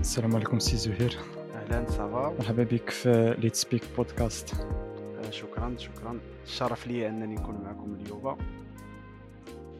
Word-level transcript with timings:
السلام 0.00 0.36
عليكم 0.36 0.58
سي 0.58 0.76
زهير 0.76 1.16
أهلا 1.54 1.90
ça 1.90 2.09
va 2.09 2.28
مرحبا 2.38 2.62
بك 2.62 2.90
في 2.90 3.34
Let's 3.38 3.54
Speak 3.54 3.82
Podcast 3.96 4.54
شكرا 5.30 5.76
شكرا 5.76 6.20
الشرف 6.44 6.86
لي 6.86 7.08
انني 7.08 7.34
نكون 7.34 7.54
معكم 7.54 7.94
اليوم 7.94 8.38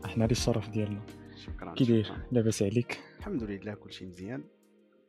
إحنا 0.04 0.24
لي 0.24 0.30
الشرف 0.30 0.68
ديالنا 0.68 1.02
شكرا 1.36 1.74
كي 1.74 1.84
داير. 1.84 2.12
لاباس 2.32 2.62
عليك 2.62 3.00
الحمد 3.18 3.42
لله 3.42 3.74
كلشي 3.74 4.06
مزيان 4.06 4.44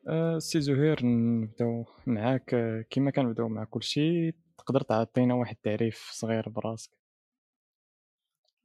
أه 0.07 0.39
سي 0.39 0.61
زهير 0.61 1.05
نبداو 1.05 1.85
معاك 2.07 2.55
كيما 2.89 3.11
كنبداو 3.11 3.47
مع 3.49 3.63
كلشي 3.63 4.31
تقدر 4.57 4.81
تعطينا 4.81 5.33
واحد 5.33 5.55
التعريف 5.55 6.09
صغير 6.13 6.49
براسك 6.49 6.91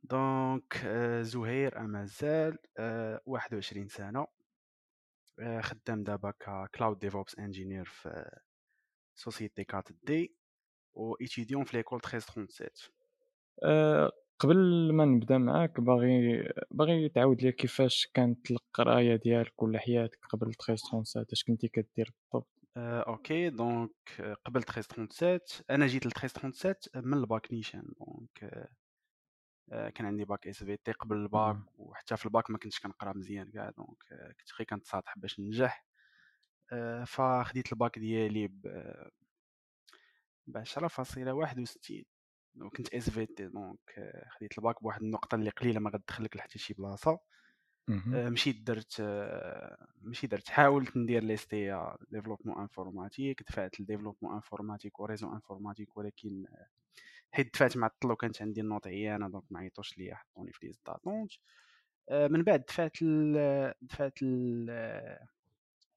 donc 0.02 0.76
زهير 1.20 1.80
امازال 1.80 2.58
آه، 2.78 3.20
21 3.26 3.88
سنه 3.88 4.26
خدام 5.60 6.04
دابا 6.04 6.32
cloud 6.74 6.98
DevOps 6.98 7.38
engineer 7.38 7.84
في 7.84 8.30
société 9.14 9.64
كات 9.64 9.88
دي 10.02 10.36
و 10.94 11.14
étudiant 11.20 11.64
في 11.64 11.76
l'école 11.76 12.00
1337 12.04 12.94
أه 13.64 14.12
قبل 14.38 14.90
ما 14.92 15.04
نبدا 15.04 15.38
معاك 15.38 15.80
باغي 15.80 16.48
باغي 16.70 17.08
تعاود 17.08 17.42
لي 17.42 17.52
كيفاش 17.52 18.06
كانت 18.14 18.50
القراية 18.50 19.16
ديالك 19.16 19.62
ولا 19.62 19.78
حياتك 19.78 20.18
قبل 20.30 20.46
1337 20.46 21.26
اش 21.32 21.44
كنتي 21.44 21.68
كدير 21.68 22.12
بالضبط؟ 22.22 22.48
آه، 22.76 23.00
okay 23.00 23.50
donc 23.50 23.90
آه، 24.20 24.36
قبل 24.44 24.60
1337 24.60 25.64
أنا 25.70 25.86
جيت 25.86 26.06
ل 26.06 26.08
1337 26.08 27.08
من 27.08 27.18
الباك 27.18 27.52
نيشان 27.52 27.82
donc 28.00 28.44
آه، 28.44 28.46
آه، 28.46 28.68
كان 29.70 30.06
عندي 30.06 30.24
bac 30.24 30.46
SVT 30.48 30.92
قبل 30.92 31.16
الباك. 31.16 31.56
وحتى 31.78 32.16
في 32.16 32.26
الباك 32.26 32.50
ما 32.50 32.58
كنتش 32.58 32.80
كنقرا 32.80 33.12
مزيان 33.12 33.50
كاع 33.50 33.70
donc 33.70 34.04
آه، 34.12 34.28
كنت 34.40 34.52
غير 34.58 34.66
كنتصاطح 34.68 35.18
باش 35.18 35.40
ننجح 35.40 35.86
آه، 36.72 37.04
فخديت 37.04 37.72
le 37.72 37.83
bac 37.83 37.98
ديالي 37.98 38.48
ب 38.48 38.66
ب 40.46 40.56
10.61 40.58 42.04
وكنت 42.60 42.94
SVT 42.94 43.48
donc 43.48 43.78
آه، 43.98 44.28
خديت 44.28 44.58
le 44.58 44.68
bac 44.68 44.82
بواحد 44.82 45.02
النقطة 45.02 45.34
اللي 45.34 45.50
قليلة 45.50 45.80
ما 45.80 45.90
غتدخلك 45.90 46.36
لحتى 46.36 46.58
شي. 46.58 46.74
آه، 48.14 48.28
مشيت 48.28 48.62
درت 48.66 48.96
آه، 49.00 49.86
مشيت 50.02 50.30
درت 50.30 50.48
حاولت 50.48 50.96
ندير 50.96 51.22
les 51.22 51.36
BTS 51.36 51.90
développement 52.10 52.58
informatique 52.60 53.42
دفعت 53.42 53.80
ل 53.80 53.84
développement 53.84 54.34
informatique 54.34 55.00
و 55.00 55.05
réseau 55.05 55.32
informatique 55.34 55.96
ولكن 55.96 56.44
آه، 56.52 56.66
حيت 57.32 57.54
دفعت 57.54 57.76
مع 57.76 57.86
الطلو 57.86 58.16
كانت 58.16 58.42
عندي 58.42 58.60
النوط 58.60 58.86
عيانة 58.86 59.28
donc 59.28 59.44
ما 59.50 59.60
عيطوش 59.60 59.98
ليا 59.98 60.14
حطوني 60.14 60.52
في 60.52 60.66
liste 60.66 60.80
d'attente 60.86 61.32
آه، 62.08 62.28
من 62.28 62.42
بعد 62.42 62.64
دفعت 62.68 63.02
ل 63.02 63.34
دفعت 63.82 64.22
ل 64.22 64.66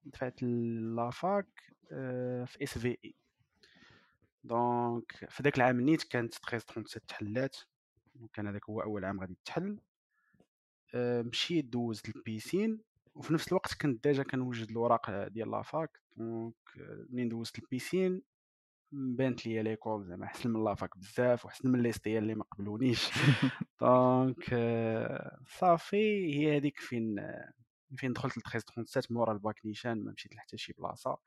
دفعت 0.03 0.43
la 0.43 0.85
fac 0.85 1.47
آه، 1.91 2.45
في 2.45 2.63
SVI 2.63 2.97
donc 3.05 5.11
في 5.29 5.43
ذاك 5.43 5.57
العام 5.57 5.81
نيت 5.81 6.03
كانت 6.03 6.33
1337 6.33 7.05
تحلات 7.07 7.57
كان 8.33 8.47
هذاك 8.47 8.69
هو 8.69 8.81
أول 8.81 9.05
عام 9.05 9.19
غادي 9.19 9.37
تحل. 9.45 9.79
آه، 10.95 11.21
مشيت 11.21 11.65
دوزت 11.65 12.15
la 12.15 12.30
piscine 12.30 12.81
وفي 13.15 13.33
نفس 13.33 13.47
الوقت 13.47 13.73
كنت 13.73 14.03
déjà 14.07 14.23
كنوجد 14.23 14.69
الوراق 14.71 15.27
ديال 15.27 15.51
la 15.51 15.71
fac 15.71 15.99
donc 16.17 16.55
منين 17.09 17.29
دوزت 17.29 17.59
la 17.59 17.73
piscine 17.73 18.21
بانت 18.91 19.45
ليا 19.47 19.63
l'école 19.63 20.05
زعما 20.05 20.25
احسن 20.25 20.49
من 20.49 20.63
la 20.63 20.77
fac 20.77 20.97
بزاف 20.97 21.45
واحسن 21.45 21.69
من 21.69 21.81
les 21.81 22.00
BTS 22.00 22.19
اللي 22.19 22.35
ما 22.35 22.43
قبلونيش. 22.43 23.09
donc 23.81 24.49
آه، 24.53 25.39
صافي 25.47 26.35
هي 26.35 26.57
هذيك 26.57 26.79
فين 26.79 27.15
فين 27.95 28.13
دخلت 28.13 28.37
ل 28.37 28.41
1337 28.45 29.17
مورا 29.17 29.33
le 29.33 29.46
bac 29.46 29.65
نيشان 29.65 30.03
ما 30.05 30.11
مشيت 30.11 30.35
لحتى 30.35 30.57
شي 30.57 30.73
بلاصة. 30.73 31.17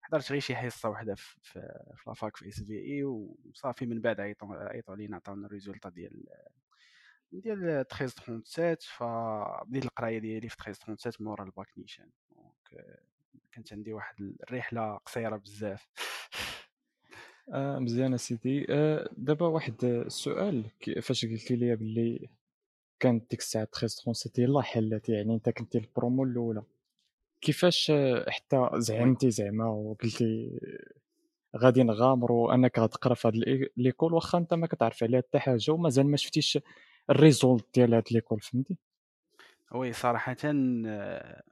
حضرت 0.00 0.32
غير 0.32 0.40
شي 0.40 0.56
حصة 0.56 0.88
وحدة 0.88 1.14
في 1.14 1.36
في 1.42 1.60
la 2.06 2.18
fac 2.18 2.36
في 2.36 2.48
SVI 2.48 3.04
وصافي 3.04 3.86
من 3.86 4.00
بعد 4.00 4.20
عيطوا 4.20 4.54
عيطوا 4.54 4.94
علينا 4.94 5.16
عطاونا 5.16 5.46
الريزولتا 5.46 5.88
ديال 5.88 6.24
ديال 7.32 7.64
1337 7.68 8.76
فبديت 8.80 9.84
القراية 9.84 10.18
ديالي 10.18 10.48
في 10.48 10.56
1337 10.56 11.26
مورا 11.26 11.44
le 11.44 11.54
bac 11.54 11.68
نيشان. 11.78 12.10
donc 12.30 12.86
كانت 13.52 13.72
عندي 13.72 13.92
واحد 13.92 14.36
الرحلة 14.42 14.96
قصيرة 14.96 15.36
بزاف. 15.36 15.88
آه 17.52 17.78
مزيان 17.78 18.16
سيدي 18.16 18.66
آه 18.70 19.08
دابا 19.16 19.46
واحد 19.46 19.84
السؤال 19.84 20.64
فاش 21.02 21.26
قلتي 21.26 21.56
لي 21.56 21.76
باللي 21.76 22.28
كانت 23.00 23.30
ديك 23.30 23.40
الساعة 23.40 23.62
1337 23.62 24.44
يلاه 24.44 24.62
حلت 24.62 25.08
يعني 25.08 25.34
انت 25.34 25.48
كنتي 25.48 25.78
البرومو 25.78 26.24
الأولى. 26.24 26.62
كيفاش 27.40 27.90
آه، 27.90 28.30
حتى 28.30 28.70
زعمتي 28.74 29.30
زعما 29.30 29.66
وقلتي 29.66 30.50
غادي 31.56 31.82
نغامروا 31.82 32.54
انك 32.54 32.78
غتقرا 32.78 33.14
في 33.14 33.28
هاد 33.28 33.34
l'école 33.76 34.14
واخا 34.14 34.38
انت 34.38 34.54
ما 34.54 34.66
كتعرف 34.66 35.02
عليها 35.02 35.20
حتى 35.20 35.38
حاجة 35.38 35.72
ومازال 35.72 36.06
ما 36.06 36.16
شفتيش 36.16 36.58
ال 37.10 37.16
résultat 37.16 37.66
ديال 37.74 37.94
هاد 37.94 38.04
l'école 38.10 38.40
فهمتي؟ 38.40 38.76
oui 39.72 39.92
صراحة 39.92 40.36
آه، 40.44 41.42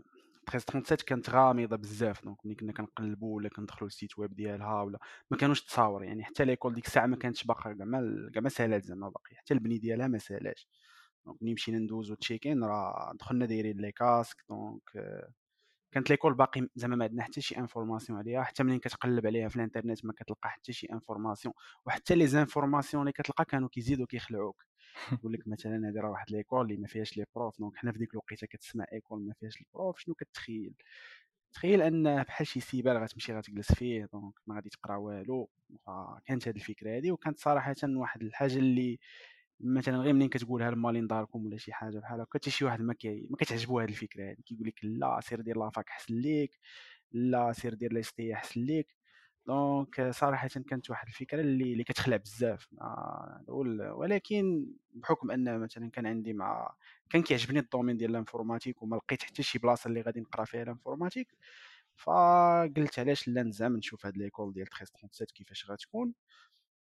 1337 0.54 1.06
كانت 1.06 1.30
غامضه 1.30 1.76
بزاف 1.76 2.24
donc 2.24 2.46
ملي 2.46 2.54
كنا 2.54 2.72
كنقلبوا 2.72 3.36
ولا 3.36 3.48
كندخلوا 3.48 3.88
le 3.88 3.98
site 3.98 4.18
web 4.18 4.34
ديالها 4.34 4.82
ولا 4.82 4.98
ما 5.30 5.36
كانوش 5.36 5.62
تصاور 5.64 6.04
يعني 6.04 6.24
حتى 6.24 6.44
l'école 6.44 6.74
ديك 6.74 6.86
الساعة 6.86 7.06
ما 7.06 7.16
كانتش 7.16 7.44
باقا 7.44 7.62
كاع 7.72 7.76
كاع 8.34 8.42
ما 8.42 8.48
سالات 8.48 8.84
زعما 8.84 9.08
باقي 9.08 9.36
حتى 9.36 9.54
البني 9.54 9.78
ديالها 9.78 10.06
ما 10.08 10.18
سالاش. 10.18 10.68
donc 11.26 11.42
ملي 11.42 11.54
مشينا 11.54 11.78
ندوزو 11.78 12.14
check-in 12.14 12.64
راه 12.64 13.12
دخلنا 13.20 13.46
دايرين 13.46 13.76
les 13.76 13.92
casques 13.92 14.44
donc 14.48 14.82
كانت 15.96 16.10
l'école 16.10 16.34
باقي 16.34 16.68
زعما 16.74 16.96
ما 16.96 17.04
عندنا 17.04 17.22
حتى 17.22 17.40
شي 17.40 17.56
information 17.58 18.18
عليها 18.18 18.42
حتى 18.42 18.62
ملي 18.62 18.78
كتقلب 18.78 19.26
عليها 19.26 19.48
في 19.48 19.56
الانترنت 19.56 20.04
ما 20.04 20.12
كتلقى 20.12 20.50
حتى 20.50 20.72
شي 20.72 20.86
information 20.92 21.54
وحتى 21.86 22.14
les 22.14 22.26
informations 22.26 23.02
اللي 23.02 23.12
كتلقى 23.12 23.44
كانوا 23.44 23.68
كيزيدوا 23.68 24.06
كيخلعوك. 24.06 24.64
يقول 25.12 25.32
لك 25.32 25.48
مثلا 25.48 25.88
هذه 25.88 26.00
راه 26.00 26.10
واحد 26.10 26.30
l'école 26.30 26.66
اللي 26.66 26.76
ما 26.76 26.88
فيهاش 26.88 27.16
les 27.16 27.24
profs 27.34 27.58
donc 27.58 27.76
حنا 27.76 27.92
في 27.92 27.98
ديك 27.98 28.10
الوقيتة 28.12 28.46
كتسمع 28.46 28.84
école 28.92 29.26
ما 29.26 29.34
فيهاش 29.40 29.60
les 29.60 29.75
profs 29.75 29.98
شنو 29.98 30.14
كتخيل؟ 30.14 30.74
تخيل 31.52 31.82
أن 31.82 32.22
بحال 32.22 32.46
شي 32.46 32.60
سيبة 32.60 32.96
غتمشي 32.96 33.32
غتجلس 33.32 33.72
فيه 33.74 34.08
donc 34.12 34.34
ما 34.46 34.54
غادي 34.54 34.68
تقرا 34.68 34.96
والو 34.96 35.50
فكانت 35.86 36.48
هذه 36.48 36.56
الفكرة 36.56 36.98
هذه 36.98 37.12
وكانت 37.12 37.38
صراحة 37.38 37.74
واحد 37.84 38.22
الحاجة 38.22 38.56
اللي 38.58 38.98
مثلا 39.60 39.96
غير 39.98 40.12
منين 40.12 40.28
كتقولها 40.28 40.70
لمالين 40.70 41.06
داركم 41.06 41.46
ولا 41.46 41.56
شي 41.56 41.72
حاجة 41.72 41.98
بحال 41.98 42.20
هكا 42.20 42.38
حتى 42.38 42.50
شي 42.50 42.64
واحد 42.64 42.80
ما 42.80 42.94
كي 42.94 43.26
ما 43.30 43.36
كتعجبو 43.36 43.80
هذه 43.80 43.88
الفكرة 43.88 44.30
هذه 44.30 44.36
كيقول 44.46 44.66
لك 44.68 44.84
لا 44.84 45.20
سير 45.22 45.40
دير 45.40 45.58
la 45.58 45.70
fac 45.70 45.88
احسن 45.88 46.14
ليك 46.14 46.58
لا 47.12 47.52
سير 47.52 47.74
دير 47.74 47.92
les 47.92 48.02
BTS 48.02 48.34
احسن 48.34 48.60
ليك. 48.60 48.96
donc 49.46 50.10
صراحة 50.10 50.48
كانت 50.48 50.90
واحد 50.90 51.08
الفكرة 51.08 51.40
اللي 51.40 51.72
اللي 51.72 51.84
كتخلع 51.84 52.16
بزاف. 52.16 52.68
آه، 52.80 53.44
ولكن 53.96 54.66
بحكم 54.94 55.30
أن 55.30 55.60
مثلا 55.60 55.90
كان 55.90 56.06
عندي 56.06 56.32
مع 56.32 56.74
كان 57.10 57.22
كيعجبني 57.22 57.58
le 57.58 57.67
domaine 57.67 57.96
ديال 57.96 58.10
l'informatique 58.10 58.82
وما 58.82 58.96
لقيت 58.96 59.22
حتى 59.22 59.42
شي 59.42 59.58
بلاصة 59.58 59.88
اللي 59.88 60.00
غادي 60.00 60.20
نقرا 60.20 60.44
فيها 60.44 60.62
l'informatique 60.62 61.28
فقلت 61.96 62.98
علاش 62.98 63.28
لا 63.28 63.42
نزعم 63.42 63.76
نشوف 63.76 64.06
هاد 64.06 64.16
l'école 64.18 64.52
ديال 64.52 64.66
1337 64.66 65.26
كيفاش 65.34 65.70
غتكون. 65.70 66.14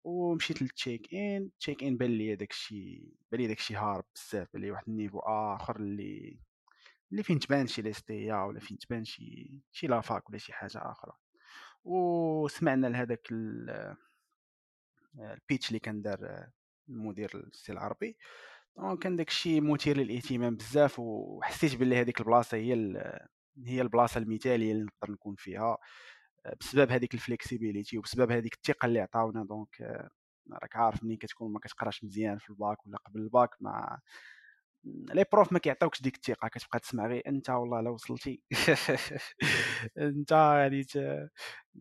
ومشيت 0.03 0.61
لل 0.61 0.72
check-in 0.72 1.13
check-in 1.13 1.97
بان 1.97 2.11
لي 2.11 2.35
داكشي 2.35 3.03
بان 3.31 3.41
لي 3.41 3.47
داكشي 3.47 3.75
هارب 3.75 4.05
بزاف 4.15 4.47
بان 4.53 4.61
لي 4.61 4.71
واحد 4.71 4.83
niveau 4.87 5.19
آخر 5.19 5.75
اللي 5.75 6.39
اللي 7.11 7.23
فين 7.23 7.39
تبان 7.39 7.67
شي 7.67 7.81
les 7.81 8.08
BTS 8.08 8.35
ولا 8.35 8.59
فين 8.59 8.77
تبان 8.77 9.05
شي 9.05 9.61
شي 9.71 9.87
la 9.87 10.04
fac 10.04 10.29
ولا 10.29 10.37
شي 10.37 10.53
حاجة 10.53 10.77
آخرى. 10.91 11.11
وسمعنا 11.83 12.87
لهذاك 12.87 13.27
ال- 13.31 13.95
pitch 15.19 15.67
اللي 15.67 15.79
كان 15.79 16.01
دار 16.01 16.47
المدير 16.89 17.31
السي 17.35 17.71
العربي. 17.71 18.17
donc 18.77 18.99
كان 18.99 19.15
داكشي 19.15 19.61
مثير 19.61 19.97
للاهتمام 19.97 20.55
بزاف 20.55 20.99
وحسيت 20.99 21.75
باللي 21.75 21.95
هذيك 22.01 22.19
البلاصة 22.19 22.57
هي 22.57 22.73
هي 23.65 23.81
البلاصة 23.81 24.17
المثالية 24.17 24.71
اللي 24.71 24.83
نقدر 24.83 25.11
نكون 25.13 25.35
فيها. 25.35 25.77
بسبب 26.59 26.91
هذيك 26.91 27.13
la 27.13 27.26
flexibilité 27.26 27.97
وبسبب 27.97 28.31
هذيك 28.31 28.53
الثقة 28.53 28.85
اللي 28.85 28.99
عطاونا. 28.99 29.43
donc 29.45 29.81
آه، 29.81 30.09
راك 30.53 30.75
عارف 30.75 31.03
ملي 31.03 31.17
كتكون 31.17 31.53
ما 31.53 31.59
كتقراش 31.59 32.03
مزيان 32.03 32.37
في 32.37 32.49
le 32.49 32.65
bac 32.65 32.87
ولا 32.87 32.97
قبل 32.97 33.19
le 33.21 33.33
bac 33.33 33.49
مع 33.61 33.99
les 34.85 35.25
profs 35.31 35.53
ما 35.53 35.59
كيعطيوكش 35.59 36.01
ديك 36.01 36.15
الثقة. 36.15 36.47
كتبقى 36.47 36.79
تسمع 36.79 37.07
غير 37.07 37.23
أنت 37.27 37.49
والله 37.49 37.81
لا 37.81 37.89
وصلتي. 37.89 38.41
أنت 39.97 40.33
غادي 40.33 40.85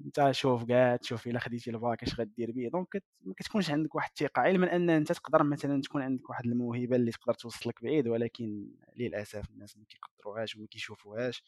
أنت 0.07 0.31
شوف 0.31 0.65
كاع 0.65 0.97
تشوف 0.97 1.27
إلا 1.27 1.39
خديتي 1.39 1.71
le 1.71 1.83
bac 1.83 2.03
اش 2.03 2.21
غدير 2.21 2.51
به 2.53 2.69
donc 2.73 3.03
ما 3.23 3.35
كتكونش 3.37 3.71
عندك 3.71 3.95
واحد 3.95 4.11
الثقة. 4.11 4.41
علما 4.43 4.77
أن 4.77 4.91
أنت 4.91 5.13
تقدر 5.13 5.43
مثلا 5.43 5.83
تكون 5.83 6.03
عندك 6.03 6.31
واحد 6.31 6.47
الموهبة 6.47 6.97
اللي 6.97 7.11
تقدر 7.13 7.35
توصلك 7.35 7.83
بعيد 7.83 8.09
ولكن 8.09 8.69
للأسف 8.97 9.51
الناس 9.51 9.77
ما 9.77 9.85
كيقدروهاش 9.89 10.57
وما 10.57 10.67
كيشوفوهاش. 10.67 11.43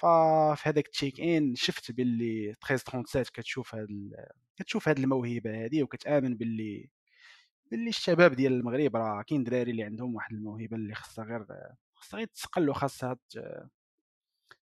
ففي 0.00 0.68
هذاك 0.68 0.86
ال 0.86 1.20
check-in 1.20 1.54
شفت 1.54 1.92
باللي 1.92 2.50
1337 2.50 3.24
كتشوف 3.34 3.74
هاد 3.74 3.90
ال... 3.90 4.26
كتشوف 4.56 4.88
هاد 4.88 4.98
الموهبة 4.98 5.64
هذه 5.64 5.82
وكتآمن 5.82 6.36
باللي 6.36 6.90
باللي 7.70 7.88
الشباب 7.88 8.32
ديال 8.34 8.52
المغرب 8.52 8.96
راه 8.96 9.22
كاين 9.22 9.44
دراري 9.44 9.70
اللي 9.70 9.82
عندهم 9.84 10.14
واحد 10.14 10.32
الموهبة 10.34 10.76
اللي 10.76 10.94
خاصها 10.94 11.24
غير 11.24 11.46
خاصها 11.94 12.18
غير 12.18 12.26
تصقل 12.26 12.68
وخاصها 12.70 13.14
ت- 13.30 13.68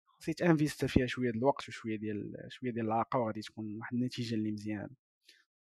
خصك 0.06 0.34
تـ 0.38 0.44
investir 0.44 0.88
فيها 0.88 1.06
شوية 1.06 1.30
ديال 1.30 1.38
الوقت 1.42 1.68
وشوية 1.68 1.96
ديال 1.96 2.46
شوية 2.48 2.70
ديال 2.70 2.86
الطاقة 2.86 3.18
وغادي 3.18 3.40
تكون 3.40 3.76
واحد 3.78 3.94
النتيجة 3.94 4.34
اللي 4.34 4.50
مزيانة. 4.52 4.90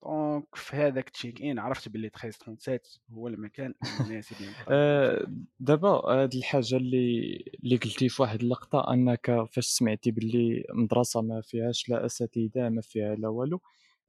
donc 0.02 0.54
في 0.54 0.76
هذاك 0.76 1.08
check-in 1.10 1.58
عرفت 1.58 1.88
باللي 1.88 2.06
1337 2.06 2.80
هو 3.12 3.28
المكان 3.28 3.74
المناسب 4.00 4.36
آه، 4.68 5.26
دابا 5.60 5.88
هاد 5.88 6.34
الحاجة 6.34 6.76
اللي 6.76 7.44
اللي 7.64 7.76
قلتي 7.76 8.08
في 8.08 8.22
واحد 8.22 8.42
اللقطة 8.42 8.92
أنك 8.92 9.46
فاش 9.50 9.66
سمعتي 9.66 10.10
باللي 10.10 10.64
مدرسة 10.74 11.22
ما 11.22 11.40
فيهاش 11.40 11.88
لا 11.88 12.06
أساتذة 12.06 12.68
ما 12.68 12.80
فيها 12.80 13.14
لا 13.14 13.28
والو 13.28 13.60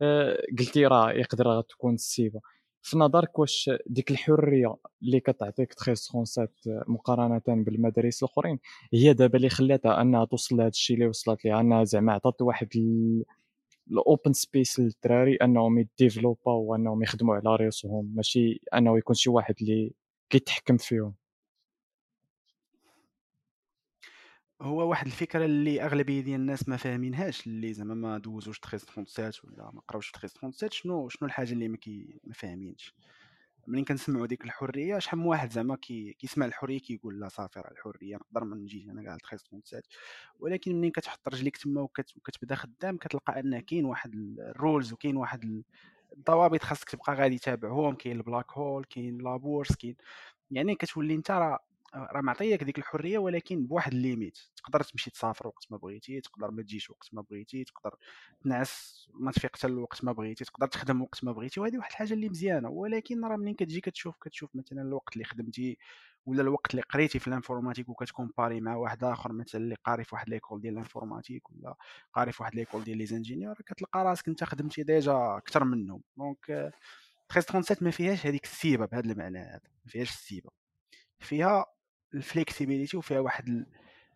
آه، 0.02 0.42
قلتي 0.60 0.86
راه 0.86 1.12
يقدر 1.12 1.62
تكون 1.62 1.94
السيبة 1.94 2.42
في 2.82 2.98
نظرك 2.98 3.40
واش 3.40 3.70
ديك 3.86 4.12
الحرية 4.12 4.76
اللي 5.04 5.20
كتعطيك 5.20 5.72
1337 5.72 6.84
مقارنة 6.88 7.42
بالمدارس 7.48 8.24
الأخرين 8.24 8.60
هي 8.94 9.14
دابا 9.14 9.38
اللي 9.38 9.50
خلاتها 9.50 10.02
أنها 10.02 10.26
توصل 10.26 10.56
لهذا 10.56 10.70
الشيء 10.70 10.96
اللي 10.96 11.08
وصلت 11.08 11.46
ليه؟ 11.46 11.60
أنها 11.60 11.84
زعما 11.84 12.14
عطات 12.14 12.42
واحد 12.42 12.68
ال 13.92 14.00
open 14.00 14.34
space 14.34 14.80
للدراري 14.80 15.36
أنهم 15.36 15.80
يديفلوباو 15.80 16.62
وأنهم 16.64 17.04
يخدموا 17.04 17.36
على 17.36 17.56
رأسهم 17.56 18.14
ماشي 18.16 18.62
أنه 18.74 18.98
يكون 18.98 19.16
شي 19.16 19.30
واحد 19.30 19.56
اللي 19.62 19.94
كيتحكم 20.30 20.78
فيهم. 20.78 21.16
هو 24.62 24.90
واحد 24.90 25.06
الفكرة 25.06 25.46
اللي 25.46 25.82
أغلبية 25.84 26.22
ديال 26.22 26.40
الناس 26.42 26.70
ما 26.70 26.78
فاهمينهاش 26.78 27.48
اللي 27.48 27.74
زعما 27.74 27.94
ما 27.94 28.18
دوزوش 28.18 28.58
1337 28.58 29.52
ولا 29.52 29.72
ما 29.72 29.82
قراوش 29.88 30.10
1337 30.10 30.70
شنو 30.72 31.10
شنو 31.10 31.28
الحاجة 31.28 31.54
اللي 31.54 31.68
ما, 31.68 31.78
كي 31.78 32.20
ما 32.24 32.34
فاهمينش. 32.34 32.94
ملي 33.70 33.84
كنسمعوا 33.84 34.26
ديك 34.26 34.46
الحرية 34.46 35.00
شحال 35.00 35.20
من 35.20 35.26
واحد 35.26 35.52
زعما 35.52 35.76
كي 35.76 36.14
كيسمع 36.14 36.46
الحرية 36.46 36.80
كيقول 36.80 37.20
لا 37.20 37.28
صافي 37.30 37.60
راه 37.60 37.72
الحرية 37.72 38.16
نقدر 38.16 38.44
ما 38.44 38.56
نجيش 38.56 38.90
أنا 38.90 39.04
كاع 39.04 39.14
1337 39.14 39.82
ولكن 40.40 40.82
ملي 40.82 40.92
كتحط 40.92 41.28
رجليك 41.28 41.58
تما 41.58 41.82
وكت 41.82 42.18
وكتبدا 42.18 42.56
خدام 42.56 42.98
كتلقى 42.98 43.40
أن 43.40 43.60
كاين 43.60 43.86
واحد 43.86 44.16
ال 44.40 44.49
rules 44.49 44.94
وكاين 44.94 45.18
واحد 45.18 45.64
الضوابط 46.18 46.64
خاصك 46.64 46.90
تبقى 46.90 47.14
غادي 47.16 47.38
تابعهم 47.38 47.96
كاين 47.96 48.18
ال 48.18 48.24
black 48.24 48.52
hole 48.52 48.84
كاين 48.86 49.18
l'absence 49.18 49.76
كاين 49.76 49.96
يعني 50.52 50.76
كتولي 50.76 51.16
انت 51.16 51.32
راه 51.32 51.60
راه 51.96 52.22
معطيك 52.22 52.64
ديك 52.64 52.78
الحرية 52.78 53.18
ولكن 53.18 53.68
بواحد 53.68 53.94
limite. 53.94 54.38
تقدر 54.56 54.84
تمشي 54.84 55.12
تسافر 55.12 55.48
وقت 55.48 55.66
ما 55.72 55.78
بغيتي 55.78 56.22
تقدر 56.22 56.52
ما 56.52 56.62
تجيش 56.64 56.90
وقت 56.90 57.10
ما 57.14 57.22
بغيتي 57.22 57.64
تقدر 57.64 57.96
تنعس 58.44 59.08
ما 59.14 59.32
تفيق 59.32 59.56
حتى 59.56 59.68
الوقت 59.68 60.04
ما 60.04 60.12
بغيتي 60.12 60.46
تقدر 60.46 60.68
تخدم 60.68 61.02
وقت 61.02 61.24
ما 61.24 61.32
بغيتي 61.32 61.60
وهذه 61.60 61.78
واحد 61.78 61.90
الحاجة 61.92 62.14
اللي 62.14 62.30
مزيانة. 62.30 62.70
ولكن 62.70 63.26
راه 63.26 63.36
منين 63.38 63.56
كتجي 63.56 63.82
كتشوف 63.82 64.16
كتشوف 64.22 64.56
مثلا 64.56 64.82
الوقت 64.82 65.14
اللي 65.14 65.24
خدمتي 65.26 65.78
ولا 66.26 66.42
الوقت 66.42 66.72
اللي 66.72 66.82
قريتي 66.82 67.20
في 67.20 67.28
l'informatique 67.28 67.90
وكتكومباري 67.90 68.62
مع 68.62 68.76
واحد 68.76 69.04
آخر 69.04 69.34
مثلا 69.34 69.62
اللي 69.62 69.76
قاري 69.86 70.04
في 70.04 70.16
واحد 70.16 70.30
l'école 70.30 70.62
ديال 70.62 70.74
l'informatique 70.74 71.50
ولا 71.50 71.76
قاري 72.14 72.32
في 72.32 72.44
واحد 72.44 72.56
l'école 72.56 72.84
ديال 72.84 72.98
les 72.98 73.06
ingénieurs 73.06 73.56
كتلقى 73.56 74.04
راسك 74.04 74.28
أنت 74.28 74.44
خدمتي 74.44 74.84
déjà 74.84 75.38
أكثر 75.38 75.64
منهم. 75.64 76.04
donc 76.18 76.50
1337 77.32 77.86
ما 77.86 77.92
فيهاش 77.92 78.26
هذيك 78.26 78.44
السيبة 78.44 78.86
بهذا 78.86 79.12
المعنى 79.12 79.40
هذا. 79.40 79.62
ما 79.86 79.92
فيهاش 79.92 80.10
السيبة. 80.10 80.50
فيها 81.20 81.66
ال 82.14 82.21
flexibilité 82.21 82.98
وفيها 82.98 83.20
واحد 83.20 83.66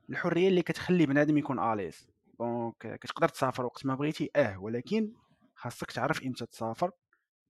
الحرية 0.10 0.48
اللي 0.48 0.62
كتخلي 0.62 1.06
بنادم 1.06 1.38
يكون 1.38 1.60
à 1.60 1.66
l'aise. 1.66 2.08
donc 2.40 3.00
كتقدر 3.02 3.30
تسافر 3.30 3.66
وقت 3.66 3.86
ما 3.86 3.96
بغيتي 3.96 4.30
آه 4.36 4.58
ولكن 4.60 5.14
خاصك 5.56 5.92
تعرف 5.92 6.24
إمتى 6.24 6.46
تسافر 6.46 6.92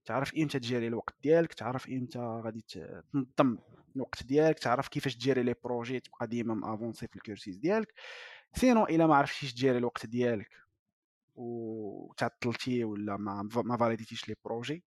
تعرف 0.04 0.34
إمتى 0.34 0.58
تجيري 0.58 0.86
الوقت 0.86 1.14
ديالك 1.22 1.54
تعرف 1.54 1.88
إمتى 1.88 2.18
غادي 2.18 2.64
تنظم 3.12 3.58
الوقت 3.96 4.22
ديالك 4.22 4.58
تعرف 4.58 4.88
كيفاش 4.88 5.16
تجيري 5.16 5.42
les 5.42 5.54
projets 5.64 6.00
تبقى 6.00 6.26
ديما 6.26 6.54
م 6.54 6.61
avancé 6.61 7.06
في 7.06 7.16
ال 7.16 7.22
cursus 7.22 7.56
ديالك. 7.56 7.94
sinon 8.54 8.84
إلا 8.84 9.06
ما 9.06 9.16
عرفتيش 9.16 9.54
تجيري 9.54 9.78
الوقت 9.78 10.06
ديالك 10.06 10.50
وتعطلتي 11.34 12.84
ولا 12.84 13.16
ما 13.16 13.48
ما 13.56 13.76
فاليديتيش 13.76 14.28
les 14.28 14.34
projets 14.44 14.84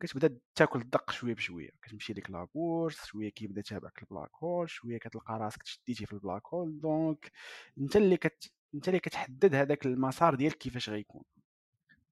كتبدا 0.00 0.38
تاكل 0.54 0.80
الدق 0.80 1.10
شوية 1.10 1.34
بشوية 1.34 1.70
كتمشي 1.82 2.12
لك 2.12 2.30
la 2.30 2.49
bourse 2.49 3.04
شوية 3.04 3.28
كيبدا 3.28 3.62
تابعك 3.62 4.02
ال 4.02 4.07
black 4.07 4.30
hole 4.42 4.70
شوية 4.70 4.98
كتلقى 4.98 5.38
راسك 5.38 5.62
تشديتي 5.62 6.06
في 6.06 6.12
ال 6.12 6.18
black 6.18 6.46
hole 6.48 6.80
donc 6.80 7.32
انت 7.78 7.96
اللي 7.96 8.16
كت 8.16 8.52
انت 8.74 8.88
اللي 8.88 9.00
كتحدد 9.00 9.54
هذاك 9.54 9.86
المسار 9.86 10.34
ديالك 10.34 10.58
كيفاش 10.58 10.90
غيكون. 10.90 11.22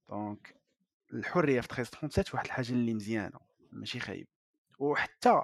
donc 0.08 0.56
الحرية 1.12 1.60
في 1.60 1.66
1337 1.70 2.34
واحد 2.34 2.46
الحاجة 2.46 2.72
اللي 2.72 2.94
مزيانة 2.94 3.38
ماشي 3.72 4.00
خايب. 4.00 4.26
وحتى 4.78 5.42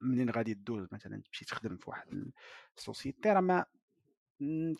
منين 0.00 0.30
غادي 0.30 0.54
دوز 0.54 0.88
مثلا 0.92 1.22
تمشي 1.22 1.44
تخدم 1.44 1.76
في 1.76 1.90
واحد 1.90 2.32
ال 2.78 2.84
société 2.84 3.28
راه 3.32 3.40
ما 3.40 3.64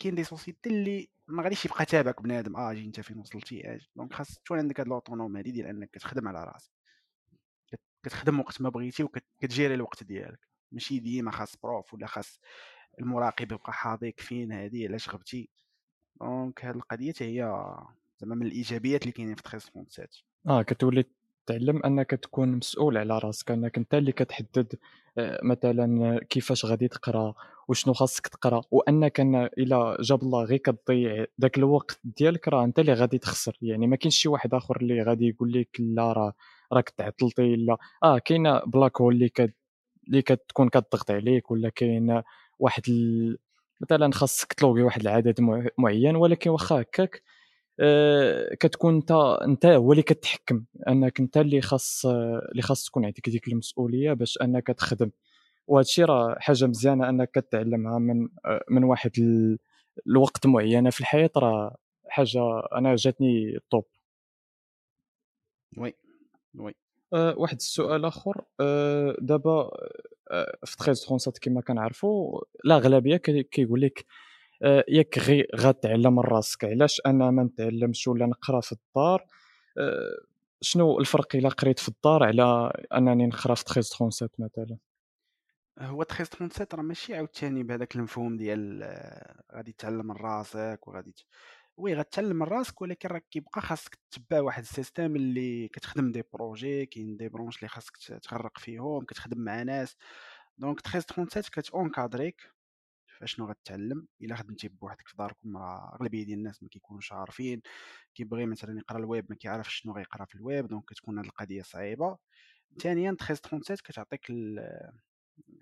كاين 0.00 0.14
des 0.14 0.24
sociétés 0.24 0.70
اللي 0.70 1.08
ما 1.28 1.42
غاديش 1.42 1.64
يبقى 1.64 1.84
تابعك 1.84 2.22
بنادم 2.22 2.56
آه 2.56 2.72
جي 2.72 2.84
انت 2.84 3.00
فين 3.00 3.18
وصلتي؟ 3.18 3.74
أجي 3.74 3.90
donc 3.96 4.12
خاص 4.12 4.38
تكون 4.38 4.58
عندك 4.58 4.80
هاد 4.80 4.88
l'autonomie 4.88 5.36
هادي 5.36 5.50
ديال 5.50 5.66
إنك 5.66 5.90
كتخدم 5.90 6.28
على 6.28 6.44
راسك. 6.44 6.75
كتخدم 8.06 8.40
وقت 8.40 8.60
ما 8.60 8.68
بغيتي 8.68 9.02
وكتجيري 9.02 9.74
الوقت 9.74 10.02
ديالك. 10.04 10.40
ماشي 10.72 10.98
ديما 10.98 11.30
خاص 11.30 11.56
prof 11.62 11.94
ولا 11.94 12.06
خاص 12.06 12.40
المراقب 13.00 13.52
يبقى 13.52 13.72
حاضيك 13.72 14.20
فين 14.20 14.52
هذه 14.52 14.88
علاش 14.88 15.10
غبتي؟ 15.10 15.48
donc 16.20 16.64
هاد 16.64 16.76
القضية 16.76 17.14
هي 17.20 17.36
زعما 18.18 18.34
من 18.34 18.46
الإيجابيات 18.46 19.02
اللي 19.02 19.12
كاينين 19.12 19.34
في 19.34 19.42
1337 19.46 20.22
آه 20.48 20.62
كتولي 20.62 21.04
تعلم 21.46 21.82
أنك 21.84 22.10
تكون 22.10 22.48
مسؤول 22.48 22.98
على 22.98 23.18
راسك 23.18 23.50
أنك 23.50 23.78
أنت 23.78 23.94
اللي 23.94 24.12
كتحدد 24.12 24.78
آه، 25.18 25.40
مثلا 25.42 26.18
كيفاش 26.30 26.64
غادي 26.64 26.88
تقرأ 26.88 27.34
وشنو 27.68 27.94
خاصك 27.94 28.26
تقرأ 28.26 28.62
وأنك 28.70 29.20
إلا 29.20 29.96
جاب 30.00 30.22
الله 30.22 30.44
غير 30.44 30.58
كتضيع 30.58 31.24
داك 31.38 31.58
الوقت 31.58 32.00
ديالك 32.04 32.48
راه 32.48 32.64
أنت 32.64 32.78
اللي 32.78 32.92
غادي 32.92 33.18
تخسر. 33.18 33.58
يعني 33.62 33.86
ما 33.86 33.96
كاينش 33.96 34.16
شي 34.16 34.28
واحد 34.28 34.54
آخر 34.54 34.76
اللي 34.76 35.02
غادي 35.02 35.28
يقول 35.28 35.52
لك 35.52 35.80
لا 35.80 36.12
راه 36.12 36.34
راك 36.72 36.90
تعطلتي 36.90 37.56
لا. 37.56 37.76
آه 38.02 38.18
كاينة 38.18 38.60
black 38.66 39.00
hole 39.00 39.14
اللي 39.14 39.28
كت 39.28 39.54
اللي 40.08 40.22
كتكون 40.22 40.68
كتضغط 40.68 41.10
عليك 41.10 41.50
ولا 41.50 41.68
كاين 41.68 42.22
واحد 42.58 42.82
ال... 42.88 43.38
مثلا 43.80 44.12
خاصك 44.12 44.52
تلوغي 44.52 44.82
واحد 44.82 45.00
العدد 45.02 45.40
معين 45.78 46.16
ولكن 46.16 46.50
واخا 46.50 46.80
هكاك 46.80 47.22
آه 47.80 48.54
كتكون 48.60 48.94
انت 48.96 49.10
انت 49.44 49.66
هو 49.66 49.92
اللي 49.92 50.02
كتحكم. 50.02 50.64
أنك 50.88 51.20
انت 51.20 51.36
اللي 51.38 51.60
خاص 51.60 52.06
اللي 52.52 52.62
خاص 52.62 52.84
تكون 52.86 53.04
عندك 53.04 53.28
ديك 53.30 53.48
المسؤولية 53.48 54.12
باش 54.12 54.38
أنك 54.42 54.66
تخدم. 54.66 55.10
وهذا 55.66 55.82
الشيء 55.86 56.04
راه 56.04 56.36
حاجة 56.40 56.66
مزيانة 56.66 57.08
أنك 57.08 57.30
كتعلمها 57.30 57.98
من 57.98 58.28
من 58.70 58.85
واحد 58.85 59.11
ال... 59.18 59.58
الوقت 60.06 60.46
معينة 60.46 60.90
في 60.90 61.00
الحياة 61.00 61.30
راه 61.37 61.76
حاجة 62.08 62.40
أنا 62.76 62.96
جاتني 62.96 63.58
طوب 63.70 63.85
وي. 65.78 65.94
وي 66.58 66.75
أه 67.14 67.34
واحد 67.38 67.56
السؤال 67.56 68.04
آخر. 68.04 68.44
أه 68.60 69.16
دابا 69.20 69.70
أه 70.30 70.58
في 70.64 70.76
1337 70.80 71.32
كما 71.42 71.60
كنعرفوا 71.60 72.40
الاغلبيه 72.64 73.16
كيقول 73.16 73.80
لك 73.80 74.04
أه 74.62 74.84
ياك 74.88 75.18
غي 75.18 75.46
غتعلم 75.56 76.12
من 76.16 76.22
راسك. 76.22 76.64
علاش 76.64 77.00
أنا 77.06 77.30
ما 77.30 77.42
نتعلمش 77.42 78.08
ولا 78.08 78.26
نقرأ 78.26 78.60
في 78.60 78.72
الدار؟ 78.72 79.26
أه 79.78 80.16
شنو 80.60 80.98
الفرق 81.00 81.36
إلا 81.36 81.48
قريت 81.48 81.78
في 81.78 81.88
الدار 81.88 82.25
على 82.25 82.72
أنني 82.94 83.26
نقرأ 83.26 83.54
في 83.54 83.62
1337 83.62 84.30
مثلا؟ 84.38 84.76
هو 85.78 86.02
1337 86.02 86.78
راه 86.78 86.82
ماشي 86.82 87.14
عاوتاني 87.14 87.62
بهذاك 87.62 87.96
المفهوم 87.96 88.36
ديال 88.36 88.82
آه، 88.82 89.42
غادي 89.54 89.72
تعلم 89.72 90.06
من 90.06 90.16
راسك 90.16 90.80
وغادي 90.86 91.14
oui 91.76 91.94
غتعلم 91.95 92.37
من 92.37 92.42
راسك 92.42 92.83
ولكن 92.83 93.09
راك 93.09 93.25
كيبقى 93.30 93.61
خاصك 93.61 93.99
تتبع 94.11 94.40
واحد 94.40 94.62
ال 94.62 94.69
système 94.69 95.16
اللي 95.16 95.68
كتخدم 95.68 96.12
des 96.12 96.23
projets 96.32 96.87
كاين 96.87 97.16
des 97.16 97.28
branches 97.28 97.56
اللي 97.56 97.68
خاصك 97.68 97.97
تغرق 98.23 98.59
فيهم 98.59 99.04
كتخدم 99.04 99.38
مع 99.40 99.62
ناس. 99.62 99.97
donc 100.58 100.87
1337 100.87 101.50
كتونكادريك 101.52 102.50
فاشنو 103.18 103.47
غتعلم؟ 103.47 104.06
إلا 104.23 104.37
خدمتي 104.37 104.68
بوحدك 104.68 105.09
في 105.09 105.16
داركم 105.16 105.56
راه 105.56 105.97
أغلبية 106.00 106.25
ديال 106.25 106.38
الناس 106.38 106.62
ما 106.62 106.68
كيكونوش 106.68 107.12
عارفين. 107.12 107.62
كيبغي 108.14 108.47
مثلا 108.47 108.78
يقرأ 108.78 108.99
الويب 108.99 109.26
ما 109.30 109.37
كيعرفش 109.37 109.75
شنو 109.75 109.92
غيقرأ 109.92 110.25
في 110.25 110.35
ال 110.35 110.42
web 110.42 110.66
donc 110.66 110.85
كتكون 110.85 111.18
هذه 111.18 111.26
القضية 111.26 111.62
صعيبة. 111.62 112.18
ثانيا 112.80 113.11
1337 113.11 113.76
كتعطيك 113.85 114.26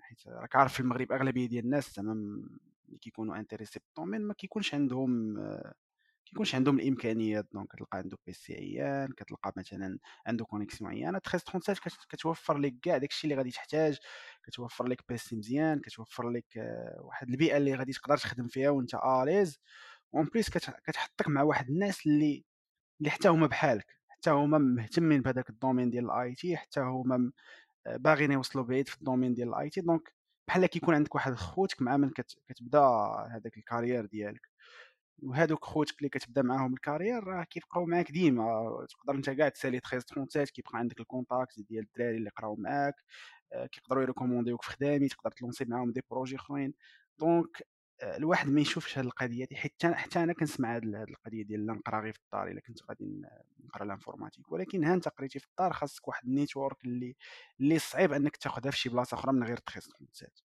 حيت 0.01 0.27
راك 0.27 0.55
عارف 0.55 0.73
في 0.73 0.79
المغرب 0.79 1.11
أغلبية 1.11 1.45
ديال 1.47 1.65
الناس 1.65 1.95
زعما 1.95 2.13
اللي 2.13 2.97
كيكونوا 3.01 3.35
intéressés 3.37 3.79
بال 3.79 3.88
domaine 3.88 4.21
ما 4.21 4.33
كيكونش 4.33 4.73
عندهم 4.73 5.37
كيكونش 6.25 6.55
عندهم 6.55 6.79
الإمكانيات 6.79 7.47
donc 7.53 7.67
كتلقى 7.67 7.97
عنده 7.97 8.17
PC 8.25 8.53
عيان 8.53 9.07
كتلقى 9.17 9.53
مثلا 9.57 9.99
عنده 10.27 10.45
connexion 10.45 10.91
عيانه 10.91 11.17
1337 11.17 12.07
كتوفر 12.09 12.57
لك 12.57 12.73
كاع 12.81 12.97
داكشي 12.97 13.27
اللي 13.27 13.35
غادي 13.35 13.51
تحتاج 13.51 13.97
كتوفر 14.43 14.87
لك 14.87 15.03
PC 15.09 15.35
مزيان 15.35 15.79
كتوفر 15.79 16.29
لك 16.29 16.57
آه، 16.57 16.97
واحد 17.01 17.29
البيئة 17.29 17.57
اللي 17.57 17.75
غادي 17.75 17.93
تقدر 17.93 18.17
تخدم 18.17 18.47
فيها 18.47 18.69
وانت 18.69 18.95
à 18.95 19.04
l'aise 19.04 19.59
en 20.15 20.25
plus 20.25 20.49
كتحطك 20.49 21.27
مع 21.27 21.41
واحد 21.43 21.69
الناس 21.69 22.05
اللي 22.07 22.45
اللي 22.99 23.09
حتى 23.11 23.29
هما 23.29 23.47
بحالك 23.47 23.87
حتى 24.07 24.29
هما 24.29 24.57
مهتمين 24.57 25.21
بهذاك 25.21 25.49
ال 25.49 25.54
domaine 25.54 25.89
ديال 25.89 26.05
ال 26.05 26.35
IT 26.35 26.57
حتى 26.57 26.79
هما 26.79 27.31
آه، 27.87 27.97
باغيين 27.97 28.31
يوصلوا 28.31 28.65
بعيد 28.65 28.89
في 28.89 28.97
ال 28.97 29.01
domaine 29.01 29.33
ديال 29.33 29.49
ال 29.49 29.69
IT 29.69 29.81
donc 29.81 30.13
بحال 30.47 30.65
كيكون 30.65 30.95
عندك 30.95 31.15
واحد 31.15 31.33
خوتك 31.33 31.81
مع 31.81 31.97
من 31.97 32.09
كت... 32.09 32.39
كتبدا 32.47 32.79
هذاك 33.31 33.57
ال 33.57 33.62
carrière 33.62 34.05
ديالك. 34.05 34.49
وهادوك 35.23 35.65
خوتك 35.65 35.97
اللي 35.97 36.09
كتبدا 36.09 36.41
معاهم 36.41 36.73
ال 36.73 36.79
carrière 36.79 37.23
راه 37.23 37.43
كيبقاو 37.43 37.85
معاك 37.85 38.11
ديما. 38.11 38.85
تقدر 38.89 39.15
انت 39.15 39.29
كاع 39.29 39.49
تسالي 39.49 39.79
13 39.79 39.99
37 40.07 40.45
كيبقى 40.45 40.79
عندك 40.79 40.99
ال 40.99 41.06
contact 41.06 41.59
ديال 41.59 41.83
الدراري 41.83 42.17
اللي 42.17 42.29
قراو 42.29 42.55
معاك 42.55 42.95
آه، 43.53 43.65
كيقدروا 43.65 44.03
يريكومونديوك 44.03 44.63
في 44.63 44.69
خدامي 44.71 45.07
تقدر 45.09 45.31
تلونسي 45.31 45.65
معاهم 45.65 45.91
des 45.91 46.01
projets 46.11 46.35
اخرين 46.35 46.73
donc 47.19 47.63
آه، 48.01 48.17
الواحد 48.17 48.49
ما 48.49 48.61
يشوفش 48.61 48.97
هاد 48.97 49.05
القضية 49.05 49.47
حيت 49.53 49.85
حتى 49.85 50.23
أنا 50.23 50.33
كنسمع 50.33 50.75
هاد 50.75 50.83
القضية 50.85 51.43
ديال 51.43 51.65
لا 51.65 51.73
نقرا 51.73 52.01
غير 52.01 52.13
في 52.13 52.19
الدار 52.25 52.47
إلا 52.47 52.61
كنت 52.61 52.79
غادي 52.89 53.21
نقرا 53.65 53.85
l'informatique. 53.85 54.51
ولكن 54.51 54.83
ها 54.83 54.93
أنت 54.93 55.07
قريتي 55.09 55.39
في 55.39 55.47
الدار 55.47 55.73
خاصك 55.73 56.07
واحد 56.07 56.25
ال 56.27 56.34
network 56.34 56.85
اللي 56.85 57.15
اللي 57.59 57.79
صعيب 57.79 58.13
أنك 58.13 58.37
تاخذها 58.37 58.71
في 58.71 58.77
شي 58.77 58.89
بلاصة 58.89 59.15
أخرى 59.15 59.33
من 59.33 59.43
غير 59.43 59.57
13 59.57 59.81
37 59.81 60.44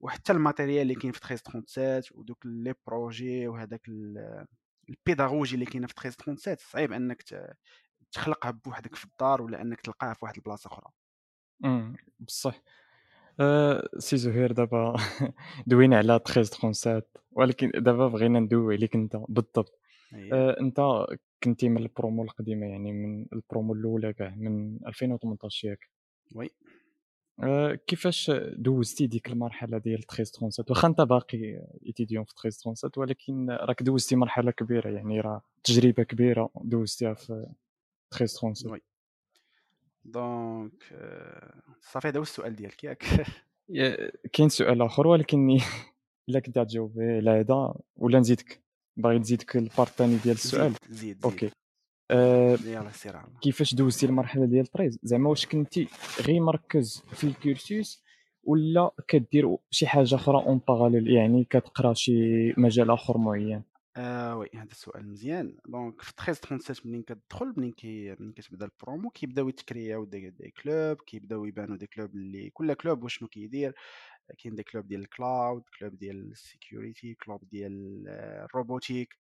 وحتى 0.00 0.32
ال 0.32 0.38
matériel 0.38 0.82
اللي 0.82 0.94
كاين 0.94 1.12
في 1.12 1.18
1337 1.18 2.18
ودوك 2.20 2.46
les 2.46 2.74
projets 2.86 3.48
وهذاك 3.48 3.88
ال 4.88 4.95
pédagogie 4.95 5.54
اللي 5.54 5.66
كاينة 5.66 5.86
في 5.86 5.92
1337 5.92 6.56
صعيب 6.72 6.92
إنك 6.92 7.22
تخلقها 8.12 8.50
بوحدك 8.50 8.94
في 8.94 9.04
الدار 9.04 9.42
ولا 9.42 9.62
إنك 9.62 9.80
تلقاها 9.80 10.14
في 10.14 10.24
واحد 10.24 10.36
البلاصة 10.36 10.68
أخرى. 10.68 10.86
امم 11.64 11.96
بصح. 12.20 12.62
أه 13.40 13.88
سي 13.98 14.16
زهير 14.16 14.52
دابا 14.52 14.96
دوينا 15.66 15.98
على 15.98 16.16
1337 16.16 17.02
ولكن 17.32 17.70
دابا 17.74 18.08
بغينا 18.08 18.40
ندوي 18.40 18.74
عليك 18.76 18.94
أنت 18.94 19.16
بالضبط. 19.28 19.80
أه 20.32 20.60
أنت 20.60 20.80
كنتي 21.44 21.68
من 21.68 21.78
البرومو 21.78 22.22
القديمة 22.22 22.66
يعني 22.66 22.92
من 22.92 23.26
البرومو 23.32 23.72
الأولى 23.74 24.12
كاع 24.12 24.34
من 24.36 24.86
2018 24.86 25.68
ياك. 25.68 25.90
oui. 26.34 26.50
كيفاش 27.86 28.30
دوزتي 28.56 29.06
ديك 29.06 29.28
المرحلة 29.28 29.78
ديال 29.78 29.98
1337 29.98 30.66
واخا 30.70 30.88
انت 30.88 31.00
باقي 31.00 31.38
étudiant 31.86 32.24
في 32.24 32.32
1337 32.32 33.02
ولكن 33.02 33.50
راك 33.50 33.82
دوزتي 33.82 34.16
مرحلة 34.16 34.50
كبيرة 34.50 34.90
يعني 34.90 35.20
راه 35.20 35.42
تجربة 35.64 36.02
كبيرة 36.02 36.50
دوزتيها 36.56 37.14
في 37.14 37.46
1337 38.12 38.72
oui. 38.72 38.80
donc 40.04 40.84
صافي 41.80 42.08
هذا 42.08 42.18
هو 42.18 42.22
السؤال 42.22 42.56
ديالك 42.56 42.84
ياك 42.84 43.04
كاين 44.32 44.48
سؤال 44.48 44.82
آخر 44.82 45.06
ولكن 45.06 45.58
الا 46.28 46.40
كنت 46.40 46.58
تجاوبي 46.58 47.04
على 47.04 47.30
هذا 47.30 47.74
ولا 47.96 48.18
نزيدك؟ 48.18 48.62
باغي 48.96 49.18
نزيدك 49.18 49.56
ال 49.56 49.63
part 49.63 49.90
الثاني 49.90 50.16
ديال 50.16 50.34
السؤال؟ 50.34 50.72
زيد 50.72 50.94
زيد, 50.94 51.16
زيد. 51.16 51.24
OK. 51.24 51.50
آه، 52.10 52.58
كيفاش 53.42 53.74
دوزتي 53.74 54.06
المرحلة 54.06 54.46
ديال 54.46 54.64
ال 54.64 54.68
treize؟ 54.68 54.98
زعما 55.02 55.30
واش 55.30 55.46
كنتي 55.46 55.88
غير 56.26 56.40
مركز 56.40 57.02
في 57.12 57.24
ال 57.24 57.35
cursus 57.35 58.04
ولا 58.44 58.90
كدير 59.08 59.56
شي 59.70 59.86
حاجة 59.86 60.14
أخرى 60.14 60.36
en 60.36 60.60
parallèle 60.68 61.10
يعني 61.10 61.44
كتقرا 61.44 61.94
شي 61.94 62.12
مجال 62.56 62.90
آخر 62.90 63.18
معين؟ 63.18 63.62
آه 63.96 64.36
oui 64.36 64.48
هذا 64.54 64.70
السؤال 64.70 65.10
مزيان. 65.10 65.56
donc 65.68 66.02
في 66.02 66.12
13 66.16 66.40
37 66.40 66.90
منين 66.90 67.02
كتدخل؟ 67.02 67.54
منين 67.56 67.72
كي 67.72 68.16
منين 68.20 68.32
كتبدا 68.32 68.64
البرومو؟ 68.64 69.10
كيبداو 69.10 69.48
يتكرياو 69.48 70.04
des, 70.04 70.30
des 70.30 70.54
clubs 70.62 70.96
كيبداو 71.06 71.44
يبانو 71.44 71.76
des 71.76 71.86
clubs 71.86 72.14
اللي 72.14 72.50
كل 72.50 72.74
club 72.74 73.04
وشنو 73.04 73.28
كيدير؟ 73.28 73.74
كاين 74.38 74.54
des 74.54 74.62
clubs 74.62 74.88
ديال 74.88 75.00
ال 75.00 75.10
cloud 75.10 75.62
club 75.78 75.98
ديال 75.98 76.30
ال 76.32 76.41
sécurité 76.41 77.14
club 77.14 77.48
ديال 77.50 78.04
ال 78.08 78.19
robotique 78.19 79.18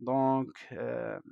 donc 0.00 0.58
آه 0.72 1.22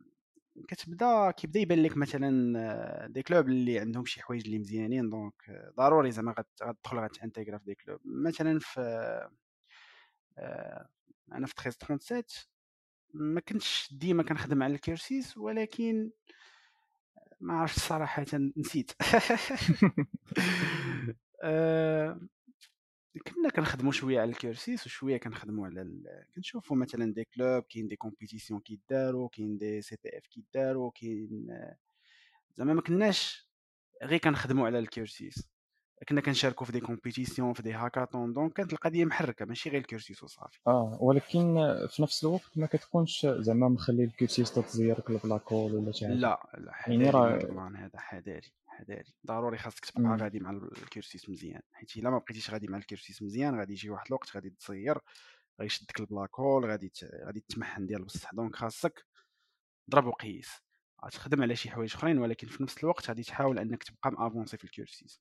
كتبدا 0.68 1.30
كيبدا 1.30 1.60
يبان 1.60 1.82
لك 1.82 1.96
مثلا 1.96 3.06
des 3.06 3.22
clubs 3.22 3.48
اللي 3.48 3.78
عندهم 3.78 4.04
شي 4.04 4.22
حوايج 4.22 4.44
اللي 4.46 4.58
مزيانين 4.58 5.10
donc 5.10 5.34
ضروري 5.76 6.10
زعما 6.10 6.34
غتدخل 6.62 6.98
غتانتيغرا 6.98 7.58
في 7.58 7.64
des 7.64 7.74
clubs 7.74 8.00
مثلا 8.04 8.58
في 8.58 8.80
آه، 10.38 10.88
أنا 11.32 11.46
في 11.46 11.54
1337 11.66 12.48
ما 13.14 13.40
كنتش 13.40 13.88
ديما 13.92 14.22
كنخدم 14.22 14.62
على 14.62 14.74
ال 14.74 14.83
cursus 14.83 15.38
ولكن 15.38 16.10
ما 17.40 17.54
عرفتش 17.54 17.82
صراحة 17.82 18.24
نسيت. 18.56 18.92
آه، 21.42 22.20
كنا 23.16 23.48
كنخدموا 23.48 23.92
شوية 23.92 24.20
على 24.20 24.30
ال 24.30 24.38
cursus 24.38 24.86
وشوية 24.86 25.16
كنخدموا 25.16 25.66
على 25.66 25.82
ال... 25.82 26.24
كنشوفوا 26.36 26.76
مثلا 26.76 27.14
des 27.14 27.24
clubs 27.34 27.62
كاين 27.62 27.88
des 27.88 27.96
compétitions 27.96 28.60
كيداروا 28.60 29.28
كاين 29.28 29.58
des 29.58 29.96
CTF 29.96 30.26
كيداروا 30.26 30.90
كاين 30.90 31.48
زعما 32.56 32.74
ما 32.74 32.82
كناش 32.82 33.48
غير 34.02 34.18
كنخدموا 34.18 34.66
على 34.66 34.78
ال 34.78 34.87
cursus. 34.87 35.48
كنا 36.08 36.20
كنشاركوا 36.20 36.66
في 36.66 36.72
des 36.72 36.80
compétitions 36.80 37.52
في 37.52 37.62
des 37.62 37.72
hackathons 37.72 38.32
donc 38.32 38.52
كانت 38.52 38.72
القضية 38.72 39.04
محركة 39.04 39.44
ماشي 39.44 39.70
غير 39.70 39.80
ال 39.80 39.86
cursus 39.86 40.22
وصافي. 40.22 40.58
آه 40.66 40.98
ولكن 41.00 41.54
في 41.88 42.02
نفس 42.02 42.24
الوقت 42.24 42.50
ما 42.56 42.66
كتكونش 42.66 43.26
زعما 43.26 43.68
مخلي 43.68 44.04
ال 44.04 44.11
cursus 44.11 44.54
تزيرك 44.54 45.10
ال 45.10 45.17
blackhole 45.17 45.74
ولا 45.74 45.92
شي 45.92 46.06
حاجة. 46.06 46.14
لا 46.14 46.48
لا 46.58 46.72
يعني 46.86 47.10
راه 47.10 47.70
هذا 47.76 47.98
حذاري. 47.98 48.52
حذاري. 48.78 49.14
ضروري 49.26 49.58
خاصك 49.58 49.84
تبقى 49.84 50.16
غادي 50.16 50.40
مع 50.40 50.50
ال 50.50 50.61
cursus 50.61 51.28
مزيان. 51.28 51.62
حيت 51.72 51.96
إلا 51.96 52.10
ما 52.10 52.18
بقيتيش 52.18 52.50
غادي 52.50 52.66
مع 52.68 52.78
ال 52.78 52.85
cursus 52.85 53.22
مزيان 53.22 53.58
غادي 53.58 53.72
يجي 53.72 53.90
واحد 53.90 54.06
الوقت 54.06 54.36
غادي 54.36 54.50
تصير 54.50 54.98
غادي 55.60 55.66
يشدك 55.66 56.00
ال 56.00 56.40
blackhole 56.40 56.66
غادي 56.66 56.92
غادي 57.24 57.40
تمحن 57.40 57.86
ديال 57.86 58.04
بصح. 58.04 58.34
donc 58.34 58.56
خاصك 58.56 59.06
ضرب 59.90 60.06
وقيس. 60.06 60.50
غتخدم 61.04 61.42
على 61.42 61.56
شي 61.56 61.70
حوايج 61.70 61.94
أخرين 61.94 62.18
ولكن 62.18 62.46
في 62.48 62.62
نفس 62.62 62.78
الوقت 62.84 63.08
غادي 63.08 63.22
تحاول 63.22 63.58
أنك 63.58 63.82
تبقى 63.82 64.10
م 64.12 64.19
avancé 64.19 64.56
في 64.56 64.64
ال 64.64 64.71
cursus. 64.71 65.20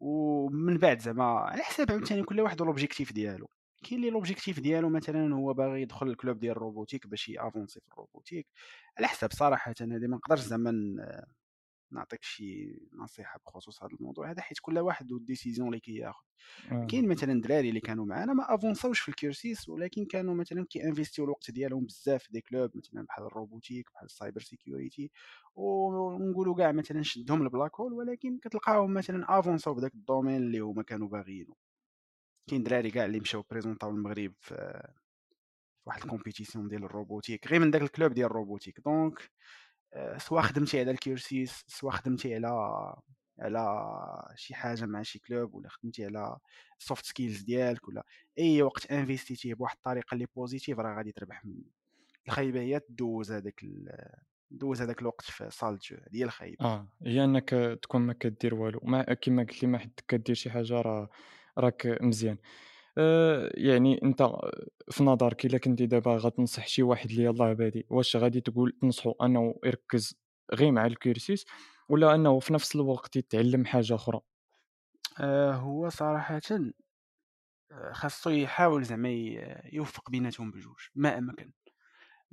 ومن 0.00 0.78
بعد 0.78 1.00
زعما 1.00 1.24
على 1.24 1.62
حساب 1.62 1.90
عاوتاني 1.90 2.22
كل 2.22 2.40
واحد 2.40 2.62
l'objectif 2.62 3.12
ديالو. 3.12 3.50
كاين 3.84 4.00
اللي 4.00 4.10
l'objectif 4.10 4.60
ديالو 4.60 4.88
مثلا 4.88 5.34
هو 5.34 5.54
باغي 5.54 5.82
يدخل 5.82 6.08
ال 6.08 6.14
club 6.14 6.38
ديال 6.38 6.52
ال 6.52 6.57
robotique 6.57 7.06
باش 7.06 7.28
ي 7.28 7.35
avancer 7.35 7.80
في 7.80 7.88
ال 7.88 7.93
robotique. 7.93 8.46
على 8.98 9.08
حساب 9.08 9.32
صراحة 9.32 9.74
هذه 9.80 10.06
ما 10.06 10.16
نقدرش 10.16 10.40
زعما 10.40 10.72
نعطيك 11.92 12.22
شي 12.22 12.78
نصيحة 12.92 13.40
بخصوص 13.46 13.82
هذا 13.82 13.92
الموضوع 14.00 14.30
هذا 14.30 14.42
حيت 14.42 14.58
كل 14.62 14.78
واحد 14.78 15.12
وال 15.12 15.23
décision 15.23 15.68
اللي 15.68 15.80
كياخذ 15.80 16.24
آه. 16.72 16.86
كاين 16.86 17.08
مثلا 17.08 17.40
دراري 17.40 17.68
اللي 17.68 17.80
كانوا 17.80 18.04
معنا 18.04 18.32
ما 18.32 18.54
avancé 18.54 18.85
اوش 18.85 19.00
في 19.00 19.08
ال 19.08 19.17
cursus 19.17 19.68
ولكن 19.68 20.04
كانوا 20.04 20.34
مثلا 20.34 20.66
كي 20.70 20.84
investi 20.84 21.15
يو 21.15 21.24
الوقت 21.24 21.50
ديالهم 21.50 21.84
بزاف 21.84 22.22
في 22.22 22.32
des 22.32 22.40
clubs 22.40 22.76
مثلا 22.76 23.02
بحال 23.02 23.24
ال 23.24 23.31
robotique 23.31 23.92
بحال 23.94 24.04
ال 24.04 24.10
cyber 24.10 24.40
security 24.40 25.10
ونقولوا 25.54 26.54
كاع 26.54 26.72
مثلا 26.72 27.02
شدهم 27.02 27.42
ال 27.42 27.80
blackhole 27.80 27.92
ولكن 27.92 28.38
كتلقاهم 28.38 28.94
مثلا 28.94 29.38
avancé 29.38 29.69
او 29.69 29.74
بداك 29.74 29.94
ال 29.94 29.99
domaine 29.99 30.36
اللي 30.36 30.58
هما 30.58 30.82
كانوا 30.82 31.08
باغيينه 31.08 31.54
كاين 32.50 32.62
دراري 32.62 32.90
كاع 32.90 33.04
اللي 33.04 33.20
مشاو 33.20 33.44
présenté 33.50 33.86
او 33.86 33.90
المغرب 33.90 34.32
في 34.40 34.82
واحد 35.86 36.02
ال 36.02 36.08
compétition 36.08 36.68
ديال 36.68 36.84
ال 36.84 36.90
robotique 36.90 37.46
غير 37.46 37.60
من 37.60 37.70
داك 37.70 37.82
ال 37.82 37.88
club 37.88 38.12
ديال 38.12 38.26
ال 38.26 38.31
robotique. 38.31 38.80
donc 38.80 39.30
سواء 40.16 40.42
خدمتي 40.42 40.80
على 40.80 40.90
ال 40.90 41.01
cursus 41.01 41.64
سواء 41.66 41.92
خدمتي 41.94 42.34
على 42.34 42.48
على 43.40 43.88
شي 44.36 44.54
حاجة 44.54 44.86
مع 44.86 45.02
شي 45.02 45.18
club 45.18 45.54
ولا 45.54 45.68
خدمتي 45.68 46.04
على 46.04 46.38
soft 46.78 47.04
skills 47.04 47.42
ديالك 47.42 47.88
ولا 47.88 48.04
أي 48.38 48.62
وقت 48.62 48.90
investi 48.90 49.35
تيه 49.35 49.54
بواحد 49.54 49.76
الطريقة 49.76 50.14
اللي 50.14 50.26
positive 50.36 50.78
راه 50.78 50.96
غادي 50.96 51.12
تربح 51.12 51.44
منه. 51.44 51.64
الخايبة 52.26 52.60
هي 52.60 52.80
تدوز 52.80 53.32
هذاك 53.32 53.64
دوز 54.50 54.82
هذاك 54.82 55.02
الوقت 55.02 55.24
في 55.24 55.50
salle 55.50 55.78
jeux 55.78 55.96
هي 56.12 56.24
الخايبة. 56.24 56.64
آه 56.64 56.88
هي 57.06 57.24
أنك 57.24 57.78
تكون 57.82 58.00
ما 58.00 58.12
كدير 58.12 58.54
والو. 58.54 58.80
ما 58.82 59.02
كما 59.02 59.42
قلت 59.42 59.62
لي 59.62 59.68
ما 59.68 59.78
حد 59.78 60.00
كدير 60.08 60.34
شي 60.34 60.50
حاجة 60.50 60.80
راه 60.80 61.10
راك 61.58 61.98
مزيان. 62.02 62.38
آه، 62.98 63.50
يعني 63.54 64.02
أنت 64.02 64.22
في 64.90 65.04
نظرك 65.04 65.46
إلا 65.46 65.58
كنتي 65.58 65.86
دابا 65.86 66.16
غتنصح 66.16 66.66
شي 66.66 66.82
واحد 66.82 67.10
اللي 67.10 67.22
يلاه 67.24 67.52
بادي 67.52 67.86
واش 67.90 68.16
غادي 68.16 68.40
تقول 68.40 68.72
تنصحو 68.82 69.12
أنه 69.22 69.54
يركز 69.64 70.14
غير 70.54 70.72
مع 70.72 70.86
ال 70.86 70.94
cursus 70.94 71.44
ولا 71.88 72.14
أنه 72.14 72.38
في 72.40 72.52
نفس 72.52 72.74
الوقت 72.76 73.16
يتعلم 73.16 73.64
حاجة 73.64 73.94
أخرى؟ 73.94 74.20
آه 75.20 75.52
هو 75.54 75.88
صراحة 75.88 76.40
آه، 77.72 77.92
خاصو 77.92 78.30
يحاول 78.30 78.84
زعما 78.84 79.08
يوفق 79.72 80.10
بيناتهم 80.10 80.50
بجوج 80.50 80.78
ما 80.94 81.18
أمكن. 81.18 81.52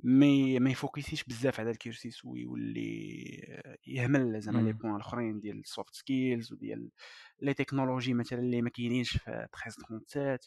ما 0.00 0.58
ما 0.58 0.70
ي 0.70 0.76
focus 0.76 1.06
يش 1.06 1.24
بزاف 1.24 1.60
على 1.60 1.70
ال 1.70 1.78
cursus 1.78 2.24
ويولي 2.24 3.62
يهمل 3.86 4.40
زعما 4.40 4.60
les 4.60 4.72
points 4.72 4.94
الاخرين 4.94 5.40
ديال 5.40 5.58
ال 5.60 5.67
soft 5.67 5.94
skills 5.94 6.52
وديال 6.52 6.90
les 7.40 7.54
technologies 7.54 8.14
مثلا 8.14 8.38
اللي 8.38 8.62
ما 8.62 8.70
كاينينش 8.70 9.16
في 9.16 9.30
1337 9.30 10.38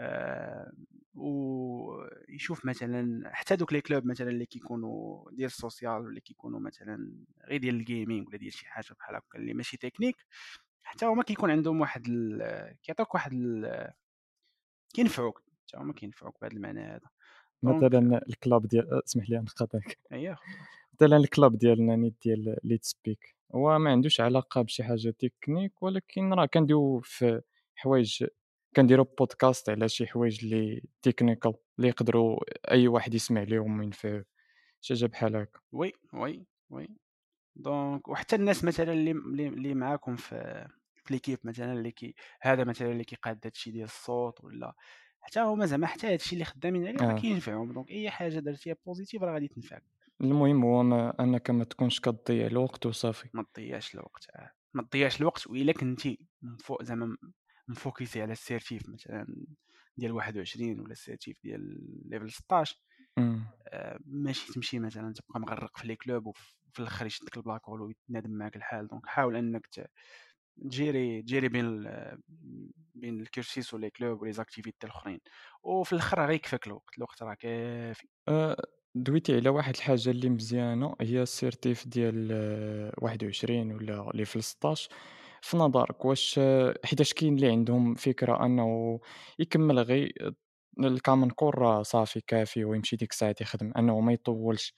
آه 0.00 0.72
ويشوف 1.14 2.66
مثلا 2.66 3.30
حتى 3.34 3.56
دوك 3.56 3.72
les 3.72 3.80
clubs 3.80 4.06
مثلا 4.06 4.30
اللي 4.30 4.46
كيكونوا 4.46 5.30
ديال 5.30 5.46
ال 5.46 5.53
social 5.53 5.92
ولا 5.92 6.20
كيكونوا 6.20 6.60
مثلا 6.60 7.24
غير 7.48 7.60
ديال 7.60 7.74
ال 7.74 7.82
gaming 7.82 8.28
ولا 8.28 8.38
ديال 8.38 8.52
شي 8.52 8.66
حاجة 8.66 8.94
بحال 9.00 9.16
هكا 9.16 9.38
اللي 9.38 9.54
ماشي 9.54 9.76
تكنيك 9.76 10.16
حتى 10.84 11.06
هما 11.06 11.22
كيكون 11.22 11.50
عندهم 11.50 11.80
واحد 11.80 12.06
ال... 12.08 12.76
كيعطوك 12.82 13.14
واحد. 13.14 13.32
كينفعوك 14.94 15.42
حتى 15.68 15.76
هما 15.76 15.92
كينفعوك 15.92 16.40
بهذا 16.40 16.52
المعنى 16.54 16.80
هذا 16.80 17.08
مثلا 17.64 18.20
ال 18.28 18.36
club 18.36 18.66
ديال 18.66 19.04
اسمح 19.04 19.30
لي 19.30 19.38
نقاطعك 19.38 19.98
مثلا 20.94 21.16
ال 21.16 21.24
club 21.24 21.58
ديالنا 21.58 21.96
نيت 21.96 22.14
ديال 22.22 22.56
Let's 22.64 22.84
Speak 22.84 23.36
هو 23.54 23.78
ما 23.78 23.90
عندوش 23.90 24.20
علاقة 24.20 24.62
بشي 24.62 24.84
حاجة 24.84 25.10
تكنيك 25.10 25.82
ولكن 25.82 26.32
راه 26.32 26.46
كنديو 26.46 27.00
في 27.00 27.42
حوايج 27.74 28.24
كنديرو 28.76 29.04
بودكاست 29.04 29.70
على 29.70 29.88
شي 29.88 30.06
حوايج 30.06 30.44
اللي 30.44 30.82
technical 31.02 31.54
اللي 31.78 31.88
يقدروا 31.88 32.40
أي 32.70 32.88
واحد 32.88 33.14
يسمع 33.14 33.42
ليهم 33.42 33.78
وينفعوه 33.80 34.24
شي 34.80 34.94
حاجة 34.94 35.06
بحال 35.06 35.36
هكا. 35.36 35.60
oui 35.72 35.92
oui 36.12 36.46
oui. 36.70 36.88
donc 37.56 38.08
وحتى 38.08 38.36
الناس 38.36 38.64
مثلا 38.64 38.92
اللي 38.92 39.10
اللي 39.10 39.48
اللي 39.48 39.74
معاكم 39.74 40.16
في 40.16 40.68
في 40.94 41.14
l'équipe 41.14 41.38
مثلا 41.44 41.72
اللي 41.72 41.90
كي 41.90 42.14
هذا 42.40 42.64
مثلا 42.64 42.92
اللي 42.92 43.04
كيقاد 43.04 43.40
هادشي 43.44 43.70
ديال 43.70 43.84
الصوت 43.84 44.44
ولا 44.44 44.74
حتى 45.24 45.40
هما 45.40 45.66
زعما 45.66 45.86
حتى 45.86 46.06
هادشي 46.12 46.32
اللي 46.32 46.44
خدامين 46.44 46.86
عليه 46.88 46.98
راه. 46.98 47.18
كينفعهم 47.20 47.72
donc 47.72 47.90
أي 47.90 48.10
حاجة 48.10 48.38
درتيها 48.38 48.76
positive 48.86 49.22
راه 49.22 49.32
غادي 49.34 49.48
تنفعك 49.48 49.82
المهم 50.20 50.64
هو 50.64 50.82
ما 50.82 51.14
أنك 51.20 51.50
ما 51.50 51.64
تكونش 51.64 52.00
كتضيع 52.00 52.46
الوقت 52.46 52.86
وصافي 52.86 53.28
ما 53.34 53.44
تضيعش 53.54 53.94
الوقت 53.94 54.26
آه. 54.36 54.50
ما 54.74 54.82
تضيعش 54.82 55.20
الوقت 55.20 55.46
وإلا 55.46 55.72
كنتي 55.72 56.18
مفو 56.42 56.76
زعما 56.82 57.16
م 57.68 57.76
focus 57.76 58.14
ي 58.14 58.22
على 58.22 58.32
ال 58.32 58.40
certif 58.40 58.88
مثلا 58.88 59.46
ديال 59.96 60.12
21 60.12 60.80
ولا 60.80 60.92
ال 60.92 60.99
certif 60.99 61.42
ديال 61.42 61.78
level 62.10 62.30
16 62.30 62.76
أمم. 63.18 63.44
آه، 63.68 63.98
ماشي 64.06 64.52
تمشي 64.52 64.78
مثلا 64.78 65.12
تبقى 65.12 65.40
مغرق 65.40 65.76
في 65.78 65.86
les 65.88 65.96
clubs 65.96 66.26
وفي 66.26 66.80
الآخر 66.80 67.06
يشدك 67.06 67.36
ال 67.36 67.40
blackhole 67.40 67.80
ويتنادم 67.82 68.30
معاك 68.30 68.56
الحال 68.56 68.88
donc 68.88 69.06
حاول 69.06 69.36
أنك 69.36 69.66
ت- 69.66 69.90
ت 70.62 70.72
gérer 70.72 71.22
ت 71.22 71.26
gérer 71.26 71.48
بين 71.48 71.84
بين 72.94 73.20
ال 73.20 73.28
cursus 73.28 73.74
و 73.74 73.78
les 73.78 73.90
clubs 73.90 74.22
و 74.22 74.32
les 74.32 74.45
activités 74.45 74.86
الأخرين. 74.86 75.20
وفي 75.62 75.92
الأخر 75.92 76.18
راه 76.18 76.26
غيكفاك 76.26 76.66
الوقت 76.66 76.98
الوقت 76.98 77.22
راه 77.22 77.34
كافي. 77.34 78.08
أه، 78.28 78.56
دويتي 78.94 79.36
على 79.36 79.48
واحد 79.48 79.74
الحاجة 79.76 80.10
اللي 80.10 80.28
مزيانة 80.30 80.94
هي 81.00 81.22
ال 81.22 81.31
certif 81.31 81.88
ديال 81.88 82.28
أه، 82.32 82.92
21 83.02 83.72
ولا 83.72 84.10
level 84.14 84.42
16 84.42 84.88
في 85.42 85.56
نظرك 85.56 86.04
واش 86.04 86.38
أه، 86.38 86.74
حيتاش 86.84 87.14
كاين 87.14 87.34
اللي 87.36 87.50
عندهم 87.50 87.94
فكرة 87.94 88.44
أنه 88.46 89.00
يكمل 89.38 89.78
غير 89.78 90.34
ال 90.80 90.87
common 90.87 91.30
core 91.30 91.82
صافي 91.82 92.20
كافي 92.20 92.64
ويمشي 92.64 92.96
ديك 92.96 93.12
الساعات 93.12 93.40
يخدم 93.40 93.72
أنه 93.78 94.00
ما 94.00 94.12
يطولش؟ 94.12 94.74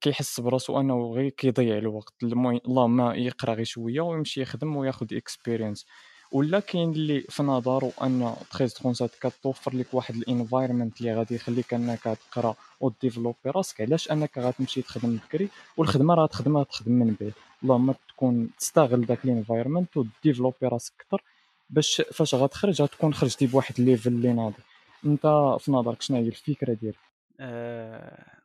كيحس 0.00 0.40
براسو 0.40 0.80
انه 0.80 1.12
غير 1.14 1.28
كيضيع 1.30 1.78
الوقت. 1.78 2.14
اللهم 2.22 3.00
يقرا 3.12 3.54
غير 3.54 3.64
شوية 3.64 4.00
ويمشي 4.00 4.42
يخدم 4.42 4.76
وياخذ 4.76 5.06
experience 5.12 5.86
ولا 6.32 6.60
كاين 6.60 6.90
اللي 6.92 7.20
في 7.20 7.42
نظرو 7.42 7.92
أن 8.02 8.22
1337 8.22 9.30
كتوفر 9.30 9.76
لك 9.76 9.94
واحد 9.94 10.14
ال 10.14 10.21
environment 10.21 11.00
اللي 11.00 11.14
غادي 11.14 11.34
يخليك 11.34 11.74
أنك 11.74 12.02
تقرأ 12.30 12.54
و 12.80 12.85
développer 12.85 13.38
راسك. 13.46 13.80
علاش 13.80 14.10
أنك 14.10 14.38
غتمشي 14.38 14.82
تخدم 14.82 15.16
بكري 15.16 15.48
والخدمة 15.76 16.14
راه 16.14 16.26
تخدمها 16.26 16.64
تخدم 16.64 16.92
من 16.92 17.16
بعد 17.20 17.32
اللهم 17.62 17.94
تكون 18.08 18.50
تستغل 18.58 19.06
داك 19.06 19.24
ال 19.24 19.30
environment 19.30 19.96
و 19.96 20.02
développer 20.02 20.56
راسك 20.66 20.92
أكثر 21.00 21.22
باش 21.70 22.02
فاش 22.12 22.34
غتخرج 22.34 22.82
غتكون 22.82 23.14
خرجتي 23.14 23.46
بواحد 23.46 23.74
ال 23.78 23.83
level 23.83 24.08
اللي 24.12 24.32
ناضي 24.32 24.62
أنت 25.04 25.56
في 25.60 25.72
نظرك 25.72 26.02
شنو 26.02 26.16
هي 26.16 26.28
الفكرة 26.28 26.72
ديالك؟ 26.72 26.98
آه، 27.40 28.39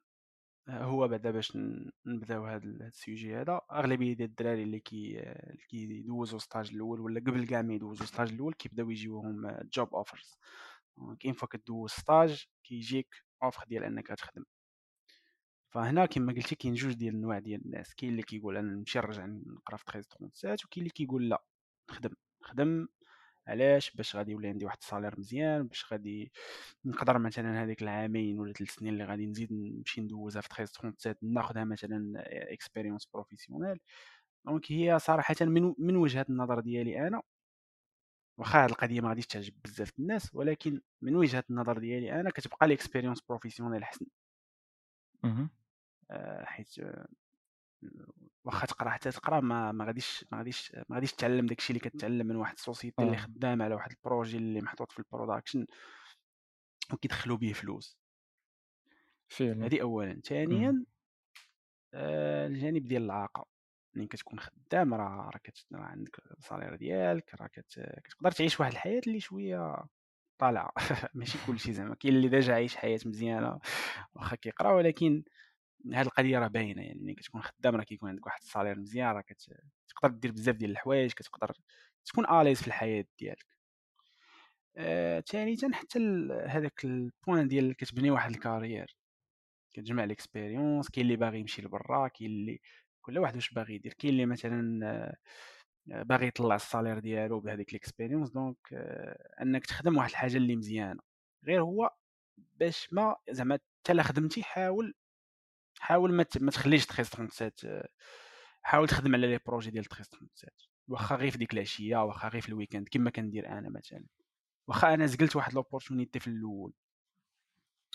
هو 0.69 1.07
بعدا 1.07 1.31
باش 1.31 1.57
نبداو 2.05 2.45
هاد 2.45 2.63
ال- 2.63 2.81
هاد 2.81 2.91
ال 2.91 2.99
sujet 2.99 3.35
هذا. 3.35 3.61
أغلبية 3.71 4.13
ديال 4.13 4.29
الدراري 4.29 4.63
اللي 4.63 4.79
كي 4.79 5.19
اللي 5.19 5.57
كيدوزو 5.69 6.37
stage 6.37 6.69
الأول 6.73 6.99
ولا 7.01 7.19
قبل 7.19 7.47
كاع 7.47 7.61
ما 7.61 7.73
يدوزو 7.73 8.05
stage 8.05 8.31
الأول 8.33 8.53
كيبداو 8.53 8.89
يجيوهم 8.89 9.47
job 9.73 9.95
offers 9.95 10.37
كاين 11.19 11.33
fois 11.33 11.47
كدوز 11.47 11.91
stage 11.91 12.45
كيجيك 12.63 13.15
offer 13.43 13.63
ديال 13.67 13.83
إنك 13.83 14.07
تخدم. 14.07 14.43
فهنا 15.69 16.05
كما 16.05 16.33
قلتي 16.33 16.55
كاين 16.55 16.73
جوج 16.73 16.93
ديال 16.93 17.15
النوع 17.15 17.39
ديال 17.39 17.65
الناس. 17.65 17.93
كاين 17.95 18.11
اللي 18.11 18.23
كيقول 18.23 18.57
أنا 18.57 18.71
نمشي 18.75 18.99
نرجع 18.99 19.25
نقرا 19.25 19.77
في 19.77 19.83
1337 19.95 20.57
وكاين 20.65 20.81
اللي 20.83 20.89
كيقول 20.89 21.29
لا 21.29 21.43
نخدم. 21.91 22.15
نخدم 22.43 22.87
علاش؟ 23.47 23.91
باش 23.95 24.15
غادي 24.15 24.31
يولي 24.31 24.47
عندي 24.47 24.65
واحد 24.65 24.77
ال 24.81 24.86
salaire 24.86 25.19
مزيان 25.19 25.67
باش 25.67 25.93
غادي 25.93 26.31
نقدر 26.85 27.17
مثلا 27.17 27.63
هذيك 27.63 27.81
العامين 27.81 28.39
ولا 28.39 28.53
ثلاث 28.53 28.69
سنين 28.71 28.93
اللي 28.93 29.03
غادي 29.05 29.25
نزيد 29.25 29.53
نمشي 29.53 30.01
ندوزها 30.01 30.41
في 30.41 30.47
1337 30.47 31.33
ناخذها 31.33 31.63
مثلا 31.63 32.13
expérience 32.53 33.05
professionnelle 33.13 33.79
donc 34.45 34.71
هي 34.71 34.99
صراحة 34.99 35.35
من 35.41 35.73
من 35.77 35.95
وجهة 35.95 36.25
النظر 36.29 36.59
ديالي 36.59 37.07
أنا 37.07 37.21
واخا 38.37 38.63
هاد 38.63 38.69
القضية 38.69 39.01
ما 39.01 39.09
غاديش 39.09 39.27
تعجب 39.27 39.53
بزاف 39.63 39.99
الناس 39.99 40.35
ولكن 40.35 40.81
من 41.01 41.15
وجهة 41.15 41.43
النظر 41.49 41.77
ديالي 41.79 42.19
أنا 42.19 42.29
كتبقى 42.29 42.67
l'expérience 42.67 43.21
professionnelle 43.21 43.83
احسن 43.83 44.05
حيت 46.43 46.75
واخا 48.43 48.65
تقرا 48.67 48.89
حتى 48.89 49.11
تقرا 49.11 49.39
ما 49.39 49.71
ما 49.71 49.85
غاديش 49.85 50.25
ما 50.31 50.37
غاديش 50.37 50.71
ما 50.89 50.95
غاديش 50.95 51.13
تعلم 51.13 51.45
داكشي 51.45 51.73
اللي 51.73 51.89
كتعلم 51.89 52.27
من 52.27 52.35
واحد 52.35 52.53
ال 52.53 52.59
société 52.59 53.01
اللي 53.03 53.13
آه. 53.17 53.19
خدامه 53.19 53.65
على 53.65 53.75
واحد 53.75 53.91
ال 53.91 53.98
projet 53.98 54.37
اللي 54.37 54.61
محطوط 54.61 54.91
في 54.91 54.99
ال 54.99 55.05
production 55.05 55.65
وكيدخلوا 56.93 57.37
به 57.37 57.53
فلوس. 57.53 57.97
فعلا. 59.27 59.65
هذه 59.65 59.81
اولا. 59.81 60.21
ثانيا 60.23 60.85
آه، 61.93 62.47
الجانب 62.47 62.83
ديال 62.87 63.03
العاقه 63.03 63.45
ملي 63.93 64.07
كتكون 64.07 64.39
خدام 64.39 64.93
راه 64.93 65.29
راه 65.33 65.39
كت- 65.43 65.65
راه 65.73 65.81
عندك 65.83 66.19
ال 66.37 66.42
salaire 66.42 66.75
ديالك 66.75 67.35
راه 67.41 67.47
كت- 67.47 68.01
كتقدر 68.03 68.31
تعيش 68.31 68.59
واحد 68.59 68.71
الحياة 68.71 69.01
اللي 69.07 69.19
شوية 69.19 69.85
طالعة. 70.37 70.71
ماشي 71.15 71.37
كلشي 71.47 71.73
زعما. 71.73 71.95
كاين 71.95 72.15
اللي 72.15 72.27
déjà 72.29 72.53
عايش 72.53 72.75
حياة 72.75 72.99
مزيانة 73.05 73.59
واخا 74.15 74.35
كيقرا 74.35 74.71
ولكن 74.73 75.23
هاد 75.93 76.05
القضية 76.05 76.39
راه 76.39 76.47
باينة 76.47 76.81
يعني 76.81 76.99
ملي 77.01 77.13
كتكون 77.15 77.41
خدام 77.41 77.75
راه 77.75 77.83
كيكون 77.83 78.09
عندك 78.09 78.25
واحد 78.25 78.39
ال 78.41 78.46
salaire 78.46 78.79
مزيان 78.79 79.07
راه 79.15 79.21
كت- 79.21 79.53
كتقدر 79.87 80.09
دير 80.17 80.31
بزاف 80.31 80.55
ديال 80.55 80.71
الحوايج 80.71 81.11
كتقدر 81.13 81.53
تكون 82.05 82.29
à 82.29 82.34
l'aise 82.34 82.61
في 82.61 82.67
الحياة 82.67 83.05
ديالك. 83.19 83.45
آه، 84.77 85.19
ثانيا 85.19 85.55
حتى 85.73 85.99
ال- 85.99 86.49
هذاك 86.49 86.85
ال 86.85 86.96
point 86.96 87.47
ديال 87.47 87.75
كتبني 87.75 88.11
واحد 88.11 88.31
ال 88.31 88.38
carrière 88.38 88.95
كتجمع 89.73 90.03
l'expérience 90.03 90.89
كاين 90.89 91.05
اللي 91.05 91.17
باغي 91.17 91.39
يمشي 91.39 91.61
لبرا 91.61 92.07
كاين 92.07 92.31
اللي 92.31 92.59
كل 93.01 93.19
واحد 93.19 93.35
واش 93.35 93.49
باغي 93.53 93.75
يدير. 93.75 93.93
كاين 93.93 94.13
اللي 94.13 94.25
مثلا 94.25 94.85
آه، 95.91 96.03
باغي 96.03 96.27
يطلع 96.27 96.55
ال 96.55 96.61
salaire 96.61 96.99
ديالو 96.99 97.39
بهذيك 97.39 97.73
l'expérience 97.73 98.29
donc 98.31 98.57
آه، 98.73 99.33
أنك 99.41 99.65
تخدم 99.65 99.97
واحد 99.97 100.09
الحاجة 100.09 100.37
اللي 100.37 100.55
مزيانة. 100.55 101.01
غير 101.45 101.61
هو 101.61 101.89
باش 102.37 102.93
ما 102.93 103.15
زعما 103.29 103.59
حتى 103.83 103.93
لا 103.93 104.03
خدمتي 104.03 104.43
حاول 104.43 104.93
حاول 105.79 106.13
ما 106.13 106.25
ما 106.39 106.51
تخليش 106.51 106.83
1337 106.83 107.71
آه، 107.71 107.89
حاول 108.61 108.87
تخدم 108.87 109.15
على 109.15 109.27
les 109.27 109.39
projets 109.45 109.71
ديال 109.71 109.85
1337 109.85 110.49
واخا 110.87 111.15
غير 111.15 111.31
في 111.31 111.37
ديك 111.37 111.53
العشية 111.53 111.97
واخا 111.97 112.27
غير 112.27 112.41
في 112.41 112.49
ال 112.49 112.54
weekend 112.54 112.89
كما 112.89 113.09
كندير 113.09 113.47
أنا 113.47 113.69
مثلا. 113.69 114.05
واخا 114.67 114.93
أنا 114.93 115.05
زقلت 115.05 115.35
واحد 115.35 115.53
l'opportunité 115.53 116.19
في 116.19 116.27
الأول. 116.27 116.73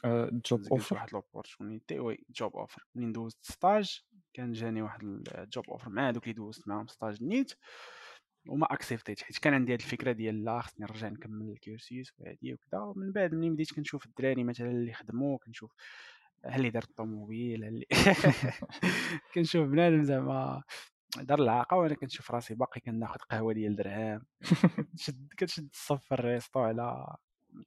job 0.04 0.60
زقلت 0.60 0.72
offer 0.72 0.96
واحد 0.96 1.12
l'opportunité 1.12 1.98
oui 1.98 2.24
job 2.30 2.56
offer 2.56 2.86
منين 2.94 3.12
دوزت 3.12 3.44
stage 3.44 4.00
كان 4.34 4.52
جاني 4.52 4.82
واحد 4.82 5.02
ال 5.38 5.46
job 5.46 5.70
offer 5.70 5.90
مع 5.90 6.10
دوك 6.10 6.22
اللي 6.22 6.34
دوزت 6.34 6.68
معاهم 6.68 6.86
stage 6.86 7.22
نيت 7.22 7.52
وما 8.48 8.66
accepté 8.74 9.16
ت 9.16 9.22
حيت 9.22 9.38
كان 9.38 9.54
عندي 9.54 9.72
هاد 9.72 9.80
الفكرة 9.80 10.12
ديال 10.12 10.44
لا 10.44 10.60
خصني 10.60 10.86
نرجع 10.86 11.08
نكمل 11.08 11.50
ال 11.50 11.59
cursus 11.59 12.12
وهادي 12.18 12.54
وكذا 12.54 12.80
ومن 12.80 13.12
بعد 13.12 13.34
ملي 13.34 13.50
بديت 13.50 13.72
كنشوف 13.74 14.06
الدراري 14.06 14.44
مثلا 14.44 14.70
اللي 14.70 14.92
خدموا 14.92 15.38
كنشوف 15.38 15.72
اللي 16.44 16.70
دار 16.70 16.82
الطوموبيل؟ 16.82 17.64
اللي 17.64 17.86
كنشوف 19.34 19.68
بنادم 19.68 20.02
زعما 20.02 20.62
دار 21.16 21.38
العاقه 21.38 21.76
وأنا 21.76 21.94
كنشوف 21.94 22.30
راسي 22.30 22.54
باقي 22.54 22.80
كناخذ 22.80 23.18
قهوة 23.18 23.52
ديال 23.52 23.76
درهم 23.76 24.22
كتشد 24.94 25.28
كتشد 25.36 25.68
الصف 25.72 26.04
في 26.04 26.14
ال 26.14 26.22
resto 26.22 26.60
على 26.60 27.16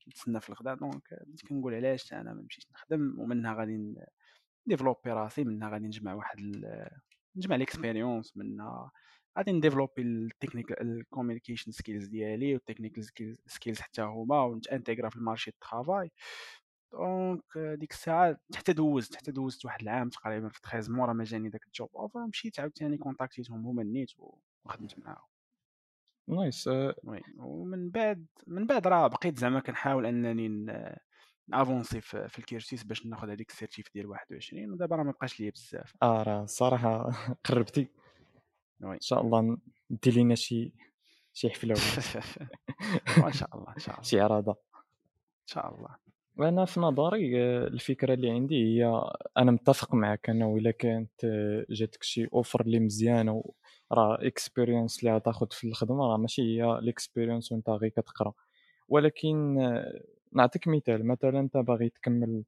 نتسنى 0.07 0.39
في 0.39 0.49
الغداء 0.49 0.75
donc 0.75 1.13
بديت 1.27 1.47
كنقول 1.47 1.73
علاش 1.73 2.13
أنا 2.13 2.33
ما 2.33 2.41
نمشيش 2.41 2.67
نخدم 2.71 3.19
ومنها 3.19 3.53
غادي 3.53 3.95
ن 4.67 4.71
développer 4.71 5.11
راسي 5.11 5.43
منها 5.43 5.69
غادي 5.69 5.85
نجمع 5.85 6.13
واحد 6.13 6.39
ال... 6.39 6.87
نجمع 7.35 7.55
l'expérience 7.55 8.37
منها 8.37 8.91
غادي 9.37 9.51
ن 9.51 9.56
développer 9.56 10.01
ال 10.01 10.08
technique 10.08 10.71
ال 10.71 10.78
communication 10.78 11.71
skills 11.71 12.05
ديالي 12.05 12.53
وال 12.53 12.62
technical 12.62 13.03
skills 13.45 13.79
حتى 13.79 14.01
هما 14.01 14.43
ونت 14.43 14.61
intégrer 14.61 15.09
في 15.09 15.15
ال 15.15 15.20
marché 15.20 15.51
ال 15.51 15.59
travail 15.59 16.11
donc 16.93 17.43
ديك 17.57 17.91
الساعة 17.91 18.37
حتى 18.55 18.73
دوزت 18.73 19.15
حتى 19.15 19.31
دوزت 19.31 19.65
واحد 19.65 19.81
العام 19.81 20.09
تقريبا 20.09 20.49
في 20.49 20.59
13 20.63 20.91
مورا 20.91 21.13
ما 21.13 21.23
جاني 21.23 21.49
داك 21.49 21.65
ال 21.65 21.70
job. 21.70 21.89
offer 21.95 22.27
مشيت 22.27 22.59
عاوتاني 22.59 22.97
contacté 22.97 23.47
تهم 23.47 23.65
هما 23.67 23.81
النيت 23.81 24.11
وخدمت 24.65 24.99
معاهم. 24.99 25.25
nice. 26.27 26.67
oui 26.67 27.21
ومن 27.37 27.89
بعد 27.89 28.25
من 28.47 28.65
بعد 28.67 28.87
راه 28.87 29.07
بقيت 29.07 29.37
زعما 29.39 29.59
كنحاول 29.59 30.05
أنني 30.05 30.47
ن 31.47 31.54
avancer 31.54 32.01
في, 32.01 32.27
في 32.29 32.39
ال 32.39 32.46
cursus 32.46 32.83
باش 32.83 33.05
ناخذ 33.05 33.29
هذيك 33.29 33.49
ال 33.51 33.57
certif 33.57 33.93
ديال 33.93 34.05
21 34.05 34.71
ودابا 34.71 34.95
راه 34.95 35.03
ما 35.03 35.11
بقاش 35.11 35.39
ليا 35.39 35.51
بزاف. 35.51 35.93
آه 36.03 36.23
راه 36.23 36.43
الصراحه 36.43 37.11
قربتي. 37.45 37.87
oui. 38.81 38.95
إن 38.95 38.99
شاء 39.01 39.21
الله 39.21 39.57
دير 39.89 40.13
لينا 40.13 40.35
شي 40.35 40.73
شي 41.33 41.49
حفلة 41.49 41.75
وإن 43.23 43.33
شاء 43.33 43.55
الله 43.57 43.73
إن 43.73 43.79
شاء 43.79 43.93
الله. 43.95 44.03
شي 44.03 44.19
عراضه 44.19 44.51
إن 44.51 45.47
شاء 45.47 45.75
الله. 45.75 45.95
أنا 46.39 46.65
في 46.65 46.79
نظري 46.79 47.41
آآ 47.43 47.67
الفكرة 47.67 48.13
اللي 48.13 48.29
عندي 48.31 48.55
هي 48.83 49.01
أنا 49.37 49.51
متّفق 49.51 49.93
معاك 49.95 50.29
أنه 50.29 50.57
إلا 50.57 50.71
كانت 50.71 51.23
آه، 51.25 51.65
جاتك 51.69 52.03
شي 52.03 52.27
offer 52.27 52.61
اللي 52.61 52.79
مزيانة 52.79 53.43
راه 53.91 54.17
experience 54.17 54.99
اللي 54.99 55.15
غتاخد 55.15 55.53
في 55.53 55.67
الخدمة 55.67 56.07
راه 56.07 56.17
ماشي 56.17 56.41
هي 56.61 56.81
الexperience 56.81 57.51
وأنت 57.51 57.69
غير 57.69 57.89
كتقرأ، 57.89 58.33
ولكن 58.89 59.61
آه، 59.61 60.01
نعطيك 60.33 60.67
مثال، 60.67 61.07
مثلًا 61.07 61.39
أنت 61.39 61.57
باغي 61.57 61.89
تكمّل 61.89 62.43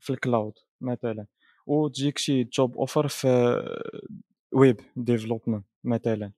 في 0.00 0.14
الcloud 0.16 0.64
مثلًا 0.80 1.26
وتجيك 1.66 2.18
شي 2.18 2.44
job 2.44 2.70
offer 2.86 3.06
في 3.06 3.28
web 4.54 4.76
development 4.98 5.62
مثلًا. 5.84 6.32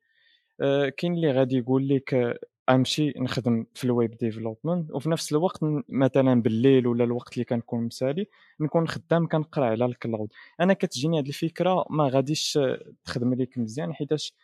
كاين 0.97 1.15
اللي 1.15 1.33
غادي 1.33 1.57
يقول 1.57 1.89
لك 1.89 2.39
آه، 2.69 2.73
غنمشي 2.73 3.13
نخدم 3.17 3.67
في 3.75 3.87
الweb 3.89 4.11
development 4.27 4.95
وفي 4.95 5.11
نفس 5.11 5.33
الوقت 5.33 5.59
مثلًا 5.89 6.43
بالليل 6.43 6.87
ولا 6.87 7.05
الوقت 7.05 7.33
اللي 7.35 7.45
كنكون 7.45 7.85
مسالي، 7.85 8.27
نكون 8.61 8.89
خدام 8.89 9.27
كنقرأ 9.29 9.65
على 9.67 9.95
الcloud. 9.95 10.29
أنا 10.61 10.73
كتجيني 10.75 11.19
هاد 11.19 11.27
الفكرة 11.27 11.85
ما 11.91 12.09
غاديش 12.09 12.57
آه، 12.59 12.93
تخدم 13.05 13.35
ليك 13.35 13.59
مزيان 13.59 13.95
حيتاش 13.95 14.35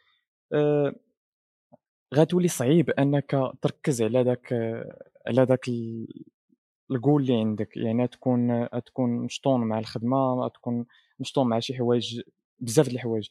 آآ 0.52 0.94
غتولي 2.14 2.48
صعيب 2.48 2.90
أنك 2.90 3.52
تركّز 3.62 4.02
على 4.02 4.24
داك 4.24 4.52
آه، 4.52 4.98
على 5.26 5.46
داك 5.46 5.68
ال 5.68 6.06
الgoal 6.92 7.08
اللي 7.20 7.36
عندك، 7.40 7.76
يعني 7.76 8.04
غتكون 8.04 8.64
غتكون 8.64 9.10
مشطون 9.10 9.60
مع 9.60 9.78
الخدمة، 9.78 10.34
غتكون 10.44 10.86
مشطون 11.20 11.48
مع 11.48 11.58
شي 11.60 11.74
حوايج 11.74 12.20
بزاف 12.60 12.88
د 12.88 12.92
الحوايج، 12.92 13.28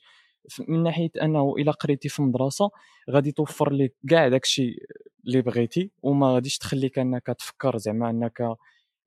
من 0.68 0.84
ناحية 0.84 1.10
أنه 1.24 1.56
إلا 1.58 1.72
قريتي 1.72 2.10
في 2.10 2.22
مدرسة 2.22 2.70
غادي 3.12 3.32
توفر 3.32 3.72
ليك 3.74 3.96
كاع 4.10 4.28
داك 4.28 4.44
الشي 4.44 4.80
اللي 5.28 5.42
بغيتي، 5.42 5.92
وما 6.04 6.34
غاديش 6.34 6.58
تخليك 6.58 7.00
أنك 7.00 7.28
تفكر 7.28 7.78
زعما 7.78 8.10
أنك 8.10 8.42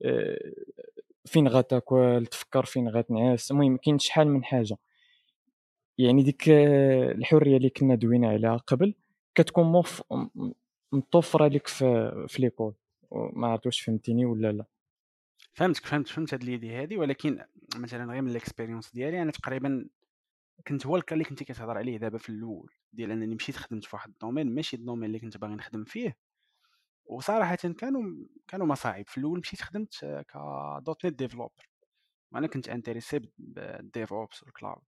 آآ 0.05 0.39
فين 1.27 1.49
غتاكل، 1.49 2.27
تفكر 2.31 2.65
فين 2.65 2.89
غتنعس، 2.89 3.51
المهم 3.51 3.77
كاين 3.77 3.99
شحال 3.99 4.29
من 4.29 4.45
حاجة، 4.45 4.77
يعني 5.99 6.23
ديك 6.23 6.49
آه، 6.49 7.13
الحرية 7.13 7.57
اللي 7.57 7.71
كنا 7.71 7.95
دوينا 7.95 8.29
عليها 8.29 8.57
قبل 8.57 8.95
كتكون 9.35 9.65
موف 9.67 10.03
م 10.13 10.53
متوفرة 10.93 11.47
ليك 11.49 11.67
في 11.67 12.13
في 12.29 12.43
ليكول، 12.43 12.75
ما 13.13 13.47
عرفت 13.49 13.67
واش 13.67 13.81
فهمتيني 13.81 14.25
والّا 14.27 14.53
لأ؟ 14.53 14.65
فهمتك 15.53 15.87
فهمت 15.87 16.09
فهمت 16.09 16.35
هاد 16.35 16.45
ليدي 16.45 16.71
هادي 16.75 16.97
ولكن 16.97 17.45
مثلا 17.77 18.13
غير 18.13 18.23
من 18.23 18.31
ال 18.31 18.36
expérience 18.36 18.93
ديالي 18.93 19.23
أنا 19.23 19.31
تقريبا 19.33 19.89
كنت 20.69 20.87
هو 20.87 20.97
اللي 21.13 21.25
كنتي 21.25 21.45
كتهضر 21.45 21.79
عليه 21.79 21.97
دابا 21.99 22.19
في 22.19 22.29
الأول 22.29 22.73
ديال 22.93 23.11
أنني 23.11 23.35
مشيت 23.35 23.57
خدمت 23.57 23.85
في 23.85 23.97
واحد 23.97 24.11
ال 24.11 24.16
domaine 24.16 24.55
ماشي 24.55 24.77
ال 24.77 24.80
domaine 24.80 25.05
اللي 25.05 25.19
كنت 25.21 25.37
باغي 25.37 25.55
نخدم 25.55 25.85
فيه. 25.85 26.17
وصراحه 27.05 27.55
كانوا 27.57 28.27
كانوا 28.49 28.67
مصاعب. 28.67 29.09
في 29.09 29.19
الأول 29.19 29.39
مشيت 29.39 29.63
خدمت 29.63 30.05
ك 30.05 30.37
dot 30.83 31.07
net 31.07 31.19
developer. 31.19 31.69
وأنا 32.33 32.47
كنت 32.47 32.69
intéressé 32.69 33.21
بال 33.39 34.13
DevOps 34.13 34.43
وال 34.43 34.53
cloud. 34.53 34.83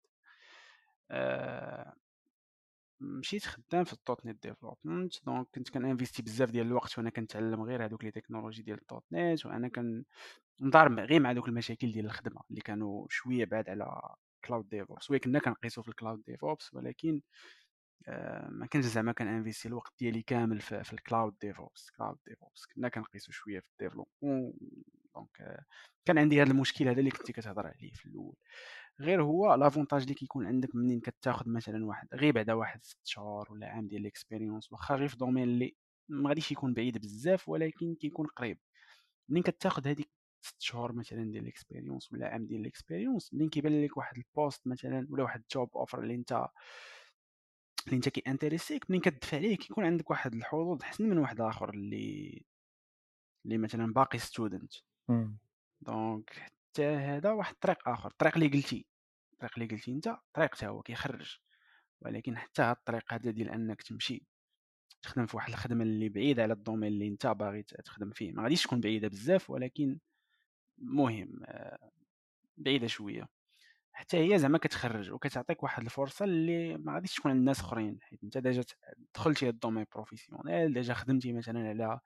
مشيت 3.01 3.45
خدام 3.45 3.85
في 3.85 3.93
الدوت 3.93 4.27
نت 4.27 4.43
ديفلوبمنت. 4.43 5.25
دونك 5.27 5.49
كنت 5.55 5.71
كنانفيستي 5.71 6.23
بزاف 6.23 6.51
ديال 6.51 6.67
الوقت 6.67 6.99
وأنا 6.99 7.11
كنتعلم 7.11 7.63
غير 7.63 7.85
هذوك 7.85 8.05
les 8.05 8.11
technologies 8.11 8.63
ديال 8.63 8.79
ال 8.81 8.87
dot 8.87 9.05
net. 9.13 9.47
وأنا 9.47 9.69
كن 9.69 10.05
مضارب 10.61 10.99
غير 10.99 11.21
مع 11.21 11.33
دوك 11.33 11.49
المشاكل 11.49 11.93
ديال 11.93 12.07
الخدمة 12.07 12.43
اللي 12.51 12.61
كانوا 12.61 13.07
شوية 13.11 13.45
بعاد 13.45 13.71
على 13.71 14.15
cloud 14.45 14.69
DevOps 14.69 15.11
oui 15.11 15.19
كنا 15.19 15.39
كنقيسو 15.39 15.83
في 15.83 15.89
ال 15.89 15.94
cloud 15.94 16.23
DevOps 16.27 16.75
ولكن 16.75 17.21
آه 18.09 18.49
ما 18.51 18.67
كنتش 18.67 18.87
زعما 18.87 19.13
كن 19.13 19.24
investir 19.24 19.69
الوقت 19.69 19.93
ديالي 19.99 20.23
كامل 20.23 20.61
في, 20.61 20.85
في 20.85 20.93
ال 20.93 21.00
cloud 21.00 21.35
DevOps 21.41 21.91
cloud 21.91 22.19
DevOps 22.27 22.67
كنا 22.67 22.89
كنقيسو 22.89 23.33
شوية 23.33 23.61
في 23.61 23.67
ال 23.73 23.78
développement 23.78 24.53
donc 25.15 25.41
آه 25.41 25.65
كان 26.05 26.19
عندي 26.19 26.43
هذا 26.43 26.51
المشكل 26.51 26.89
هذا 26.89 27.01
اللي 27.01 27.11
كنتي 27.11 27.33
كتهضر 27.33 27.67
عليه 27.67 27.93
في 27.93 28.07
الأول. 28.07 28.37
غير 29.01 29.23
هو 29.23 29.55
l'avantage 29.55 30.03
اللي 30.03 30.15
كيكون 30.15 30.47
عندك 30.47 30.75
منين 30.75 31.01
كتاخذ 31.01 31.51
مثلا 31.51 31.87
واحد 31.87 32.09
غير 32.15 32.33
بعدا 32.35 32.53
واحد 32.55 32.85
ست 32.85 33.01
شهور 33.07 33.53
ولا 33.53 33.67
عام 33.69 33.89
ديال 33.89 34.01
ال 34.01 34.07
expérience 34.07 34.73
واخا 34.73 34.95
غير 34.97 35.09
في 35.09 35.17
domaine 35.17 35.45
اللي 35.45 35.77
ما 36.09 36.29
غاديش 36.29 36.53
يكون 36.53 36.75
بعيد 36.75 36.99
بزاف 36.99 37.49
ولكن 37.49 37.95
كيكون 37.95 38.27
قريب. 38.27 38.59
منين 39.29 39.43
كتاخذ 39.43 39.89
هذيك 39.89 40.11
ست 40.43 40.63
شهور 40.63 40.93
مثلا 40.93 41.25
ديال 41.33 41.43
ال 41.43 41.49
expérience 41.49 42.13
ولا 42.13 42.29
عام 42.29 42.47
ديال 42.47 42.61
ال 42.61 42.67
expérience 42.67 43.35
منين 43.35 43.49
كيبان 43.49 43.85
لك 43.85 43.97
واحد 43.97 44.17
ال 44.17 44.25
poste 44.25 44.67
مثلا 44.67 45.07
ولا 45.11 45.23
واحد 45.23 45.43
job 45.53 45.77
offer 45.77 46.03
اللي 46.03 46.15
انت 46.15 46.33
اللي 47.87 47.97
انت 47.97 48.09
كي 48.09 48.23
intéresser 48.27 48.85
ك 48.85 48.91
منين 48.91 49.03
كتدفع 49.03 49.37
عليه 49.37 49.57
كيكون 49.57 49.85
عندك 49.85 50.11
واحد 50.11 50.35
الحظوظ 50.35 50.83
احسن 50.83 51.09
من 51.09 51.19
واحد 51.19 51.41
آخر 51.41 51.71
اللي 51.71 52.45
اللي 53.45 53.59
مثلا 53.59 53.93
باقي 53.93 54.19
student 54.19 54.73
donc 55.81 56.31
حتى 56.31 56.85
هذا 56.87 57.31
واحد 57.33 57.53
الطريق 57.55 57.89
آخر 57.89 58.11
الطريق 58.11 58.35
اللي 58.35 58.49
قلتي. 58.49 58.87
الطريق 59.33 59.53
اللي 59.59 59.69
قلتي 59.69 59.93
انت 59.93 60.17
طريق 60.35 60.55
حتى 60.55 60.67
هو 60.67 60.83
كيخرج. 60.83 61.39
ولكن 62.01 62.37
حتى 62.39 62.63
هاد 62.63 62.77
الطريق 62.77 63.13
هذا 63.15 63.31
ديال 63.31 63.49
أنك 63.49 63.83
تمشي 63.83 64.23
تخدم 65.03 65.27
في 65.27 65.37
واحد 65.37 65.49
الخدمة 65.51 65.85
اللي 65.85 66.09
بعيدة 66.09 66.43
على 66.43 66.53
ال 66.53 66.58
domaine 66.58 66.93
اللي 66.93 67.09
انت 67.09 67.27
باغي 67.27 67.63
تخدم 67.63 68.11
فيه. 68.11 68.33
ما 68.33 68.43
غاديش 68.43 68.63
تكون 68.65 68.81
بعيدة 68.81 69.09
بزاف 69.09 69.51
ولكن 69.51 69.99
مهم 70.83 71.41
آه، 71.47 71.91
بعيدة 72.57 72.87
شوية. 72.87 73.29
حتى 73.93 74.17
هي 74.19 74.39
زعما 74.39 74.59
كتخرج 74.59 75.11
وكتعطيك 75.13 75.63
واحد 75.63 75.85
الفرصة 75.85 76.25
اللي 76.25 76.79
ما 76.79 76.95
غاديش 76.95 77.15
تكون 77.15 77.31
عند 77.33 77.41
الناس 77.41 77.61
أخرين 77.61 77.99
حيت 78.03 78.25
أنت 78.25 78.39
déjà 78.39 78.65
دخلتي 79.15 79.49
هاد 79.49 79.55
ال 79.55 79.59
domaine 79.59 79.87
professionnel 79.95 80.73
déjà 80.75 80.95
خدمتي 80.95 81.33
مثلا 81.33 81.69
على 81.69 82.01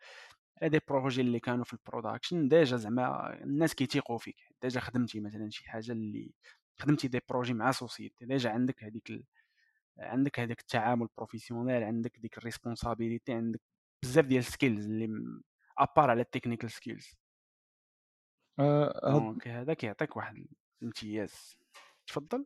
على 0.62 0.70
des 0.70 0.80
projets 0.88 1.20
اللي 1.20 1.40
كانوا 1.40 1.64
في 1.64 1.72
ال 1.72 1.79
production 1.79 2.48
déjà 2.48 2.76
زعما 2.76 3.34
الناس 3.44 3.74
كيتيقوا 3.74 4.18
فيك. 4.18 4.36
déjà 4.62 4.80
خدمتي 4.80 5.20
مثلا 5.20 5.50
شي 5.50 5.70
حاجة 5.70 5.92
اللي 5.92 6.32
خدمتي 6.80 7.08
des 7.08 7.20
projets 7.28 7.54
مع 7.54 7.72
société 7.72 8.26
déjà 8.26 8.50
عندك 8.50 8.84
هذيك 8.84 9.10
ال... 9.10 9.24
عندك 9.98 10.40
هذاك 10.40 10.60
التعامل 10.60 11.08
professionnel 11.16 11.82
عندك 11.84 12.18
ديك 12.18 12.38
ال 12.38 12.44
responsabilité 12.44 13.32
عندك 13.32 13.60
بزاف 14.02 14.26
ديال 14.26 14.40
ال 14.40 14.47
skills 14.47 14.86
اللي 14.86 15.08
à 15.78 15.85
part 15.85 16.10
على 16.10 16.22
ال 16.22 16.27
technical 16.27 16.70
skills 16.70 17.16
donc 18.58 19.48
هذا 19.48 19.74
كيعطيك 19.74 20.16
واحد 20.16 20.46
الامتياز. 20.82 21.56
تفضل. 22.06 22.44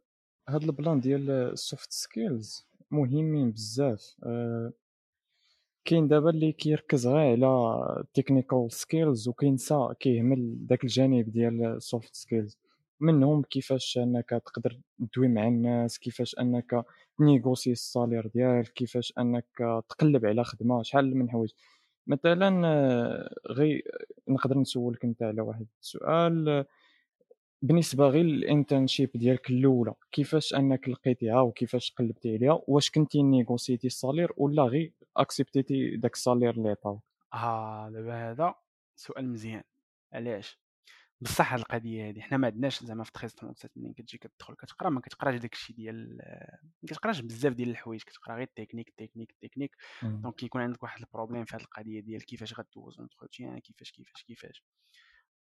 هاد 0.48 0.62
ال 0.62 0.70
plan 0.70 1.00
ديال 1.00 1.30
ال 1.30 1.43
soft 1.43 1.92
skills 1.92 2.66
مهمين 2.90 3.50
بزاف. 3.50 4.16
أه 4.24 4.72
كاين 5.84 6.08
دابا 6.08 6.30
اللي 6.30 6.52
كيركز 6.52 7.06
غير 7.06 7.44
على 7.44 8.04
technical 8.14 8.72
skills 8.72 9.28
وكينسى 9.28 9.88
كيهمل 10.00 10.66
داك 10.66 10.84
الجانب 10.84 11.30
ديال 11.32 11.64
ال 11.64 11.74
soft 11.74 12.14
skills 12.14 12.58
منهم 13.00 13.42
كيفاش 13.42 13.98
أنك 13.98 14.28
تقدر 14.30 14.80
تدوي 14.98 15.28
مع 15.28 15.48
الناس 15.48 15.98
كيفاش 15.98 16.38
أنك 16.38 16.84
ت 17.18 17.24
négocier 17.24 17.72
ال 17.72 17.79
salaire 17.79 18.26
ديالك 18.26 18.72
كيفاش 18.72 19.12
أنك 19.18 19.46
تقلب 19.88 20.26
على 20.26 20.44
خدمة 20.44 20.82
شحال 20.82 21.16
من 21.16 21.30
حوايج. 21.30 21.50
مثلا 22.10 22.62
آه، 22.66 23.34
غير 23.50 23.82
نقدر 24.28 24.58
نسولك 24.58 25.04
أنت 25.04 25.22
على 25.22 25.40
واحد 25.42 25.66
السؤال. 25.82 26.64
بالنسبة 27.62 28.08
غير 28.08 28.24
ال 28.24 28.32
internship 28.32 29.10
ديالك 29.14 29.50
الأولى 29.50 29.94
كيفاش 30.12 30.54
أنك 30.54 30.88
لقيتيها 30.88 31.40
وكيفاش 31.40 31.92
قلبتي 31.98 32.34
عليها؟ 32.36 32.60
واش 32.66 32.90
كنتي 32.90 33.22
négocié 33.22 33.72
تي 33.72 33.86
ال 33.86 33.92
salaire 33.92 34.32
ولا 34.36 34.62
غير 34.62 34.92
accepté 35.16 35.78
تي 35.78 35.96
داك 35.96 36.14
ال 36.14 36.19
salaire 36.19 36.50
اللي 36.50 36.68
عطاو 36.70 37.00
آه 37.34 37.90
دابا 37.90 38.30
هذا 38.30 38.54
سؤال 38.96 39.28
مزيان. 39.28 39.62
علاش؟ 40.12 40.58
بصح 41.20 41.52
هاد 41.52 41.60
القضية 41.60 42.08
هادي 42.08 42.22
حنا 42.22 42.38
ما 42.38 42.46
عندناش 42.46 42.84
زعما 42.84 43.04
في 43.04 43.10
13 43.14 43.68
ملي 43.76 43.94
كتجي 43.94 44.18
كتدخل 44.18 44.54
كتقرا 44.54 44.90
ما 44.90 45.00
كتقراش 45.00 45.40
داكشي 45.40 45.72
ديال 45.72 46.16
ما 46.82 46.88
كتقراش 46.88 47.20
بزاف 47.20 47.52
ديال 47.52 47.70
الحوايج 47.70 48.02
كتقرا 48.02 48.34
غير 48.34 48.42
ال 48.42 48.47
technique 48.47 48.88
ال 48.88 48.92
technique 48.92 49.30
ال 49.30 49.35
technique 49.35 49.76
donc 50.02 50.34
كيكون 50.34 50.62
عندك 50.62 50.82
واحد 50.82 51.00
ال 51.00 51.05
problème 51.05 51.44
في 51.44 51.56
هاد 51.56 51.60
القضية 51.60 52.00
ديال 52.00 52.24
كيفاش 52.24 52.54
غدوز 52.60 52.98
entretien 53.00 53.58
كيفاش 53.58 53.92
كيفاش 53.92 54.22
كيفاش. 54.24 54.64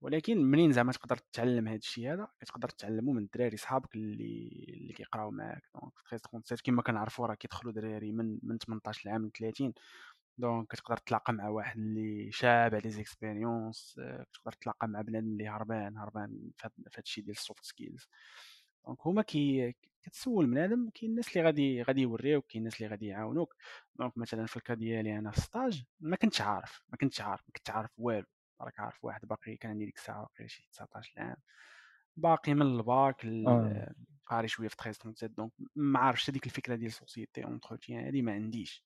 ولكن 0.00 0.38
منين 0.44 0.72
زعما 0.72 0.92
تقدر 0.92 1.16
تتعلم 1.16 1.68
هذا 1.68 1.76
الشيء 1.76 2.12
هذا؟ 2.12 2.28
كتقدر 2.40 2.68
تعلمو 2.68 3.12
من 3.12 3.22
الدراري 3.22 3.56
صحابك 3.56 3.94
اللي 3.96 4.66
اللي 4.68 4.92
كيقراو 4.92 5.30
معاك. 5.30 5.62
donc 5.74 5.92
في 6.04 6.18
13 6.18 6.62
كما 6.64 6.82
كنعرفوا 6.82 7.26
راه 7.26 7.34
كيدخلوا 7.34 7.72
دراري 7.72 8.12
من 8.12 8.38
من 8.42 8.58
18 8.58 9.10
عام 9.10 9.26
ل 9.26 9.30
30 9.32 9.72
donc 10.38 10.66
كتقدر 10.68 10.96
تلاقى 10.96 11.32
مع 11.32 11.48
واحد 11.48 11.78
اللي 11.78 12.32
شابع 12.32 12.74
les 12.74 12.90
expériences 12.90 14.00
آه، 14.02 14.26
كتقدر 14.32 14.52
تلاقى 14.52 14.88
مع 14.88 15.00
بنادم 15.00 15.26
اللي 15.26 15.48
هربان 15.48 15.96
هربان 15.96 16.50
في 16.56 16.66
هذا 16.66 16.98
الشيء 16.98 17.24
ديال 17.24 17.36
ال 17.36 17.42
soft 17.42 17.64
skills 17.64 18.08
donc 18.86 18.98
هما 19.06 19.22
كي 19.22 19.74
كتسول 20.02 20.46
بنادم 20.46 20.90
كاين 20.94 21.10
الناس 21.10 21.28
اللي 21.28 21.46
غادي 21.46 21.82
غادي 21.82 22.00
يوريوك 22.02 22.46
كاين 22.46 22.62
الناس 22.62 22.76
اللي 22.76 22.90
غادي 22.90 23.06
يعاونوك. 23.06 23.54
donc 23.94 24.18
مثلا 24.18 24.46
في 24.46 24.56
ال 24.56 24.61
cas 24.61 24.74
ديالي 24.74 25.18
أنا 25.18 25.30
في 25.30 25.40
stage 25.40 25.84
ما 26.00 26.16
كنتش 26.16 26.40
عارف 26.40 26.82
ما 26.88 26.96
كنتش 26.96 27.20
عارف 27.20 27.40
ما 27.48 27.52
كنتش 27.56 27.70
عارف 27.70 27.90
والو. 27.98 28.26
راك 28.60 28.80
عارف 28.80 29.04
واحد 29.04 29.28
باقي 29.28 29.56
كان 29.56 29.70
عندي 29.70 29.84
ديك 29.84 29.96
الساعة 29.96 30.28
باقي 30.38 30.48
شي 30.48 30.68
19 30.72 31.12
عام 31.16 31.36
باقي 32.16 32.54
من 32.54 32.62
الباك 32.62 33.26
آه. 33.26 33.94
قاري 34.26 34.48
شوية 34.48 34.68
في 34.68 34.76
13 34.76 34.98
37 34.98 35.34
donc 35.34 35.52
ما 35.76 35.98
عارفش 35.98 36.30
هذيك 36.30 36.46
الفكرة 36.46 36.74
ديال 36.74 36.92
société 36.92 37.44
entretien 37.44 38.06
هذه 38.06 38.22
ما 38.22 38.32
عنديش. 38.32 38.84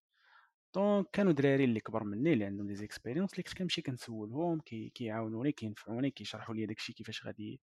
donc 0.74 1.06
كانوا 1.12 1.32
دراري 1.32 1.64
اللي 1.64 1.80
كبر 1.80 2.04
مني 2.04 2.32
اللي 2.32 2.44
عندهم 2.44 2.66
des 2.66 2.74
expériences 2.74 3.32
اللي 3.32 3.42
كنت 3.42 3.58
كنمشي 3.58 3.82
كنسولهم 3.82 4.60
كيعاونوني 4.94 5.52
كينفعوني 5.52 6.10
كيشرحوا 6.10 6.54
لي 6.54 6.66
داكشي 6.66 6.92
كيفاش 6.92 7.26
غادي 7.26 7.60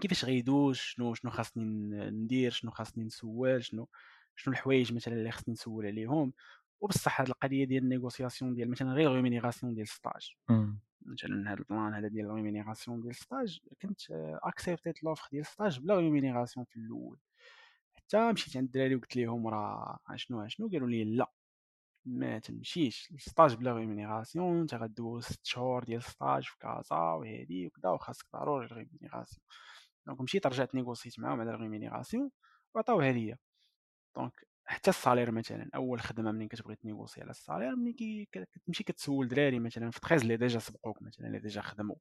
كيفاش 0.00 0.24
غيدوز 0.24 0.76
شنو 0.76 1.14
شنو 1.14 1.30
خاصني 1.30 1.64
ندير 2.10 2.50
شنو 2.50 2.70
خاصني 2.70 3.04
نسول 3.04 3.64
شنو 3.64 3.88
شنو 4.36 4.54
الحوايج 4.54 4.92
مثلا 4.94 5.14
اللي 5.14 5.30
خاصني 5.30 5.52
نسول 5.52 5.86
عليهم. 5.86 6.32
وبصح 6.80 7.20
هاد 7.20 7.28
القضية 7.28 7.64
ديال 7.64 7.82
ال 7.82 7.88
négociation 7.88 8.54
ديال 8.54 8.70
مثلا 8.70 8.92
غير 8.92 9.12
rémunération 9.12 9.74
ديال 9.74 9.88
stage 9.88 10.36
مثلا 11.06 11.52
هاد 11.52 11.58
البلان 11.58 11.94
هذا 11.94 12.08
ديال 12.08 12.30
rémunération 12.30 13.00
ديال 13.00 13.14
stage 13.14 13.60
كنت 13.82 14.00
اكسبتيت 14.42 15.04
l'offre 15.04 15.28
ديال 15.32 15.46
stage 15.46 15.80
بلا 15.80 15.96
rémunération 15.96 16.66
في 16.66 16.76
الأول. 16.76 17.18
حتى 17.94 18.32
مشيت 18.32 18.56
عند 18.56 18.66
الدراري 18.66 18.94
وقلت 18.94 19.16
لهم 19.16 19.46
راه 19.46 19.98
شنو 20.16 20.48
شنو؟ 20.48 20.68
قالوا 20.68 20.88
لي 20.88 21.04
لا. 21.04 21.30
ما 22.06 22.38
تمشيش 22.38 23.10
ال 23.14 23.21
stage 23.21 23.54
بلا 23.54 23.72
rémunération 23.72 24.60
انت 24.60 24.74
غدوز 24.74 25.24
ست 25.24 25.46
شهور 25.46 25.84
ديال 25.84 26.02
stage 26.02 26.44
في 26.44 26.58
كازا 26.58 26.96
وهادي 26.96 27.66
وكذا 27.66 27.90
وخاصك 27.90 28.26
ضروري 28.32 28.66
rémunération 28.66 29.42
donc 30.06 30.20
مشيت 30.20 30.46
رجعت 30.46 30.74
نيغوسيت 30.74 31.20
معاهم 31.20 31.40
على 31.40 31.50
ال 31.50 31.56
rémunération 31.56 32.30
وعطاوها 32.74 33.12
ليا 33.12 33.38
donc 34.16 34.46
حتى 34.66 34.90
ال 34.90 34.95
salaire 34.95 35.30
مثلا 35.30 35.70
أول 35.74 36.00
خدمة 36.00 36.32
منين 36.32 36.48
كتبغي 36.48 36.76
تنيغوسي 36.76 37.20
على 37.22 37.30
ال 37.30 37.36
salaire 37.36 37.76
ملي 37.76 38.28
كتمشي 38.32 38.84
كتسول 38.84 39.28
دراري 39.28 39.58
مثلا 39.60 39.90
في 39.90 40.00
13 40.00 40.22
اللي 40.22 40.36
déjà 40.36 40.58
سبقوك 40.58 41.02
مثلا 41.02 41.26
اللي 41.26 41.38
déjà 41.38 41.60
خدموا 41.60 41.96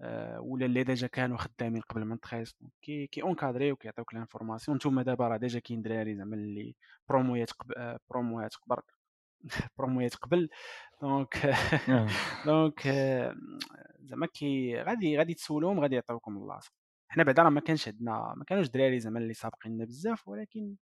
أه 0.00 0.40
ولا 0.40 0.66
اللي 0.66 0.84
déjà 0.84 1.06
كانوا 1.06 1.36
خدامين 1.38 1.82
قبل 1.82 2.04
من 2.04 2.20
13 2.20 2.56
كي 2.82 3.06
كي 3.06 3.22
اونكادري 3.22 3.72
وكيعطيوك 3.72 4.14
لانفورماسيون 4.14 4.76
نتوما 4.76 5.02
دابا 5.02 5.28
راه 5.28 5.36
ديجا 5.36 5.58
كاين 5.58 5.82
دراري 5.82 6.16
زعما 6.16 6.36
اللي 6.36 6.76
برومويات 7.08 7.52
قبل 7.52 7.98
برومويات 8.10 8.54
قبل 8.54 8.82
برومويات 9.78 10.14
قبل 10.14 10.48
دونك 11.02 11.54
دونك 12.46 12.80
زعما 14.00 14.26
كي 14.34 14.80
غادي 14.82 15.18
غادي 15.18 15.34
تسولهم 15.34 15.80
غادي 15.80 15.94
يعطيوكم 15.94 16.36
اللاصق. 16.36 16.72
حنا 17.08 17.24
بعدا 17.24 17.42
راه 17.42 17.50
ما 17.50 17.60
كانش 17.60 17.88
عندنا 17.88 18.34
ما 18.36 18.44
كانوش 18.44 18.68
دراري 18.68 19.00
زعما 19.00 19.18
اللي 19.18 19.34
سابقيننا 19.34 19.84
بزاف 19.84 20.28
ولكن 20.28 20.76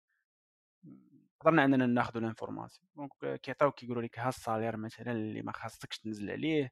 قدرنا 1.39 1.65
اننا 1.65 1.85
ناخذ 1.85 2.19
لانفورماسيون 2.19 2.89
دونك 2.95 3.41
كيعطيو 3.41 3.71
كيقولوا 3.71 4.01
لك 4.01 4.19
ها 4.19 4.29
الصالير 4.29 4.77
مثلا 4.77 5.11
اللي 5.11 5.41
ما 5.41 5.51
خاصكش 5.51 5.99
تنزل 5.99 6.31
عليه 6.31 6.71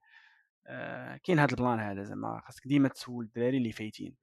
آه 0.68 1.18
كاين 1.24 1.40
هذا 1.40 1.52
البلان 1.52 1.80
هذا 1.80 2.04
زعما 2.04 2.42
خاصك 2.46 2.68
ديما 2.68 2.88
تسول 2.90 3.26
الدراري 3.26 3.58
اللي 3.58 3.72
فايتين. 3.72 4.16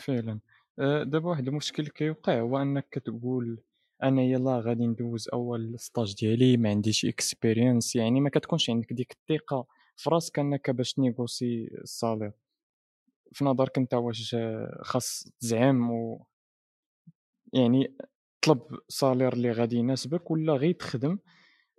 فعلا. 0.00 0.40
آه 0.78 1.02
دابا 1.02 1.28
واحد 1.28 1.48
المشكل 1.48 1.86
كيوقع 1.88 2.40
هو 2.40 2.62
انك 2.62 2.88
كتقول 2.90 3.62
أنا 4.02 4.22
يلا 4.22 4.60
غادي 4.60 4.86
ندوز 4.86 5.28
أول 5.32 5.74
stage 5.80 6.14
ديالي 6.14 6.56
ما 6.56 6.70
عنديش 6.70 7.04
expérience 7.06 7.96
يعني 7.96 8.20
ما 8.20 8.30
كتكونش 8.30 8.70
عندك 8.70 8.92
ديك 8.92 9.12
الثقة 9.12 9.66
في 9.96 10.10
راسك 10.10 10.38
أنك 10.38 10.70
باش 10.70 10.92
تنيغوسي 10.92 11.68
ال 11.82 11.88
salaire. 11.88 12.32
في 13.32 13.44
نظرك 13.44 13.78
أنت 13.78 13.94
واش 13.94 14.36
خاص 14.82 15.28
تزعم 15.40 15.90
و 15.90 16.26
يعني 17.52 17.96
طلب 18.42 18.78
salaire 18.88 19.32
اللي 19.32 19.50
غادي 19.52 19.76
يناسبك 19.76 20.30
ولا 20.30 20.52
غير 20.52 20.72
تخدم 20.74 21.18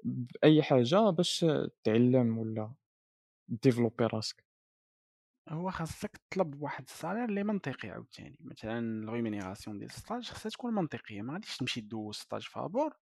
بأي 0.05 0.63
حاجة 0.63 1.09
باش 1.09 1.45
تعلم 1.83 2.37
ولا 2.37 2.73
ديفلوبي 3.49 4.05
راسك. 4.05 4.43
هو 5.49 5.71
خاصك 5.71 6.17
تطلب 6.17 6.61
واحد 6.61 6.83
ال 6.83 6.88
salaire 6.88 7.25
اللي 7.25 7.43
منطقي 7.43 7.89
عاوتاني. 7.89 8.37
مثلا 8.39 9.03
ال 9.03 9.09
rémunération 9.09 9.79
ديال 9.79 9.89
ال 9.89 9.96
stage 9.96 10.29
خاصها 10.29 10.49
تكون 10.49 10.73
منطقية 10.73 11.21
ما 11.21 11.33
غاديش 11.33 11.57
تمشي 11.57 11.81
دوز 11.81 12.15
stage 12.15 12.41
فابور. 12.47 12.93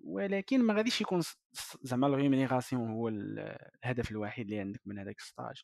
ولكن 0.00 0.62
ما 0.62 0.74
غاديش 0.74 1.00
يكون 1.00 1.22
زعما 1.82 2.06
ال 2.06 2.12
rémunération 2.12 2.90
هو 2.90 3.08
الهدف 3.08 4.10
الوحيد 4.10 4.46
اللي 4.46 4.60
عندك 4.60 4.80
من 4.86 4.98
هذاك 4.98 5.18
ال 5.18 5.24
stage. 5.24 5.62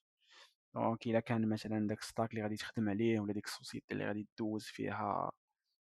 donc 0.75 1.07
إلا 1.07 1.21
كان 1.21 1.49
مثلا 1.49 1.89
داك 1.89 2.03
stack 2.03 2.31
اللي 2.31 2.43
غادي 2.43 2.57
تخدم 2.57 2.89
عليه 2.89 3.21
ولا 3.21 3.33
ديك 3.33 3.47
ال 3.47 3.52
société 3.52 3.87
اللي 3.93 4.07
غادي 4.07 4.29
دوز 4.39 4.65
فيها 4.65 5.31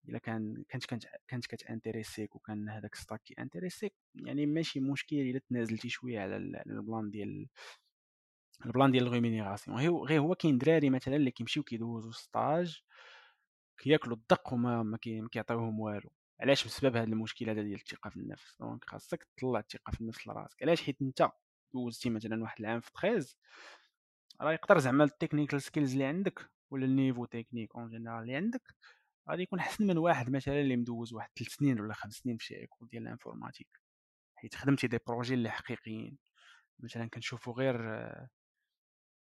إلا 0.10 0.18
كان 0.20 0.64
كانت 0.70 0.86
كانت 0.86 1.06
كانت 1.28 1.46
كتأنتريسيك 1.48 2.36
وكان 2.36 2.70
هذاك 2.70 2.96
stack 2.96 3.22
كيأنتريسيك 3.22 3.94
يعني 4.16 4.46
ماشي 4.46 4.80
مشكل 4.80 5.16
إلا 5.16 5.40
تنازلتي 5.40 5.90
شوية 5.90 6.20
على 6.20 6.38
البلان 6.38 7.12
ديال 7.12 7.48
البلان 8.66 8.92
ديال 8.92 9.08
ال 9.08 9.13
rémunération. 9.13 9.78
غير 10.06 10.22
هو 10.22 10.36
كاين 10.36 10.58
دراري 10.58 10.90
مثلا 10.90 11.16
اللي 11.16 11.32
كيمشيو 11.32 11.64
كيدوزو 11.64 12.12
stage 12.12 12.82
كياكلوا 13.78 14.18
الدق 14.18 14.54
وما 14.54 14.84
ما 14.84 14.98
كيعطيوهم 15.32 15.80
والو. 15.80 16.12
علاش 16.42 16.66
بسبب 16.66 16.96
هذا 16.96 17.08
المشكل 17.08 17.50
هذا 17.50 17.62
ديال 17.62 17.80
الثقة 17.80 18.10
في 18.10 18.18
النفس؟ 18.18 18.58
donc 18.60 18.86
خاصك 18.86 19.28
تطلع 19.38 19.60
الثقة 19.60 19.92
في 19.92 20.02
النفس 20.02 20.28
لراسك. 20.28 20.64
علاش؟ 20.64 20.84
حيت 20.84 21.02
انت 21.02 21.30
دوزتي 21.74 22.10
مثلا 22.10 22.44
واحد 22.44 22.60
العام 22.60 22.80
في 22.80 22.92
13 22.92 23.38
راه 24.42 24.52
يقدر 24.54 24.78
زعما 24.80 25.04
ال 25.04 25.10
technical 25.10 25.62
skills 25.62 25.92
اللي 25.94 26.06
عندك 26.06 26.50
ولا 26.72 26.86
ال 26.86 26.92
niveau 26.92 27.26
technique 27.26 27.76
en 27.76 27.90
général 27.90 28.22
اللي 28.22 28.36
عندك 28.36 28.76
غادي 29.30 29.42
يكون 29.44 29.60
أحسن 29.60 29.88
من 29.88 29.98
واحد 29.98 30.30
مثلا 30.30 30.62
اللي 30.62 30.76
مدوز 30.78 31.14
واحد 31.14 31.30
3 31.36 31.52
سنين 31.52 31.82
ولا 31.82 31.94
5 31.94 32.20
سنين 32.22 32.38
في 32.38 32.46
شي 32.46 32.56
école 32.56 32.88
ديال 32.90 33.04
ال 33.04 33.09
informatique. 33.09 33.68
حيت 34.36 34.56
خدمتي 34.56 34.88
des 34.88 35.00
projets 35.08 35.34
اللي 35.34 35.50
حقيقيين. 35.50 36.18
مثلا 36.80 37.10
كنشوفوا 37.10 37.54
غير 37.54 37.76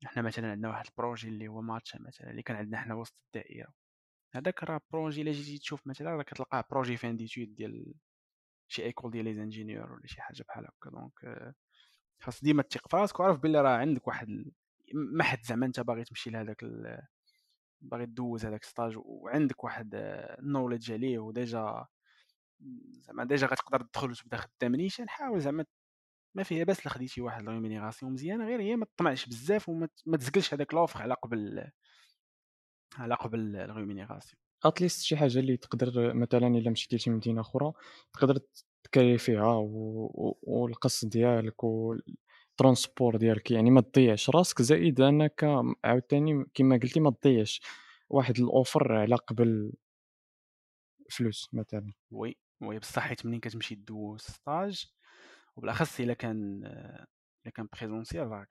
إحنا 0.06 0.22
مثلا 0.22 0.50
عندنا 0.50 0.68
واحد 0.68 0.86
ال 0.87 0.92
projet 0.92 1.29
اللي 1.28 1.48
هو 1.48 1.60
ماتش 1.62 1.96
مثلا 1.96 2.30
اللي 2.30 2.42
كان 2.42 2.56
عندنا 2.56 2.78
حنا 2.78 2.94
وسط 2.94 3.14
الدار. 3.26 3.72
هذاك 4.32 4.64
راه 4.64 4.80
projet 4.92 5.22
إلا 5.22 5.32
جيتي 5.32 5.58
تشوف 5.58 5.86
مثلا 5.86 6.10
راه 6.10 6.22
كتلقاه 6.22 6.64
projet 6.70 6.96
fin 6.96 7.16
d'études 7.16 7.55
ديال 7.54 7.94
شي 8.68 8.82
école 8.85 9.11
ديال 9.10 9.24
les 9.24 9.35
ingénieurs 9.35 9.92
ولا 9.92 10.06
شي 10.06 10.20
حاجة 10.20 10.44
بحال 10.48 10.64
هكا. 10.66 10.90
donc 10.90 11.55
خاص 12.20 12.44
ديما 12.44 12.62
تثق 12.62 12.88
في 12.88 12.96
راسك 12.96 13.20
وعرف 13.20 13.38
بلي 13.38 13.60
راه 13.60 13.78
عندك 13.78 14.08
واحد 14.08 14.28
ما 14.94 15.24
حد 15.24 15.42
زعما 15.42 15.66
أنت 15.66 15.80
باغي 15.80 16.04
تمشي 16.04 16.30
لهذاك 16.30 16.64
باغي 17.80 18.06
دوز 18.06 18.46
هذاك 18.46 18.64
stage 18.64 18.94
وعندك 18.96 19.64
واحد 19.64 19.90
ال 19.94 20.04
knowledge 20.04 20.92
عليه 20.92 21.18
و 21.18 21.32
déjà 21.32 21.87
زعما 22.90 23.24
déjà 23.24 23.46
غتقدر 23.46 23.82
تدخل 23.82 24.10
وتبدا 24.10 24.36
خدام 24.36 24.76
نيشان 24.76 25.08
حاول 25.08 25.40
زعما 25.40 25.64
ما 26.35 26.43
فيها 26.43 26.64
باس 26.64 26.88
خديتي 26.88 27.21
واحد 27.21 27.49
الريمينيراسيون 27.49 28.12
مزيانه 28.12 28.47
غير 28.47 28.61
هي 28.61 28.77
ما 28.77 28.85
تطمعش 28.85 29.27
بزاف 29.27 29.69
وما 29.69 29.88
تزقلش 30.19 30.55
هذاك 30.55 30.75
لوفر 30.75 31.03
على 31.03 31.14
قبل 31.14 31.71
على 32.97 33.14
قبل 33.14 33.57
الريمينيراسيون 33.57 34.40
اتليست 34.64 35.03
شي 35.03 35.16
حاجة 35.16 35.38
اللي 35.38 35.57
تقدر 35.57 36.14
مثلا 36.14 36.47
إلا 36.47 36.71
مشيتي 36.71 36.97
لشي 36.97 37.11
مدينة 37.11 37.40
أخرى 37.40 37.73
تقدر 38.12 38.38
تكري 38.83 39.19
فيها 39.19 39.55
والقص 40.43 41.05
ديالك 41.05 41.64
الترونسبور 42.61 43.16
ديالك 43.16 43.51
يعني 43.51 43.71
ما 43.71 43.81
تضيعش. 43.81 44.31
راسك 44.31 44.62
زائد 44.62 45.01
أنك 45.01 45.45
عاوتاني 45.85 46.45
كما 46.55 46.77
قلتي 46.77 47.01
ما 47.01 47.11
تضيعش 47.11 47.61
واحد 48.09 48.38
ال 48.38 48.47
offre 48.47 48.92
على 48.93 49.16
قبل 49.16 49.73
فلوس 51.11 51.49
مثلا. 51.53 51.93
oui 52.11 52.37
oui 52.62 52.79
بصح 52.79 53.03
حيت 53.03 53.27
منين 53.27 53.40
كتمشي 53.40 53.75
دوز 53.75 54.21
stage 54.20 54.87
وبالاخص 55.56 56.00
إلا 56.00 56.14
كان 56.14 56.64
إلا 57.44 57.52
كان 57.54 57.68
présentiel 57.72 58.29
راه 58.28 58.46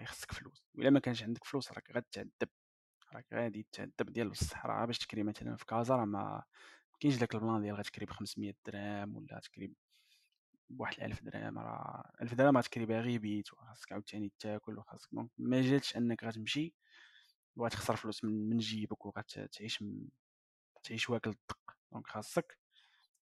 يخصك 0.00 0.32
فلوس. 0.32 0.64
وإلا 0.74 0.90
ما 0.90 1.00
كانش 1.00 1.22
عندك 1.22 1.44
فلوس 1.44 1.72
راك 1.72 1.90
غتعذب. 1.96 2.48
راك 3.14 3.26
غادي 3.34 3.66
تعذب 3.72 4.12
ديال 4.12 4.28
بصح 4.30 4.66
راه 4.66 4.84
باش 4.86 4.98
تكري 4.98 5.22
مثلا 5.22 5.56
في 5.56 5.64
كازا 5.66 5.96
راه 5.96 6.04
ما 6.04 6.42
كاينش 7.00 7.16
داك 7.16 7.34
البلان 7.34 7.62
ديال 7.62 7.76
غتكري 7.76 8.06
ب 8.06 8.10
500 8.10 8.54
درهم 8.66 9.16
ولا 9.16 9.40
تكري 9.40 9.72
بواحد 10.70 10.94
الألف 10.94 11.22
درهم. 11.24 11.58
راه 11.58 12.12
ألف 12.22 12.34
درهم 12.34 12.58
غتكري 12.58 12.86
بها 12.86 13.00
غير 13.00 13.20
بيت 13.20 13.52
وخاصك 13.52 13.92
عاوتاني 13.92 14.32
تاكل 14.38 14.78
وخاصك 14.78 15.08
donc 15.12 15.30
ما 15.38 15.62
جاتش 15.62 15.96
أنك 15.96 16.24
غتمشي 16.24 16.74
وغتخسر 17.56 17.96
فلوس 17.96 18.24
من, 18.24 18.50
من 18.50 18.58
جيبك 18.58 19.06
وغتعيش 19.06 19.84
تعيش 20.82 21.10
واكل 21.10 21.30
الدق. 21.30 21.76
donc 21.92 22.06
خاصك 22.06 22.58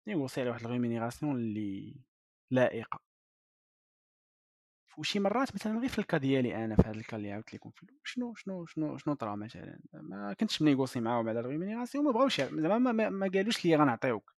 نيغوسي 0.08 0.40
على 0.40 0.50
واحد 0.50 0.64
ال 0.64 0.70
rémunération 0.70 1.36
اللي 1.36 1.94
لائقة. 2.50 3.00
وشي 4.98 5.20
مرات 5.20 5.54
مثلا 5.54 5.78
غير 5.78 5.88
في 5.88 5.98
ال 5.98 6.03
cas 6.03 6.18
ديالي 6.18 6.64
أنا 6.64 6.76
في 6.76 6.82
هذا 6.82 6.96
ال 6.98 7.03
cas 7.03 7.16
اللي 7.16 7.32
عاودت 7.32 7.54
لكم 7.54 7.70
شنو 8.04 8.34
شنو 8.34 8.66
شنو 8.66 8.96
شنو 8.96 9.14
طرا 9.14 9.36
مثلا؟ 9.36 9.80
ما 9.92 10.32
كنتش 10.32 10.62
منيغوسي 10.62 11.00
معاهم 11.00 11.28
على 11.28 11.40
ال 11.40 11.45
rémunération 11.45 12.04
ما 12.04 12.10
بغاوش 12.10 12.40
زعما 12.40 12.92
ما, 12.92 13.08
ما 13.08 13.30
قالوش 13.34 13.64
لي 13.64 13.76
غنعطيوك. 13.76 14.34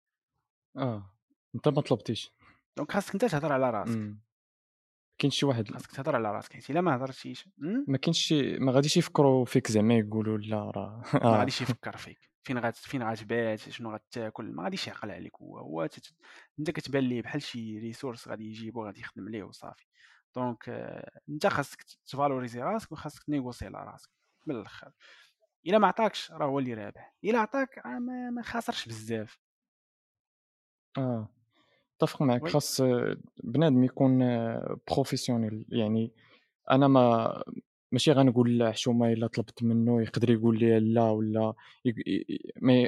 آه 0.77 1.13
أنت 1.55 1.67
ما 1.67 1.81
طلبتيش. 1.81 2.33
donc 2.77 2.91
خاصك 2.91 3.13
أنت 3.13 3.25
تهضر 3.25 3.53
على 3.53 3.69
راسك. 3.69 4.15
كاين 5.19 5.31
شي 5.31 5.45
واحد 5.45 5.71
خاصك 5.71 5.91
تهضر 5.91 6.15
على 6.15 6.31
راسك 6.31 6.53
حيت 6.53 6.69
إلا 6.69 6.81
ما 6.81 6.95
هضرتيش 6.95 7.49
ما 7.87 7.97
كاينش 7.97 8.19
شي 8.19 8.59
ما 8.59 8.71
غاديش 8.71 8.97
يفكروا 8.97 9.45
فيك 9.45 9.71
زعما 9.71 9.97
يقولوا 9.97 10.37
لا 10.37 10.71
راه 10.71 11.03
ما 11.13 11.23
آه. 11.23 11.37
غاديش 11.39 11.61
يفكر 11.61 11.97
فيك. 11.97 12.29
فين 12.47 12.59
غات 12.59 12.75
فين 12.75 13.03
غتبات 13.03 13.59
شنو 13.59 13.93
غتاكل 13.93 14.51
ما 14.51 14.63
غاديش 14.63 14.87
يعقل 14.87 15.11
عليك. 15.11 15.35
هو 15.41 15.57
هو 15.57 15.85
تت... 15.85 16.13
انت 16.59 16.71
كتبان 16.71 17.03
ليه 17.03 17.21
بحال 17.21 17.41
شي 17.41 17.79
ressource 17.79 18.27
غادي 18.27 18.45
يجيبو 18.49 18.85
غادي 18.85 18.99
يخدم 18.99 19.27
عليه 19.27 19.43
وصافي. 19.43 19.85
donc 20.35 20.69
آه، 20.69 21.19
انت 21.29 21.47
خاصك 21.47 21.83
تفالوريزي 21.83 22.61
راسك 22.61 22.91
وخاصك 22.91 23.23
تنيغوسي 23.23 23.65
على 23.65 23.91
راسك 23.91 24.09
من 24.45 24.55
الآخر. 24.55 24.91
الا 25.67 25.77
ما 25.77 25.87
عطاكش 25.87 26.31
راه 26.31 26.45
هو 26.45 26.59
اللي 26.59 26.73
رابح. 26.73 27.13
الا 27.23 27.39
عطاك 27.39 27.85
ما, 27.85 28.29
ما 28.29 28.41
خاسرش 28.41 28.87
بزاف. 28.87 29.39
آه. 30.97 31.29
متّفق 31.95 32.21
معاك، 32.21 32.43
وي 32.43 32.49
خاص 32.49 32.81
بنادم 33.43 33.83
يكون 33.83 34.21
professionnel 34.91 35.65
يعني 35.69 36.13
أنا 36.71 36.87
ما 36.87 37.43
ماشي 37.91 38.11
غنقول 38.11 38.59
لحشومة 38.59 39.13
إلا 39.13 39.27
طلبت 39.27 39.63
منّه 39.63 40.01
يقدر 40.01 40.29
يقول 40.29 40.59
لي 40.59 40.79
لا 40.79 41.09
ولا 41.11 41.53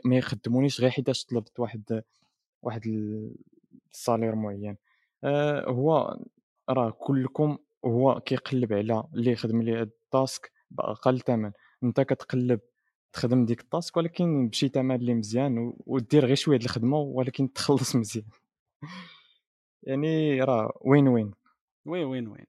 ما 0.06 0.18
يخدمونيش 0.18 0.82
غير 0.82 0.90
حيتاش 0.90 1.26
طلبت 1.26 1.60
واحد 1.60 2.04
واحد 2.64 2.88
ال 2.88 3.32
السالير 3.94 4.36
معيّن. 4.36 4.76
آآ 5.24 5.66
هو 5.70 6.18
راه 6.70 6.90
كلّكم 6.90 7.58
هو 7.86 8.20
كيقلّب 8.20 8.74
على 8.74 9.04
اللي 9.14 9.32
يخدم 9.32 9.62
ليه 9.62 9.82
هاد 9.82 9.90
الtask 9.90 10.50
بأقل 10.72 11.20
تمن، 11.20 11.52
أنت 11.84 12.02
كتقلّب 12.02 12.60
تخدم 13.14 13.46
ديك 13.46 13.62
ال 13.62 13.69
task 13.69 13.98
ولكن 13.98 14.50
بشي 14.50 14.70
تمن 14.70 14.96
اللي 14.96 15.14
مزيان 15.14 15.74
ودير 15.86 16.26
غير 16.26 16.36
شوية 16.36 16.58
د 16.60 16.64
الخدمة 16.64 16.98
ولكن 17.00 17.54
تخلّص 17.54 17.96
مزيان. 17.96 18.26
يعني 19.84 20.42
راه 20.44 20.72
win 20.84 21.06
win. 21.06 21.34
oui 21.86 22.04
win 22.04 22.28
win 22.28 22.28
oui 22.28 22.46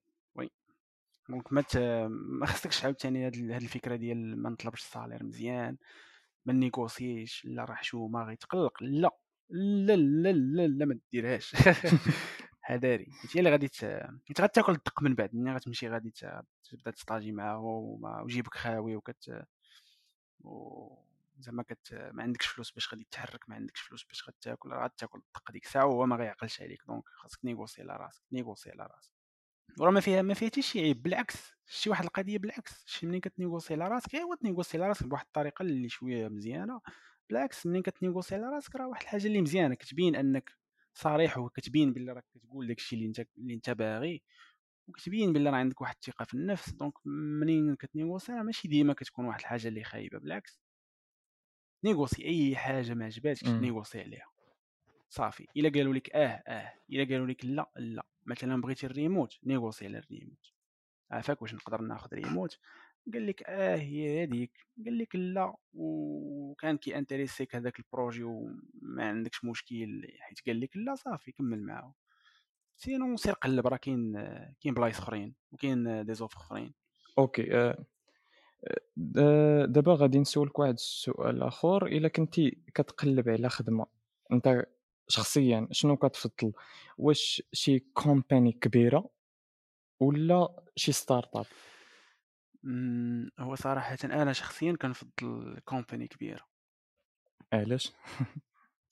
donc 1.30 1.52
ما. 1.52 1.64
ما 2.08 2.46
خصكش 2.46 2.84
عاوتاني 2.84 3.26
هاد 3.26 3.34
ال- 3.34 3.52
هاد 3.52 3.62
الفكرة 3.62 3.96
ديال 3.96 4.42
ما 4.42 4.50
نطلبش 4.50 4.80
ال 4.80 4.86
salaire 4.86 5.24
مزيان 5.24 5.76
ما 6.46 6.52
نيغوسيش 6.52 7.44
لا 7.44 7.64
راه 7.64 7.74
حشومه 7.74 8.22
غيتقلق 8.24 8.82
لا 8.82 9.10
لا 9.50 9.96
لا 9.96 10.32
لا 10.32 10.66
لا 10.66 10.84
ما 10.86 10.98
ديرهاش. 11.12 11.54
حذاري 12.62 13.06
حيت 13.20 13.36
هي 13.36 13.38
اللي 13.40 13.50
غادي 13.50 13.68
ت... 13.68 13.84
حيت 14.28 14.40
غتاكل 14.40 14.72
الدق 14.72 15.02
من 15.02 15.14
بعد 15.14 15.34
ملي 15.34 15.54
غتمشي 15.54 15.88
غادي 15.88 16.10
تبدا 16.70 16.90
تستاجي 16.90 17.32
معاه 17.32 17.60
وجيبك 18.24 18.54
خاوي 18.54 18.96
وكت 18.96 19.44
و 20.40 20.94
زعما 21.38 21.62
كت 21.62 21.94
ما 22.12 22.22
عندكش 22.22 22.46
فلوس 22.46 22.70
باش 22.70 22.92
غادي 22.94 23.06
تحرك 23.10 23.48
ما 23.48 23.54
عندكش 23.54 23.80
فلوس 23.80 24.04
باش 24.04 24.28
غتاكل 24.28 24.68
راه 24.70 24.84
غتاكل 24.84 25.18
الدق 25.18 25.50
ديك 25.52 25.64
الساعة 25.66 25.86
وهو 25.86 26.06
ما 26.06 26.16
غيعقلش 26.16 26.60
عليك. 26.62 26.82
donc 26.86 27.04
خاصك 27.08 27.44
négocier 27.44 27.82
على 27.82 27.96
راسك 27.96 28.22
négocier 28.32 28.70
على 28.70 28.82
راسك. 28.96 29.19
وراه 29.78 29.90
ما 29.90 30.00
فيها 30.00 30.22
ما 30.22 30.34
فيها 30.34 30.48
حتى 30.48 30.62
شي 30.62 30.80
عيب 30.80 31.02
بالعكس 31.02 31.52
شي 31.66 31.90
واحد 31.90 32.04
القضية 32.04 32.38
بالعكس 32.38 32.84
شي 32.86 33.06
منين 33.06 33.20
كت 33.20 33.31
négocier 33.31 33.74
على 33.74 33.88
راسك 33.88 34.14
ايوا 34.14 34.36
ت 34.36 34.41
négocier 34.41 34.78
على 34.78 34.88
راسك 34.88 35.06
بواحد 35.06 35.24
الطريقة 35.26 35.62
اللي 35.62 35.88
شوية 35.88 36.28
مزيانة 36.28 36.80
بالعكس 37.28 37.66
منين 37.66 37.82
كت 37.82 37.93
négocier 37.93 38.34
على 38.34 38.44
راسك 38.44 38.76
راه 38.76 38.88
واحد 38.88 39.02
الحاجة 39.02 39.26
اللي 39.26 39.42
مزيانة 39.42 39.74
كتبين 39.74 40.16
أنك 40.16 40.50
صريح 40.94 41.38
وكتبين 41.38 41.92
بلي 41.92 42.12
راك 42.12 42.24
كتقول 42.34 42.66
داكشي 42.66 42.96
اللي 42.96 43.06
انت 43.06 43.26
اللي 43.38 43.54
انت 43.54 43.70
باغي 43.70 44.22
وكتبين 44.88 45.32
بلي 45.32 45.50
راه 45.50 45.56
عندك 45.56 45.80
واحد 45.80 45.94
الثقة 45.94 46.24
في 46.24 46.34
النفس 46.34 46.70
donc 46.70 46.94
منين 47.06 47.74
كت 47.76 47.87
négocier 47.87 48.32
راه 48.32 48.42
ماشي 48.42 48.68
ديما 48.68 48.94
كتكون 48.94 49.24
واحد 49.24 49.40
الحاجة 49.40 49.68
اللي 49.68 49.84
خايبة 49.84 50.18
بالعكس. 50.18 50.60
négocier 51.84 52.24
أي 52.24 52.56
حاجة 52.56 52.94
ما 52.94 53.04
عجباتكش. 53.04 53.48
négocier 53.48 54.00
عليها. 54.00 54.26
صافي. 55.10 55.46
إلا 55.56 55.68
قالوا 55.68 55.94
لك 55.94 56.10
آه 56.10 56.42
آه. 56.46 56.72
إلا 56.90 57.04
قالوا 57.04 57.26
لك 57.26 57.44
لا 57.44 57.70
لا. 57.76 58.06
مثلا 58.30 58.60
بغيتي 58.60 58.86
ال 58.86 58.94
remote 58.94 59.38
négocier 59.44 59.86
على 59.86 59.98
الريموت. 59.98 60.52
عافاك 61.10 61.42
واش 61.42 61.54
نقدر 61.54 61.80
ناخذ 61.80 62.14
ريموت؟ 62.14 62.58
قال 63.12 63.26
لك 63.26 63.42
آه 63.46 63.76
هي 63.76 64.22
هذيك 64.22 64.66
قال 64.84 64.98
لك 64.98 65.16
لا 65.16 65.54
وكان 65.74 66.76
كي 66.76 66.98
intéresse 66.98 67.46
يك 67.46 67.56
هذاك 67.56 67.78
ال 67.78 67.85
projet 67.85 68.22
وما 68.22 69.08
عندكش 69.08 69.44
مشكل 69.44 70.08
حيت 70.18 70.38
قال 70.46 70.60
لك 70.60 70.76
لا 70.76 70.94
صافي 70.94 71.32
كمل 71.32 71.62
معاه. 71.62 71.94
sinon 72.76 73.16
سير 73.16 73.32
قلب 73.32 73.66
راه 73.66 73.76
كاين 73.76 74.12
كاين 74.60 74.74
بلايص 74.74 74.98
أخرين 74.98 75.34
وكاين 75.52 76.04
des 76.04 76.14
offres 76.14 76.36
أخرين. 76.36 76.74
okay 77.18 77.54
آآ 77.54 77.84
د 78.96 79.18
دابا 79.72 79.94
غادي 79.94 80.18
نسولك 80.18 80.58
واحد 80.58 80.72
السؤال 80.72 81.42
آخر، 81.42 81.86
إلا 81.86 82.08
كنتي 82.08 82.58
كتقلّب 82.74 83.28
على 83.28 83.48
خدمة، 83.48 83.86
أنت 84.32 84.66
شخصيًا 85.10 85.68
شنو 85.72 85.96
كتفضّل؟ 85.96 86.52
واش 86.98 87.42
شي 87.52 87.78
company 88.00 88.58
كبيرة 88.60 89.10
والّا 90.00 90.64
شي 90.76 90.92
startup؟ 90.92 91.46
أمم، 92.64 93.30
هو 93.38 93.54
صراحة 93.54 93.96
أنا 94.04 94.32
شخصيا 94.32 94.76
كنفضل 94.82 95.60
company 95.64 96.06
كبيرة 96.08 96.46
علاش؟ 97.52 97.92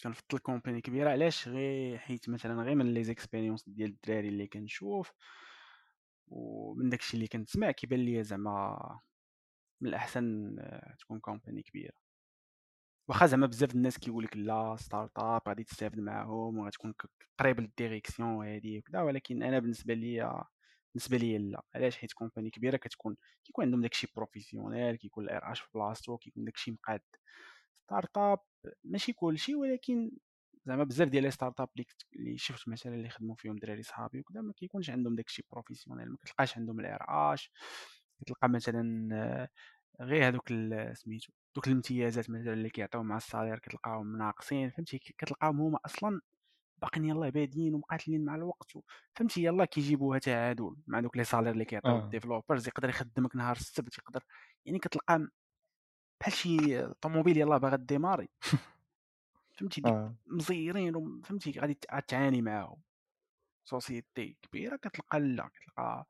كنفضل 0.03 0.39
company 0.39 0.81
كبيرة 0.81 1.11
علاش 1.11 1.49
غير 1.49 1.99
حيت 1.99 2.29
مثلا 2.29 2.63
غير 2.63 2.75
من 2.75 2.95
les 2.95 3.05
expériences 3.05 3.69
ديال 3.69 3.91
الدراري 3.91 4.29
اللي 4.29 4.47
كنشوف 4.47 5.13
ومن 6.29 6.89
داكشي 6.91 7.17
اللي 7.17 7.27
كنسمع 7.29 7.71
كيبان 7.71 8.01
ليا 8.01 8.23
زعما 8.23 9.01
من 9.81 9.89
الأحسن 9.89 10.57
آه، 10.61 10.97
تكون 11.01 11.21
company 11.21 11.63
كبيرة 11.63 11.95
واخا 13.09 13.27
زعما 13.27 13.47
بزاف 13.47 13.75
الناس 13.75 13.99
كيقول 13.99 14.25
لك 14.25 14.37
لا 14.37 14.77
startup 14.77 15.43
غادي 15.49 15.65
تستافد 15.65 15.99
معاهم 16.01 16.59
وغتكون 16.59 16.95
قريب 17.39 17.61
لل 17.61 17.73
direction 17.73 18.29
وهادي 18.29 18.79
وكذا 18.79 19.03
ولكن 19.03 19.43
أنا 19.43 19.59
بالنسبة 19.59 19.95
ليا 19.95 20.45
بالنسبة 20.95 21.17
ليا 21.17 21.39
لا. 21.39 21.63
علاش؟ 21.75 21.97
حيت 21.99 22.13
company 22.13 22.51
كبيرة 22.51 22.77
كتكون 22.77 23.17
كيكون 23.45 23.65
عندهم 23.65 23.83
داكشي 23.83 24.09
professionnel 24.17 24.97
كيكون 24.97 25.25
ال 25.25 25.53
RH 25.53 25.61
في 25.61 25.69
بلاصتو 25.75 26.17
كيكون 26.19 26.45
داكشي 26.45 26.71
مقاد. 26.71 27.01
startup 27.85 28.39
ماشي 28.85 29.13
كلشي 29.13 29.55
ولكن 29.55 30.11
زعما 30.67 30.85
بزاف 30.85 31.09
ديال 31.09 31.23
les 31.25 31.31
startups 31.31 31.69
اللي 32.17 32.39
شفت 32.39 32.69
مثلا 32.69 32.95
اللي 32.95 33.09
خدموا 33.09 33.35
فيهم 33.37 33.57
دراري 33.57 33.83
صحابي 33.83 34.21
وكذا 34.21 34.41
ما 34.41 34.53
كيكونش 34.53 34.91
عندهم 34.91 35.17
داكشي 35.17 35.45
professionnel 35.53 36.11
ما 36.11 36.17
كتلقاش 36.17 36.59
عندهم 36.59 36.81
ال 36.81 37.05
RH 37.09 37.53
كتلقى 38.21 38.49
مثلا 38.49 39.49
غير 40.01 40.29
هذوك 40.29 40.49
سميتو 40.95 41.33
دوك 41.59 41.67
الامتيازات 41.67 42.31
مثلا 42.31 42.53
اللي 42.53 42.71
كيعطيو 42.71 43.03
مع 43.03 43.17
ال 43.17 43.22
salaire 43.22 43.59
كتلقاهم 43.59 44.17
ناقصين 44.17 44.71
فهمتي 44.71 44.99
كتلقاهم 44.99 45.61
هما 45.61 45.79
أصلا 45.87 46.21
باقيين 46.83 47.05
يلاه 47.05 47.29
بادين 47.29 47.75
ومقاتلين 47.75 48.25
مع 48.25 48.35
الوقت. 48.35 48.73
فهمتي 49.15 49.45
يلاه 49.45 49.65
كيجيبوها 49.65 50.19
تعادل 50.19 50.77
مع 50.87 51.01
دوك 51.01 51.17
les 51.17 51.25
salaires 51.25 51.53
اللي 51.53 51.65
كيعطيو 51.65 51.91
آه. 51.91 52.05
ال 52.05 52.11
developers 52.11 52.69
يقدر 52.69 52.89
يخدمك 52.89 53.37
نهار 53.37 53.57
السبت 53.57 53.99
يقدر 53.99 54.25
يعني 54.67 54.79
كتلقى 54.79 55.29
بحال 56.21 56.33
شي 56.33 56.87
طوموبيل 56.89 57.37
يلاه 57.37 57.59
باغا 57.59 57.77
démarrer 57.77 58.29
فهمتي 59.57 59.83
آه. 59.87 60.15
مزيرين 60.27 61.21
فهمتي 61.23 61.61
غادي 61.61 61.79
تعاني 62.09 62.43
معاهم 62.43 62.83
société 63.65 64.37
كبيرة 64.43 64.77
كتلقى 64.77 65.21
لا 65.21 65.49
كتلقى 65.49 66.07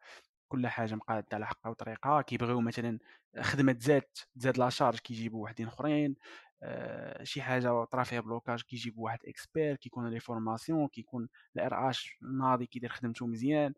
كل 0.48 0.66
حاجة 0.66 0.94
مقادة 0.94 1.26
على 1.32 1.46
حقها 1.46 1.70
وطريقها. 1.70 2.22
كيبغيو 2.22 2.60
مثلا 2.60 2.98
خدمة 3.40 3.72
تزاد 3.72 4.02
تزاد 4.40 4.58
la 4.58 4.68
charge 4.70 4.98
كيجيبوا 4.98 5.44
وحدين 5.44 5.66
أخرين. 5.66 6.16
آه، 6.62 7.24
شي 7.24 7.42
حاجة 7.42 7.84
طرا 7.84 8.04
فيها 8.04 8.20
blocage 8.20 8.62
كيجيبوا 8.62 9.04
واحد 9.04 9.18
expert 9.28 9.76
كيكون 9.76 10.08
les 10.10 10.20
formations 10.20 10.88
كيكون 10.88 11.28
ال 11.56 11.90
RH 11.90 12.18
ناضي 12.22 12.66
كيدير 12.66 12.90
خدمته 12.90 13.26
مزيان. 13.26 13.74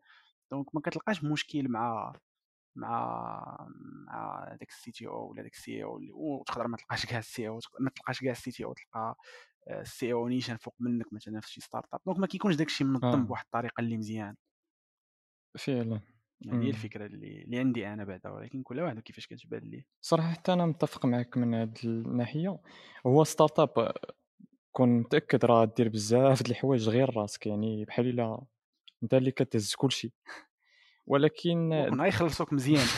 donc 0.51 0.75
ما 0.75 0.81
كتلقاش 0.81 1.23
مشكل 1.23 1.69
مع 1.69 2.13
مع 2.75 3.67
مع 4.07 4.47
داك 4.59 4.69
ال 4.69 4.91
CTO 4.91 5.31
ولا 5.31 5.43
داك 5.43 5.53
ال 5.53 5.83
CEO 5.83 5.99
وتقدر 6.13 6.67
ما 6.67 6.77
تلقاش 6.77 7.05
كاع 7.05 7.19
ال 7.19 7.47
CEO 7.47 7.59
ما 7.79 7.89
تلقاش 7.89 8.21
كاع 8.21 8.31
ال 8.31 8.51
CTO 8.51 8.73
تلقى 8.73 9.15
ال 9.71 10.13
CEO 10.13 10.27
نيشان 10.27 10.57
فوق 10.57 10.75
منك 10.79 11.13
مثلا 11.13 11.39
في 11.41 11.51
شي 11.51 11.61
startup. 11.61 12.01
donc 12.05 12.19
ما 12.19 12.27
كيكونش 12.27 12.55
داكشي 12.55 12.83
منظم 12.83 13.05
آه. 13.07 13.25
بواحد 13.25 13.45
الطريقة 13.45 13.81
اللي 13.81 13.97
مزيان. 13.97 14.35
فعلًا. 15.57 16.01
يعني 16.41 16.57
هي 16.57 16.61
إمم. 16.61 16.69
الفكرة 16.69 17.05
اللي 17.05 17.41
اللي 17.41 17.57
عندي 17.57 17.87
أنا 17.87 18.03
بعدا 18.03 18.29
ولكن 18.29 18.63
كل 18.63 18.79
واحد 18.79 18.99
كيفاش 18.99 19.27
كتبان 19.27 19.61
ليه. 19.63 19.85
صراحة 20.01 20.31
حتى 20.31 20.53
أنا 20.53 20.65
متّفق 20.65 21.05
معاك 21.05 21.37
من 21.37 21.53
هاد 21.53 21.77
الناحية، 21.83 22.59
هو 23.07 23.25
startup 23.25 23.91
كون 24.71 24.89
متأكد 24.89 25.45
راه 25.45 25.65
دير 25.65 25.89
بزاف 25.89 26.43
د 26.43 26.49
الحوايج 26.49 26.89
غير 26.89 27.17
راسك، 27.17 27.47
يعني 27.47 27.85
بحال 27.85 28.07
إلا 28.07 28.41
أنت 29.03 29.13
اللي 29.13 29.31
كتهز 29.31 29.75
كلشي، 29.75 30.13
ولكن 31.07 31.73
وكون 31.73 32.01
غيخلصوك 32.01 32.53
مزيان. 32.53 32.85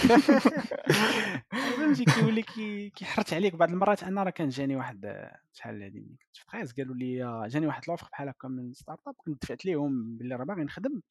فهمتي 1.77 2.05
كيولي 2.05 2.41
كي 2.41 2.89
كيحرت 2.89 3.33
عليك 3.33 3.55
بعض 3.55 3.69
المرات. 3.69 4.03
أنا 4.03 4.23
راه 4.23 4.29
كان 4.29 4.49
جاني 4.49 4.75
واحد 4.75 5.29
شحال 5.53 5.83
هادي 5.83 5.99
كنت 5.99 6.67
في 6.67 6.81
قالوا 6.81 6.95
لي 6.95 7.47
جاني 7.49 7.67
واحد 7.67 7.81
l'offre 7.87 8.07
بحال 8.11 8.29
هكا 8.29 8.47
من 8.47 8.73
startup 8.73 9.13
كنت 9.17 9.41
دفعت 9.41 9.65
ليهم 9.65 10.17
باللي 10.17 10.35
راه 10.35 10.43
باغي 10.43 10.63
نخدم. 10.63 11.01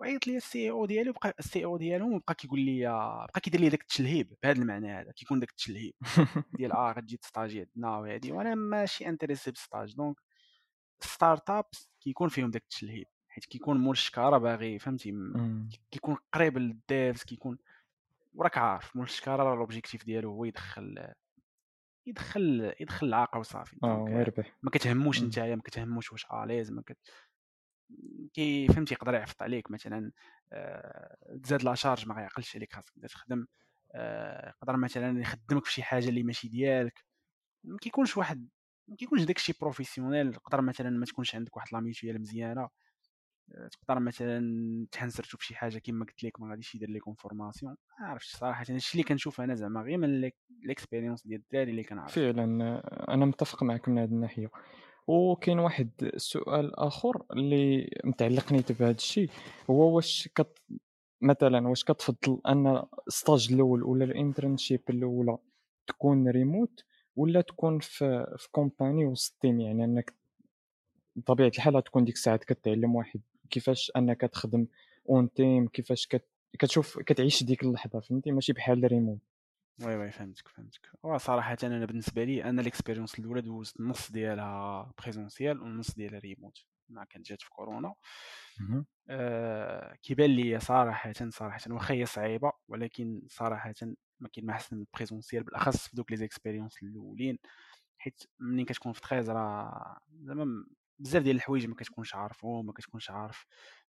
وعيط 0.00 0.26
لي 0.26 0.36
ال 0.36 0.70
CEO 0.70 0.86
ديالي 0.86 1.10
وبقى 1.10 1.34
ال 1.38 1.64
CEO 1.64 1.76
ديالهم 1.76 2.18
بقى 2.18 2.34
كيقول 2.34 2.60
لي 2.60 2.82
بقى 3.28 3.40
كيدير 3.40 3.60
لي 3.60 3.68
داك 3.68 3.80
التشلهيب 3.80 4.36
بهذا 4.42 4.58
المعنى 4.62 4.92
هذا 4.92 5.12
كيكون 5.12 5.40
داك 5.40 5.50
التشلهيب 5.50 5.94
ديال 6.58 6.72
آه 6.72 6.92
غتجي 6.92 7.16
تستاجي 7.16 7.60
عندنا 7.60 7.98
وهادي 7.98 8.32
وأنا 8.32 8.54
ماشي 8.54 9.08
intéressé 9.08 9.50
بال 9.50 9.63
stage 9.63 9.94
donc 9.96 10.16
startup 11.00 11.64
كيكون 12.00 12.28
فيهم 12.28 12.50
داك 12.50 12.62
التشلهيب 12.62 13.06
حيت 13.28 13.44
كيكون 13.44 13.76
مول 13.78 13.92
الشكارة 13.92 14.38
باغي 14.38 14.78
فهمتي. 14.78 15.12
كيكون 15.90 16.16
قريب 16.32 16.58
لل 16.58 16.79
devs 16.79 17.22
كيكون 17.22 17.58
وراك 18.34 18.58
عارف 18.58 18.96
مول 18.96 19.04
الشكارة 19.04 19.42
راه 19.42 19.56
l'objectif 19.56 20.04
ديالو 20.04 20.30
هو 20.30 20.44
يدخل 20.44 21.12
يدخل 22.06 22.74
يدخل 22.80 23.06
العاقة 23.06 23.38
وصافي 23.38 23.76
آه. 23.84 24.04
ما 24.62 24.70
كتهموش. 24.70 25.22
نتايا 25.22 25.56
ما 25.56 25.62
كتهموش 25.62 26.12
واش 26.12 26.26
à 26.44 26.48
l'aise 26.48 26.70
ما 26.72 26.82
كت... 26.82 26.98
كي 28.34 28.68
فهمتي 28.68 28.94
يقدر 28.94 29.14
يعفط 29.14 29.42
عليك 29.42 29.70
مثلا 29.70 30.12
آه، 30.52 31.16
تزاد 31.42 31.62
la 31.62 31.74
charge 31.74 32.08
ما 32.08 32.14
غيعقلش 32.14 32.56
عليك 32.56 32.72
خاصك 32.72 32.90
تبدا 32.90 33.08
تخدم 33.08 33.46
آه، 33.94 34.48
يقدر 34.48 34.76
مثلا 34.76 35.20
يخدمك 35.20 35.64
في 35.64 35.72
شي 35.72 35.82
حاجة 35.82 36.08
اللي 36.08 36.22
ماشي 36.22 36.48
ديالك. 36.48 37.04
ما 37.64 37.78
كيكونش 37.78 38.16
واحد 38.16 38.48
ما 38.88 38.96
كيكونش 38.96 39.22
داكشي 39.22 39.52
professionnel 39.60 40.28
يقدر 40.28 40.60
مثلا 40.60 40.90
ما 40.90 41.06
تكونش 41.06 41.34
عندك 41.34 41.56
واحد 41.56 41.68
la 41.72 41.80
mutuelle 41.80 42.20
مزيانة 42.20 42.68
تقدر 43.70 44.00
مثلا 44.00 44.86
تحنسرتو 44.92 45.38
في 45.38 45.44
شي 45.46 45.54
حاجة 45.54 45.78
كما 45.78 46.04
قلت 46.04 46.24
لك 46.24 46.40
ما 46.40 46.50
غاديش 46.50 46.74
يدير 46.74 46.90
لكم 46.90 47.14
formation 47.14 47.76
ما 48.00 48.06
عرفتش 48.06 48.36
صراحة 48.36 48.60
هادشي 48.60 48.94
اللي 48.94 49.04
كنشوف 49.04 49.40
أنا 49.40 49.54
زعما 49.54 49.80
غير 49.80 49.98
من 49.98 50.30
l'expérience 50.62 51.26
ديال 51.26 51.40
الدراري 51.40 51.70
اللي 51.70 51.82
كنعرف. 51.82 52.14
فعلا 52.14 52.64
آه، 52.64 53.14
أنا 53.14 53.24
متفق 53.24 53.62
معك 53.62 53.88
من 53.88 53.98
هذه 53.98 54.08
الناحية. 54.08 54.50
وكاين 55.06 55.58
واحد 55.58 55.90
السؤال 56.02 56.74
آخر 56.76 57.22
اللي 57.32 57.90
متعلقني 58.04 58.62
بهذا 58.70 58.90
الشيء. 58.90 59.30
هو 59.70 59.96
واش 59.96 60.28
كت 60.34 60.58
مثلا 61.20 61.68
واش 61.68 61.84
كتفضل 61.84 62.40
أن 62.48 62.82
stage 63.08 63.52
الأول 63.52 63.82
ولا 63.82 64.04
ال 64.04 64.11
internship 64.11 64.80
الأولى 64.90 65.38
تكون 65.86 66.28
ريموت 66.28 66.84
ولا 67.16 67.40
تكون 67.40 67.78
في 67.78 68.34
في 68.38 68.48
company 68.50 69.06
وسط 69.06 69.34
team 69.40 69.60
يعني 69.60 69.84
أنك 69.84 70.14
بطبيعة 71.16 71.48
الحال 71.48 71.84
تكون 71.84 72.04
ديك 72.04 72.14
الساعات 72.14 72.44
كتعلم 72.44 72.94
واحد. 72.94 73.20
كيفاش 73.50 73.92
أنك 73.96 74.20
تخدم 74.20 74.66
en 75.10 75.32
team 75.32 75.68
كيفاش 75.68 76.06
كت... 76.06 76.24
كتشوف 76.58 76.98
كتعيش 76.98 77.42
ديك 77.44 77.62
اللحظة؟ 77.62 78.00
فهمتي؟ 78.00 78.30
ماشي 78.32 78.52
بحال 78.52 78.84
remote 78.92 79.18
oui 79.82 79.96
oui 79.96 80.10
فهمتك 80.10 80.48
فهمتك. 80.48 80.90
وصراحة 81.02 81.56
أنا 81.62 81.84
بالنسبة 81.86 82.24
لي 82.24 82.44
أنا 82.44 82.60
l'expérience 82.60 83.18
الأولى 83.18 83.40
دوزت 83.40 83.80
النص 83.80 84.10
ديالها 84.12 84.92
présentiel 85.02 85.60
والنص 85.60 85.94
ديالها 85.94 86.18
ريموت 86.20 86.58
مع 86.88 87.04
كانت 87.04 87.26
جات 87.28 87.42
في 87.42 87.50
كورونا. 87.50 87.94
آه 89.10 89.94
كيبان 90.02 90.30
لي 90.30 90.60
صراحة 90.60 91.12
صراحة 91.30 91.60
واخا 91.70 91.94
هي 91.94 92.06
صعيبة 92.06 92.52
ولكن 92.68 93.22
صراحة 93.30 93.74
ما 94.20 94.28
كاين 94.32 94.46
ما 94.46 94.52
أحسن 94.52 94.76
من 94.76 94.82
ال 94.82 94.88
présentiel 94.88 95.44
بالأخص 95.44 95.88
في 95.88 95.96
دوك 95.96 96.10
les 96.10 96.16
expériences 96.16 96.82
الأولين 96.82 97.38
حيت 97.98 98.22
ملي 98.40 98.64
كتكون 98.64 98.92
في 98.92 99.00
تخيز 99.00 99.30
راه 99.30 99.98
زعما 100.22 100.66
بزاف 100.98 101.22
ديال 101.22 101.36
الحوايج 101.36 101.66
ما 101.66 101.74
كتكونش 101.74 102.14
عارفهم 102.14 102.66
ما 102.66 102.72
كتكونش 102.72 103.10
عارف 103.10 103.46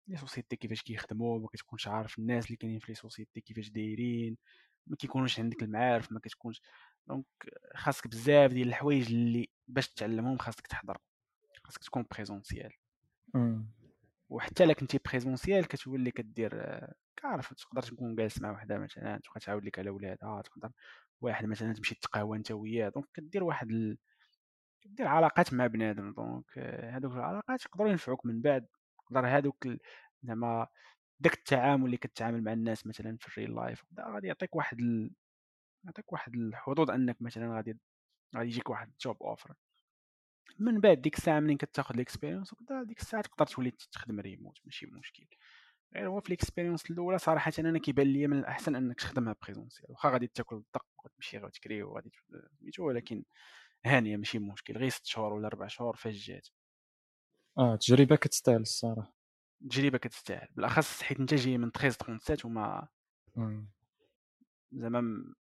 les 0.08 0.16
sociétés 0.16 0.56
كيفاش 0.56 0.82
كيخدموا 0.82 1.38
ما 1.40 1.48
كتكونش 1.48 1.88
عارف 1.88 2.18
الناس 2.18 2.46
اللي 2.46 2.56
كاينين 2.56 2.78
في 2.80 2.86
les 2.92 2.94
sociétés 2.94 3.40
كيفاش 3.40 3.70
دايرين. 3.70 4.36
ما 4.86 4.96
كيكونوش 4.96 5.40
عندك 5.40 5.62
المعارف 5.62 6.12
ما 6.12 6.20
كتكونش. 6.20 6.62
donc 7.06 7.26
خاصك 7.74 8.08
بزاف 8.08 8.52
ديال 8.52 8.68
الحوايج 8.68 9.12
اللي 9.12 9.48
باش 9.68 9.88
تتعلمهم 9.88 10.38
خاصك 10.38 10.66
تحضر 10.66 10.98
خاصك 11.64 11.84
تكون 11.84 12.04
présentiel 12.10 12.72
وحتى 14.28 14.64
الا 14.64 14.72
كنتي 14.72 14.98
présentiel 15.08 15.66
كتولي 15.68 16.10
كدير 16.10 16.80
كعرف 17.16 17.54
تقدر 17.54 17.82
تكون 17.82 18.14
جالس 18.14 18.40
مع 18.40 18.50
وحدة 18.50 18.78
مثلا 18.78 19.20
تبقى 19.24 19.40
تعاود 19.40 19.64
لك 19.64 19.78
على 19.78 19.90
ولادها 19.90 20.42
تقدر 20.42 20.70
واحد 21.20 21.46
مثلا 21.46 21.72
تمشي 21.72 21.94
تقهوى 21.94 22.38
انت 22.38 22.50
وياه. 22.50 22.88
donc 22.88 23.06
كدير 23.14 23.44
واحد 23.44 23.70
ال... 23.70 23.98
كدير 24.82 25.06
علاقات 25.06 25.52
مع 25.54 25.66
بنادم. 25.66 26.12
donc 26.12 26.58
هادوك 26.58 27.12
العلاقات 27.12 27.64
يقدروا 27.64 27.90
ينفعوك 27.90 28.26
من 28.26 28.42
بعد. 28.42 28.66
تقدر 29.06 29.26
هادوك 29.26 29.68
زعما 30.22 30.66
داك 31.20 31.34
التعامل 31.34 31.86
اللي 31.86 31.96
كتعامل 31.96 32.44
مع 32.44 32.52
الناس 32.52 32.86
مثلا 32.86 33.16
في 33.20 33.28
ال 33.28 33.54
real 33.54 33.69
life 33.69 33.84
غادي 34.00 34.26
يعطيك 34.26 34.56
واحد 34.56 34.80
ال... 34.80 35.10
يعطيك 35.84 36.12
واحد 36.12 36.34
الحظوظ 36.34 36.90
أنك 36.90 37.22
مثلا 37.22 37.56
غادي 37.56 37.78
غادي 38.36 38.48
يجيك 38.48 38.70
واحد 38.70 38.92
job 39.00 39.22
offer 39.22 39.54
من 40.58 40.80
بعد 40.80 41.02
ديك 41.02 41.16
الساعة 41.18 41.40
منين 41.40 41.56
كتاخذ 41.56 41.96
l'expérience 41.96 42.52
وكذا 42.52 42.82
ديك 42.82 43.00
الساعة 43.00 43.22
تقدر 43.22 43.46
تولي 43.46 43.70
تخدم 43.70 44.20
ريموت 44.20 44.58
ماشي 44.64 44.86
مشكل. 44.86 45.26
غير 45.94 46.08
هو 46.08 46.20
في 46.20 46.30
l'expérience 46.30 46.90
الأولى 46.90 47.18
صراحة 47.18 47.52
أنا 47.58 47.78
كيبان 47.78 48.06
لي 48.06 48.26
من 48.26 48.38
الأحسن 48.38 48.76
أنك 48.76 49.00
تخدمها 49.00 49.36
présentiel 49.42 49.90
واخا 49.90 50.10
غادي 50.10 50.26
تاكل 50.26 50.56
الدق 50.56 50.86
وتمشي 51.04 51.38
غادي 51.38 51.52
تكري 51.52 51.82
وغادي 51.82 52.10
سميتو 52.60 52.86
ولكن 52.86 53.24
هانيه 53.86 54.16
ماشي 54.16 54.38
مشكل. 54.38 54.76
غير 54.78 54.88
ست 54.88 55.06
شهور 55.06 55.32
ولا 55.32 55.48
ربع 55.48 55.66
شهور 55.66 55.96
فاش 55.96 56.26
جات. 56.26 56.48
آه 57.58 57.76
تجربة 57.76 58.16
كتستاهل 58.16 58.60
الصراحة. 58.60 59.14
تجربة 59.60 59.98
كتستاهل. 59.98 60.48
بالأخص 60.50 61.02
حيت 61.02 61.20
انت 61.20 61.34
جاي 61.34 61.58
من 61.58 61.70
13 61.70 61.90
37 61.98 62.50
وما 62.50 62.88
زعما 64.72 65.34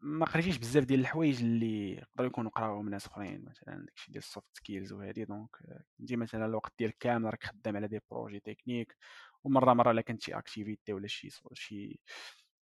ما 0.00 0.26
قريتيش 0.26 0.58
بزاف 0.58 0.84
ديال 0.84 1.00
الحوايج 1.00 1.42
اللي 1.42 1.90
يقدروا 1.92 2.28
يكونوا 2.28 2.50
قراوهم 2.50 2.88
ناس 2.88 3.06
أخرين 3.06 3.44
مثلا 3.44 3.84
داكشي 3.86 4.12
ديال 4.12 4.22
ال 4.22 4.29
soft 4.29 4.56
skills 4.56 4.92
وهذه 4.92 5.24
donc 5.24 5.56
كنتي 5.98 6.16
مثلا 6.16 6.46
الوقت 6.46 6.72
ديالك 6.78 6.96
كامل 7.00 7.30
راك 7.30 7.44
خدام 7.44 7.76
على 7.76 7.88
des 7.88 8.00
projets 8.10 8.40
techniques 8.40 8.96
ومرة 9.44 9.74
مرة 9.74 9.90
الا 9.90 10.00
كانت 10.00 10.22
شي 10.22 10.34
activité 10.34 10.92
ولا 10.92 11.06
شي 11.06 11.30
شي 11.52 12.00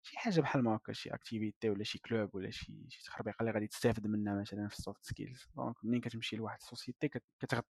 شي 0.04 0.18
حاجة 0.18 0.42
بحال 0.42 0.64
ما 0.64 0.76
هكا 0.76 0.94
شي 0.94 1.10
activité 1.10 1.70
ولا 1.70 1.84
شي 1.84 2.00
club 2.00 2.36
ولا 2.36 2.50
شي 2.50 2.74
شي 2.90 3.04
تخربيقة 3.04 3.36
اللي 3.42 3.52
غادي 3.52 3.68
تستافد 3.68 4.08
منها 4.08 4.42
مثلا 4.42 4.68
في 4.68 4.78
ال 4.78 4.83
soft 4.83 5.06
skills 5.06 5.48
donc 5.56 5.76
ملي 5.84 6.00
كتمشي 6.00 6.36
لواحد 6.36 6.58
ال 6.62 6.67
société 6.67 7.08
كت... 7.08 7.24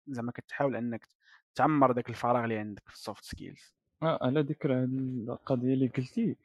زعما 0.08 0.32
كتحاول 0.32 0.76
أنك 0.76 1.06
تعمر 1.54 1.92
داك 1.92 2.08
الفراغ 2.08 2.44
اللي 2.44 2.58
عندك 2.58 2.88
في 2.88 2.94
ال 2.94 3.00
soft 3.00 3.24
skills 3.24 3.74
آه 4.02 4.18
على 4.22 4.40
ذكر 4.40 4.84
القضية 4.84 5.74
اللي 5.74 5.88
قلتي 5.88 6.36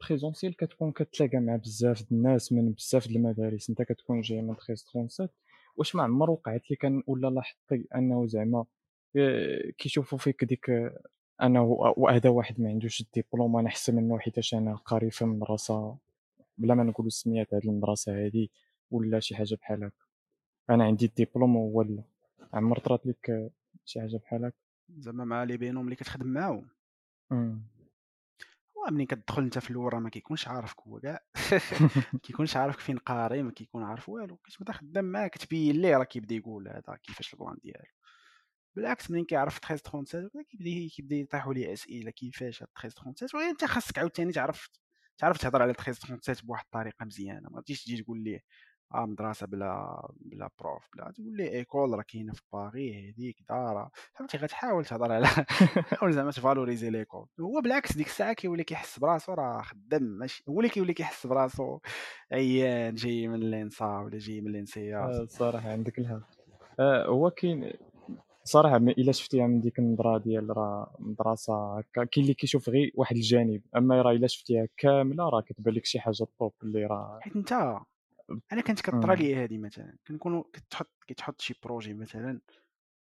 بريزونسيال 0.00 0.52
آه، 0.52 0.66
كتكون 0.66 0.92
كتلاقى 0.92 1.38
مع 1.38 1.56
بزاف 1.56 2.02
د 2.02 2.06
الناس 2.12 2.52
من 2.52 2.72
بزاف 2.72 3.08
د 3.08 3.10
المدارس. 3.10 3.70
أنت 3.70 3.82
كتكون 3.82 4.20
جاي 4.20 4.42
من 4.42 4.50
1337 4.50 5.28
واش 5.76 5.94
ما 5.94 6.02
عمر 6.02 6.30
وقعت 6.30 6.70
لك 6.70 6.92
ولا 7.06 7.28
لاحظتي 7.28 7.86
أنه 7.94 8.26
زعما 8.26 8.64
آه، 9.16 9.70
كيشوفوا 9.78 10.18
فيك 10.18 10.44
ديك 10.44 10.70
أنا 11.42 11.60
وهذا 11.96 12.30
واحد 12.30 12.60
ما 12.60 12.68
عندوش 12.68 13.00
الدبلوم 13.00 13.56
أنا 13.56 13.68
احسن 13.68 13.96
منه 13.96 14.18
حيتاش 14.18 14.54
أنا 14.54 14.76
قاري 14.76 15.10
في 15.10 15.24
مدرسه 15.24 15.96
بلا 16.58 16.74
ما 16.74 16.82
نقولوا 16.84 17.10
سميات 17.10 17.54
هذه 17.54 17.64
المدرسة 17.64 18.26
هذه 18.26 18.48
ولا 18.90 19.20
شي 19.20 19.36
حاجة 19.36 19.54
بحال 19.54 19.84
هكا. 19.84 20.04
أنا 20.70 20.84
عندي 20.84 21.06
الدبلوم 21.06 21.56
وهو 21.56 21.82
لا 21.82 22.02
عمر 22.52 22.78
طرات 22.78 23.06
لك 23.06 23.52
شي 23.84 24.00
حاجة 24.00 24.16
بحال 24.16 24.44
هكا؟ 24.44 24.56
زعما 24.98 25.24
مع 25.24 25.42
لي 25.44 25.56
بينوم 25.56 25.84
اللي 25.84 25.96
كتخدم 25.96 26.26
معاهم. 26.26 26.68
ملي 28.90 29.06
كتدخل 29.06 29.42
أنت 29.42 29.58
في 29.58 29.70
الأول 29.70 29.92
راه 29.94 29.98
ما 29.98 30.10
كيكونش 30.10 30.48
عارفك 30.48 30.80
هو 30.80 31.00
كاع. 31.00 31.20
كيكونش 32.22 32.56
عارفك 32.56 32.80
فين 32.80 32.98
قاري 32.98 33.42
ما 33.42 33.50
كيكون 33.50 33.82
عارف 33.82 34.08
والو. 34.08 34.36
كتبدا 34.36 34.72
خدام 34.72 35.04
معاه 35.04 35.28
كتبين 35.28 35.76
ليه 35.76 35.96
راه 35.96 36.04
كيبدا 36.04 36.34
يقول 36.34 36.68
هذا 36.68 36.98
كيفاش 37.02 37.34
البلان 37.34 37.56
ديالو. 37.62 37.95
بالعكس 38.76 39.10
منين 39.10 39.24
كيعرف 39.24 39.58
13 39.58 39.76
37 39.76 40.30
كيبدا 40.50 40.88
كيبدا 40.96 41.16
يطيحوا 41.16 41.54
ليه 41.54 41.72
أسئلة 41.72 42.10
كيفاش 42.10 42.58
13 42.58 42.88
37 42.88 43.40
وانت 43.46 43.64
خاصك 43.64 43.98
عاوتاني 43.98 44.32
تعرف 44.32 44.68
تعرف 45.18 45.38
تهضر 45.38 45.62
على 45.62 45.72
13 45.72 46.00
37 46.00 46.46
بواحد 46.46 46.64
الطريقة 46.64 47.04
مزيانة. 47.04 47.48
ما 47.50 47.60
تجيش 47.60 47.84
تجي 47.84 48.02
تقول 48.02 48.24
ليه 48.24 48.40
آه 48.94 49.06
مدرسة 49.06 49.46
بلا 49.46 50.02
بلا 50.20 50.50
بروف 50.58 50.88
بلا 50.94 51.10
تقول 51.10 51.36
لي 51.36 51.48
ايكول 51.52 51.90
راه 51.90 52.02
كاينة 52.02 52.32
في 52.32 52.42
باغي 52.52 53.10
هذيك 53.10 53.36
دار 53.48 53.90
فهمتي؟ 54.14 54.38
غتحاول 54.38 54.84
تهضر 54.84 55.12
على 55.12 55.26
حاول 55.98 56.12
زعما 56.12 56.30
تفالوريزي 56.30 56.90
ليكول 56.90 57.26
هو 57.40 57.60
بالعكس 57.60 57.96
ديك 57.96 58.06
الساعة 58.06 58.32
كيولي 58.32 58.64
كيحس 58.64 58.98
براسو 58.98 59.34
راه 59.34 59.62
خدام 59.62 60.02
ماشي 60.02 60.44
هو 60.48 60.60
اللي 60.60 60.70
كيولي 60.70 60.94
كيحس 60.94 61.26
براسو 61.26 61.78
عيان 62.32 62.94
جاي 62.94 63.28
من 63.28 63.50
لينسا 63.50 63.86
ولا 63.86 64.18
جاي 64.18 64.40
من 64.40 64.52
لينسيا 64.52 64.98
آه، 64.98 65.22
الصراحه 65.22 65.70
عندك 65.70 65.98
الحق. 65.98 66.20
آه 66.80 67.06
هو 67.06 67.30
كاين 67.30 67.72
صراحة 68.46 68.76
إلا 68.76 69.12
شفتيها 69.12 69.46
من 69.46 69.60
ديك 69.60 69.78
النظره 69.78 70.18
ديال 70.18 70.56
راه 70.56 70.96
مدرسة 70.98 71.78
هكا 71.78 72.04
كاين 72.04 72.24
اللي 72.24 72.34
كيشوف 72.34 72.68
غير 72.68 72.92
واحد 72.94 73.16
الجانب 73.16 73.62
أما 73.76 74.02
راه 74.02 74.12
إلا 74.12 74.26
شفتيها 74.26 74.68
كاملة 74.76 75.28
راه 75.28 75.40
كتبان 75.40 75.74
لك 75.74 75.84
شي 75.84 76.00
حاجة 76.00 76.26
طوب 76.38 76.52
اللي 76.62 76.86
راه 76.86 77.18
حيت 77.22 77.36
أنت 77.36 77.52
أنا 78.52 78.60
كانت 78.60 78.80
كطرى 78.80 79.16
لي 79.16 79.36
هذه 79.36 79.58
مثلا 79.58 79.96
كنكونوا 80.08 80.44
كتحط 80.52 80.90
كتحط 81.06 81.40
شي 81.40 81.54
projet 81.62 81.94
مثلا 81.94 82.40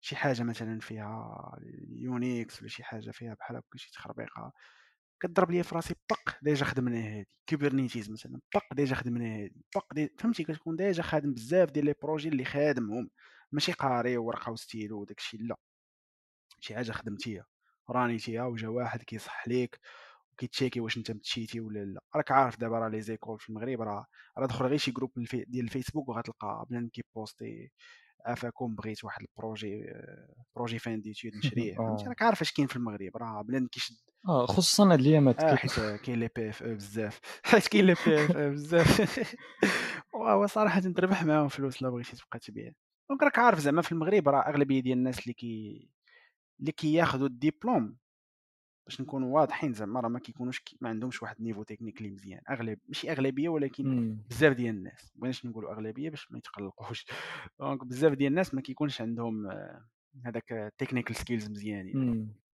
شي 0.00 0.16
حاجة 0.16 0.42
مثلا 0.42 0.80
فيها 0.80 1.58
Unix 1.88 2.60
ولا 2.60 2.68
شي 2.68 2.84
حاجة 2.84 3.10
فيها 3.10 3.34
بحال 3.34 3.56
هكا 3.56 3.78
شي 3.78 3.90
تخربيقة 3.92 4.52
كضرب 5.20 5.50
لي 5.50 5.62
في 5.62 5.74
راسي 5.74 5.94
بق 6.10 6.34
déjà 6.42 6.64
خدمنا 6.64 6.98
هذه 6.98 7.24
Kubernetes 7.48 8.10
مثلا 8.10 8.40
بق 8.54 8.74
déjà 8.74 8.94
خدمنا 8.94 9.36
هذه 9.36 9.50
بق 9.74 9.94
دي... 9.94 10.12
فهمتي؟ 10.18 10.44
كتكون 10.44 10.76
ديجا 10.76 11.02
خادم 11.02 11.32
بزاف 11.34 11.70
ديال 11.70 11.84
les 11.84 11.94
projets 12.02 12.28
اللي 12.28 12.44
خادمهم. 12.44 13.10
ماشي 13.52 13.72
قاري 13.72 14.16
ورقة 14.16 14.52
وستيلو 14.52 15.00
وداكشي 15.00 15.36
لا. 15.36 15.56
شي 16.60 16.74
حاجة 16.74 16.92
خدمتيها. 16.92 17.46
run 17.90 18.13
يتيها 18.13 18.44
وجا 18.44 18.68
واحد 18.68 19.02
كيصح 19.02 19.48
ليك 19.48 19.80
كي 20.38 20.49
checki 20.49 20.80
واش 20.80 20.96
انت 20.96 21.10
متـ 21.10 21.23
cheati 21.23 21.60
ولا 21.60 21.84
لا. 21.84 22.00
راك 22.16 22.30
عارف 22.32 22.58
دابا 22.60 22.78
راه 22.78 22.88
les 22.88 23.00
écoles 23.02 23.40
في 23.40 23.48
المغرب 23.48 23.80
راه 23.82 24.06
راه 24.38 24.46
دخل 24.46 24.66
غير 24.66 24.78
شي 24.78 24.90
groupe 24.90 25.10
ديال 25.32 25.64
الفيسبوك 25.64 26.08
وغتلقى 26.08 26.66
بنادم 26.70 26.88
كي 26.88 27.12
posti 27.12 27.70
عفاكم 28.26 28.74
بغيت 28.74 29.04
واحد 29.04 29.20
ال 29.22 29.31
projet 29.31 29.84
projet 30.56 30.78
fin 30.78 31.00
d'études 31.00 31.32
نشريه. 31.36 31.74
فهمتي؟ 31.74 32.04
راك 32.08 32.22
عارف 32.22 32.40
اش 32.42 32.52
كاين 32.52 32.66
في 32.68 32.76
المغرب. 32.76 33.16
راه 33.16 33.42
بنادم 33.42 33.66
كيشد 33.66 33.94
آه 34.28 34.46
خصوصا 34.46 34.92
هاد 34.92 35.00
الايامات 35.00 35.40
آه 35.40 35.54
حيت 35.56 35.80
كاين 36.04 36.20
les 36.20 36.28
PFE 36.36 36.74
بزاف. 36.74 37.20
حيت 37.44 37.68
كاين 37.68 37.84
les 37.86 37.94
PF 38.06 38.36
أو 38.36 38.50
بزاف. 38.50 39.36
وهو 40.14 40.46
صراحة 40.46 40.80
تربح 40.80 41.24
معاهم 41.24 41.48
فلوس 41.48 41.82
لا 41.82 41.90
بغيتي 41.90 42.16
تبقى 42.16 42.38
تبيع. 42.38 42.72
donc 43.10 43.22
راك 43.22 43.38
عارف 43.38 43.58
زعما 43.58 43.82
في 43.82 43.92
المغرب 43.92 44.28
راه 44.28 44.40
أغلبية 44.40 44.80
ديال 44.80 44.98
الناس 44.98 45.20
اللي 45.22 45.32
كي 45.32 45.88
اللي 46.60 46.72
كياخذوا 46.72 47.26
الدبلوم 47.26 47.96
باش 48.86 49.00
نكونوا 49.00 49.34
واضحين 49.34 49.72
زعما 49.72 50.00
راه 50.00 50.08
ما 50.08 50.18
كيكونوش 50.18 50.60
كي 50.60 50.78
ما 50.80 50.88
عندهمش 50.88 51.22
واحد 51.22 51.36
ال 51.38 51.41
niveau 51.41 51.62
technically 51.62 52.10
مزيان. 52.10 52.40
أغلب 52.50 52.78
ماشي 52.88 53.12
أغلبية 53.12 53.48
ولكن 53.48 54.16
بزاف 54.30 54.52
ديال 54.56 54.74
الناس. 54.74 55.12
بغيناش 55.16 55.46
نقولوا 55.46 55.72
أغلبية 55.72 56.10
باش 56.10 56.32
ما 56.32 56.38
يتقلقوش. 56.38 57.06
donc 57.60 57.84
بزاف 57.84 58.12
ديال 58.12 58.30
الناس 58.30 58.54
ما 58.54 58.60
كيكونش 58.60 59.00
عندهم 59.00 59.46
هذاك 60.24 60.74
technical 60.78 61.16
skills 61.16 61.50
مزيانين. 61.50 61.94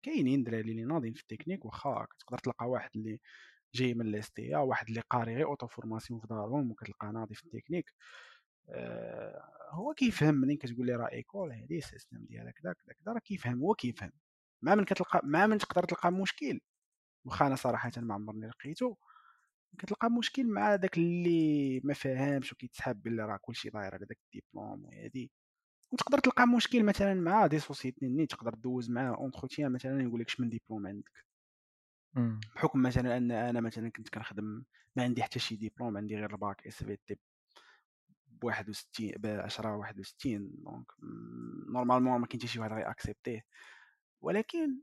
كاينين 0.03 0.39
الدراري 0.39 0.71
اللي 0.71 0.85
ناضين 0.85 1.13
في 1.13 1.21
التكنيك 1.21 1.65
واخا 1.65 2.07
تقدر 2.19 2.39
تلقى 2.39 2.71
واحد 2.71 2.91
اللي 2.97 3.21
جاي 3.75 3.95
من 3.95 4.07
ال 4.07 4.31
EST 4.31 4.55
واحد 4.57 4.89
اللي 4.89 5.01
قاري 5.11 5.35
غير 5.37 5.47
auto-formation 5.47 6.21
في 6.21 6.27
دارهم 6.27 6.71
وكتلقاه 6.71 7.11
ناضي 7.11 7.35
في 7.35 7.45
التكنيك. 7.45 7.87
آه 7.91 8.32
هو 9.71 9.95
كيفهم 9.95 10.35
منين 10.35 10.57
كتقول 10.57 10.87
لي 10.87 10.97
راه 10.97 11.13
école 11.13 11.53
هادي 11.53 11.79
ال 11.79 11.84
système 11.85 12.25
ديالك 12.27 12.61
داك 12.65 12.77
داك 12.87 12.99
راه 13.09 13.19
كيفهم 13.19 13.61
هو 13.61 13.75
كيفهم 13.75 14.13
مع 14.63 14.75
من 14.75 14.85
كتلقى 14.85 15.21
مع 15.25 15.47
من 15.47 15.59
تقدر 15.59 15.85
تلقى 15.85 16.13
مشكل. 16.13 16.61
واخا 17.25 17.47
أنا 17.47 17.57
صراحة 17.57 17.93
ما 17.97 18.15
عمرني 18.15 18.47
لقيتو 18.49 18.95
كتلقى 19.79 20.11
مشكل 20.11 20.47
مع 20.47 20.77
داك 20.77 20.99
اللي 20.99 21.81
ما 21.85 21.95
فاهمش 21.95 22.53
وكيتسحب 22.53 23.03
بلي 23.03 23.23
راه 23.25 23.39
كلشي 23.43 23.71
داير 23.71 23.95
على 23.95 24.07
داك 24.07 24.19
الدبلوم 24.35 24.85
وهادي 24.85 25.31
وتقدر 25.93 26.19
تلقى 26.19 26.47
مشكل 26.49 26.85
مثلا 26.85 27.15
مع 27.15 27.47
des 27.47 27.59
sociétés 27.59 28.09
ني 28.09 28.27
تقدر 28.27 28.55
دوز 28.55 28.91
معاه 28.91 29.17
entretien 29.17 29.73
مثلا 29.73 30.03
يقول 30.03 30.21
لك 30.21 30.27
اش 30.29 30.41
من 30.41 30.49
ديبلوم 30.49 30.87
عندك. 30.87 31.25
بحكم 32.57 32.83
مثلا 32.83 33.17
أن 33.17 33.31
أنا 33.31 33.61
مثلا 33.61 33.91
كنت 33.91 34.09
كنخدم 34.09 34.65
ما 34.97 35.03
عندي 35.03 35.23
حتى 35.23 35.39
شي 35.39 35.57
ديبلوم 35.57 35.97
عندي 35.97 36.17
غير 36.17 36.33
الباك 36.33 36.67
إس 36.67 36.85
في 36.85 36.97
تي 37.07 37.19
ب 38.43 38.45
61 38.45 39.13
ب 39.19 39.27
10 39.27 39.77
61 39.77 40.51
دونك 40.65 40.87
نورمالمون 41.75 42.21
ما 42.21 42.27
كاين 42.27 42.41
حتى 42.41 42.47
شي 42.47 42.61
واحد 42.61 42.73
غيأكسبتيه 42.73 43.45
ولكن 44.23 44.81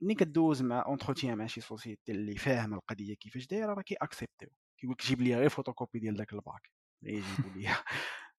ملي 0.00 0.14
كدوز 0.14 0.62
مع 0.62 0.84
اونتروتيان 0.86 1.38
مع 1.38 1.46
شي 1.46 1.60
سوسيتي 1.60 2.12
اللي 2.12 2.36
فاهم 2.36 2.74
القضية 2.74 3.14
كيفاش 3.14 3.46
دايرة 3.46 3.74
راه 3.74 3.82
كيأكسبتيو 3.82 4.48
كيقول 4.78 4.96
لك 5.00 5.06
جيب 5.06 5.20
لي 5.20 5.36
غير 5.36 5.48
فوتوكوبي 5.48 5.98
ديال 5.98 6.16
داك 6.16 6.32
الباك. 6.32 6.70
يجيبوا 7.02 7.50
لي. 7.56 7.68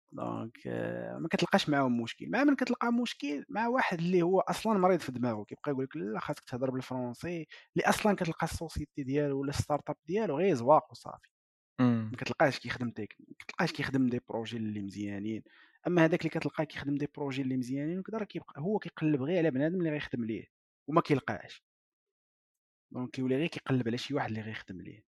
دونك 0.13 0.59
آه، 0.67 1.19
ما 1.19 1.29
كتلقاش 1.29 1.69
معاهم 1.69 2.03
مشكل. 2.03 2.31
مع 2.31 2.45
من 2.45 2.57
كتلقى 2.57 2.93
مشكل 2.93 3.45
مع 3.49 3.67
واحد 3.69 3.99
اللي 3.99 4.23
هو 4.23 4.41
أصلا 4.41 4.79
مريض 4.79 5.01
في 5.01 5.13
دماغه 5.13 5.45
كيبقى 5.45 5.71
يقول 5.71 5.85
لك 5.85 5.97
لا 5.97 6.21
خاصك 6.21 6.45
تهضر 6.45 6.71
بالفرونسي 6.71 7.47
اللي 7.77 7.89
أصلا 7.89 8.17
كتلقى 8.17 8.45
ال 8.47 8.54
société 8.54 9.03
ديالو 9.05 9.41
ولا 9.41 9.53
startup 9.53 9.97
ديالو 10.07 10.39
غير 10.39 10.55
زواق 10.55 10.91
وصافي. 10.93 11.29
ما 11.79 12.17
كتلقاش 12.19 12.59
كيخدم 12.59 12.91
tech 12.91 13.17
ما 13.21 13.35
كتلقاش 13.39 13.73
كيخدم 13.73 14.07
des 14.09 14.21
projets 14.29 14.57
اللي 14.57 14.81
مزيانين. 14.83 15.43
أما 15.87 16.05
هذاك 16.05 16.21
اللي 16.21 16.31
كتلقاه 16.31 16.65
كيخدم 16.65 16.95
des 16.97 17.07
projets 17.17 17.43
اللي 17.43 17.57
مزيانين 17.57 17.99
وكذا 17.99 18.19
راه 18.19 18.25
كيبقى 18.25 18.63
هو 18.63 18.79
كيقلب 18.79 19.23
غير 19.23 19.39
على 19.39 19.51
بنادم 19.51 19.79
اللي 19.79 19.91
غيخدم 19.91 20.25
ليه 20.25 20.47
وما 20.89 21.01
كيلقاش. 21.01 21.63
donc 22.93 23.11
كيولي 23.11 23.37
غير 23.37 23.47
كيقلب 23.49 23.89
على 23.89 23.99
شي 23.99 24.15
واحد 24.15 24.29
اللي 24.29 24.41
غيخدم 24.41 24.81
ليه. 24.81 25.10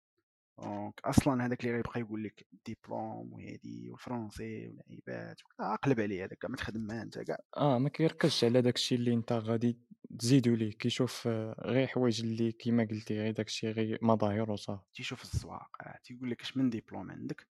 donc 0.63 0.99
أصلا 1.05 1.45
هذاك 1.45 1.61
اللي 1.61 1.75
غيبقى 1.75 1.99
يقول 1.99 2.23
لك 2.23 2.47
ديبلوم 2.65 3.33
وهادي 3.33 3.89
والفرونسي 3.89 4.67
والعيبات 4.67 5.37
وكذا 5.43 5.75
قلب 5.75 5.99
عليه 5.99 6.25
هذاك 6.25 6.45
ما 6.45 6.55
تخدم 6.55 6.81
معاه 6.81 7.01
أنت 7.01 7.19
كاع. 7.19 7.37
آه 7.57 7.77
ما 7.79 7.89
كيركزش 7.89 8.43
على 8.43 8.61
داكشي 8.61 8.95
اللي 8.95 9.13
أنت 9.13 9.33
غادي 9.33 9.79
تزيدو 10.19 10.55
ليه 10.55 10.71
كيشوف 10.71 11.27
آه، 11.27 11.55
غير 11.65 11.87
حوايج 11.87 12.21
اللي 12.21 12.51
كيما 12.51 12.83
قلتي 12.91 13.19
غير 13.19 13.31
داكشي 13.31 13.71
غير 13.71 13.99
مظاهر 14.01 14.51
وصافي. 14.51 14.83
تيشوف 14.93 15.23
الزواق 15.23 15.69
آه، 15.81 15.99
تيقول 16.03 16.31
لك 16.31 16.41
اش 16.41 16.57
من 16.57 16.69
ديبلوم 16.69 17.11
عندك؟ 17.11 17.47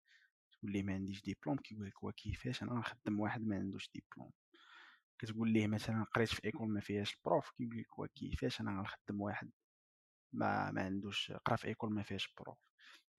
تقول 0.53 0.73
ليه 0.73 0.83
ما 0.83 0.95
عنديش 0.95 1.23
ديبلوم 1.23 1.57
كيقول 1.57 1.87
لك 1.87 2.03
وكيفاش 2.05 2.63
أنا 2.63 2.73
غنخدم 2.73 3.21
واحد 3.21 3.47
ما 3.47 3.57
عندوش 3.57 3.91
ديبلوم 3.95 4.31
كتقول 5.19 5.53
ليه 5.53 5.67
مثلا 5.67 6.05
قريت 6.15 6.29
في 6.29 6.45
école 6.45 6.69
ما 6.69 6.81
فيهاش 6.81 7.15
ال 7.17 7.22
prof؟ 7.22 7.51
كيقول 7.51 7.79
لك 7.79 7.99
وكيفاش 7.99 8.61
أنا 8.61 8.79
غنخدم 8.79 9.21
واحد 9.21 9.51
ما 10.33 10.71
ما 10.71 10.83
عندوش 10.83 11.33
قرا 11.45 11.57
في 11.57 11.69
école 11.69 11.93
ما 11.93 12.03
فيهاش 12.03 12.35
prof 12.41 12.59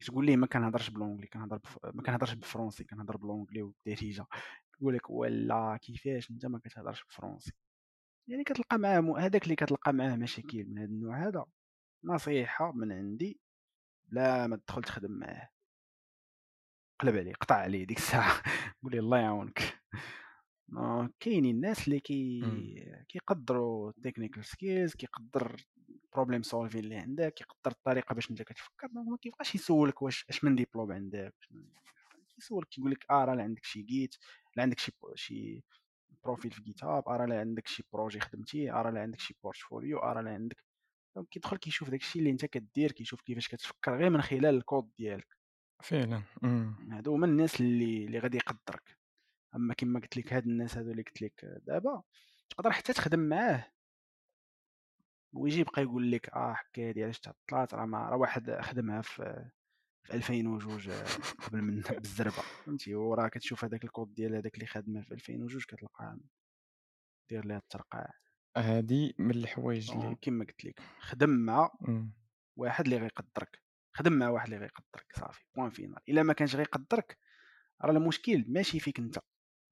تقول 0.06 0.26
ليه 0.26 0.36
ما 0.38 0.48
كنهضرش 0.48 0.89
ب 0.89 0.93
l'anglais 0.93 1.28
كنهضر 1.28 1.58
بف... 1.58 1.78
ما 1.93 2.04
كنهضرش 2.04 2.34
بالفرونسي 2.34 2.84
كنهضر 2.84 3.18
ب 3.18 3.22
l'anglais 3.22 3.62
والدارجة. 3.62 4.28
يقول 4.82 4.95
لك 4.95 5.10
ولا 5.10 5.78
كيفاش 5.82 6.32
أنت 6.32 6.45
ما 6.45 6.60
كتهضرش 6.60 7.04
بالفرونسي 7.04 7.52
يعني 8.30 8.43
كتلقى 8.43 8.78
معاه 8.78 9.00
م... 9.00 9.12
هذاك 9.12 9.43
اللي 9.43 9.56
كتلقى 9.56 9.93
معاه 9.93 10.16
مشاكل 10.16 10.66
من 10.66 10.78
هذا 10.78 10.86
النوع 10.86 11.28
هذا 11.28 11.45
نصيحة 12.04 12.72
من 12.72 12.91
عندي 12.91 13.39
لا 14.12 14.48
ما 14.48 14.56
تدخل 14.56 14.84
تخدم 14.84 15.12
معاه. 15.12 15.50
قلب 17.00 17.16
عليه 17.16 17.34
قطع 17.34 17.56
عليه 17.56 17.86
ديك 17.86 17.98
الساعة. 17.98 18.41
قول 18.84 18.91
ليه 18.91 19.00
الله 19.00 19.18
يعاونك. 19.18 19.80
آه، 20.78 21.10
كاينين 21.20 21.56
الناس 21.56 21.88
اللي 21.88 22.00
كي. 22.00 22.41
كيقدروا 23.10 23.89
ال 23.89 23.95
technical 23.95 24.45
skills 24.45 24.95
كيقدر 24.95 25.56
problem 26.18 26.43
solving 26.43 26.84
اللي 26.84 26.95
عندك 26.95 27.34
كيقدر 27.34 27.72
الطريقة 27.72 28.13
باش 28.13 28.32
انت 28.32 28.41
كتفكر 28.41 28.88
ما 28.93 29.18
كيبقاش 29.22 29.55
يسولك 29.55 30.01
واش 30.01 30.26
اش 30.30 30.43
من 30.43 30.55
ديبلوم 30.55 30.91
عندك 30.91 31.36
كيسولك 32.36 32.68
كيقول 32.68 32.91
لك 32.91 33.05
آه 33.11 33.26
راه 33.26 33.41
عندك 33.41 33.65
شي 33.65 33.82
جيت 33.82 34.15
لا 34.55 34.63
عندك 34.63 34.80
شي 34.80 34.91
شي 35.15 35.63
profil 36.24 36.51
في 36.51 36.61
GitHub 36.62 37.10
آه 37.09 37.18
راه 37.18 37.26
لا 37.26 37.39
عندك 37.39 37.68
شي 37.68 37.84
projet 37.93 38.20
خدمتيه 38.20 38.80
آه 38.80 38.82
راه 38.82 38.91
لا 38.91 39.01
عندك 39.01 39.20
شي 39.20 39.36
portfolio 39.43 39.99
آه 39.99 40.13
راه 40.13 40.22
لا 40.22 40.32
عندك. 40.34 40.63
donc 41.16 41.30
كيدخل 41.30 41.57
كيشوف 41.57 41.89
داكشي 41.89 42.20
اللي 42.20 42.30
انت 42.30 42.45
كدير 42.45 42.91
كيشوف 42.91 43.22
كيفاش 43.22 43.47
كتفكر 43.47 43.97
غير 43.97 44.09
من 44.09 44.22
خلال 44.22 44.45
الكود 44.45 44.91
ديالك. 44.97 45.38
فعلا. 45.84 46.24
هادو 46.91 47.13
هما 47.15 47.26
الناس 47.26 47.61
اللي 47.61 48.05
اللي 48.05 48.20
غادي 48.20 48.38
يقدرك. 48.38 48.97
أما 49.55 49.74
كما 49.74 49.99
قلت 49.99 50.18
لك 50.18 50.34
هاد 50.34 50.45
الناس 50.47 50.78
هادو 50.78 50.91
اللي 50.91 51.01
قلت 51.01 51.22
لك 51.22 51.45
دابا 51.68 52.03
تقدر 52.49 52.72
حتى 52.72 52.93
تخدم 52.93 53.20
معاه. 53.20 53.65
ويجي 55.34 55.59
يبقى 55.59 55.82
يقول 55.82 56.11
لك 56.11 56.30
آه 56.30 56.53
حكاية 56.53 56.91
ديال 56.91 57.03
علاش 57.03 57.19
تعطلات 57.19 57.73
راه 57.73 57.86
ما 57.86 58.09
راه 58.09 58.17
واحد 58.17 58.57
خدمها 58.61 59.01
في 59.01 59.49
في 60.03 60.13
2002 60.13 60.91
آه، 60.91 61.05
قبل 61.45 61.61
من 61.61 61.82
بالزربة 62.01 62.32
فهمتي؟ 62.65 62.95
وراه 62.95 63.28
كتشوف 63.28 63.65
هذاك 63.65 63.84
الكود 63.84 64.13
ديال 64.13 64.36
هذاك 64.36 64.55
اللي 64.55 64.65
خادمه 64.65 65.01
في 65.01 65.11
2002 65.11 65.61
كتلقاه 65.61 66.19
دير 67.30 67.45
ليها 67.45 67.57
الترقاع. 67.57 68.13
هادي 68.57 69.15
من 69.19 69.32
الحوايج 69.32 69.91
اللي 69.91 70.15
كما 70.21 70.45
قلت 70.45 70.65
لك 70.65 70.82
خدم 70.99 71.30
مع. 71.30 71.71
واحد 72.55 72.84
اللي 72.86 72.97
غيقدرك. 72.97 73.61
خدم 73.93 74.13
مع 74.13 74.30
واحد 74.30 74.45
اللي 74.45 74.57
غيقدرك 74.57 75.05
صافي 75.19 75.45
point 75.55 75.70
final 75.70 75.99
إلا 76.09 76.23
ما 76.23 76.34
كانش 76.34 76.55
غيقدرك 76.55 77.17
راه 77.82 77.91
المشكل 77.91 78.45
ماشي 78.47 78.80
فيك 78.80 78.99
أنت 78.99 79.19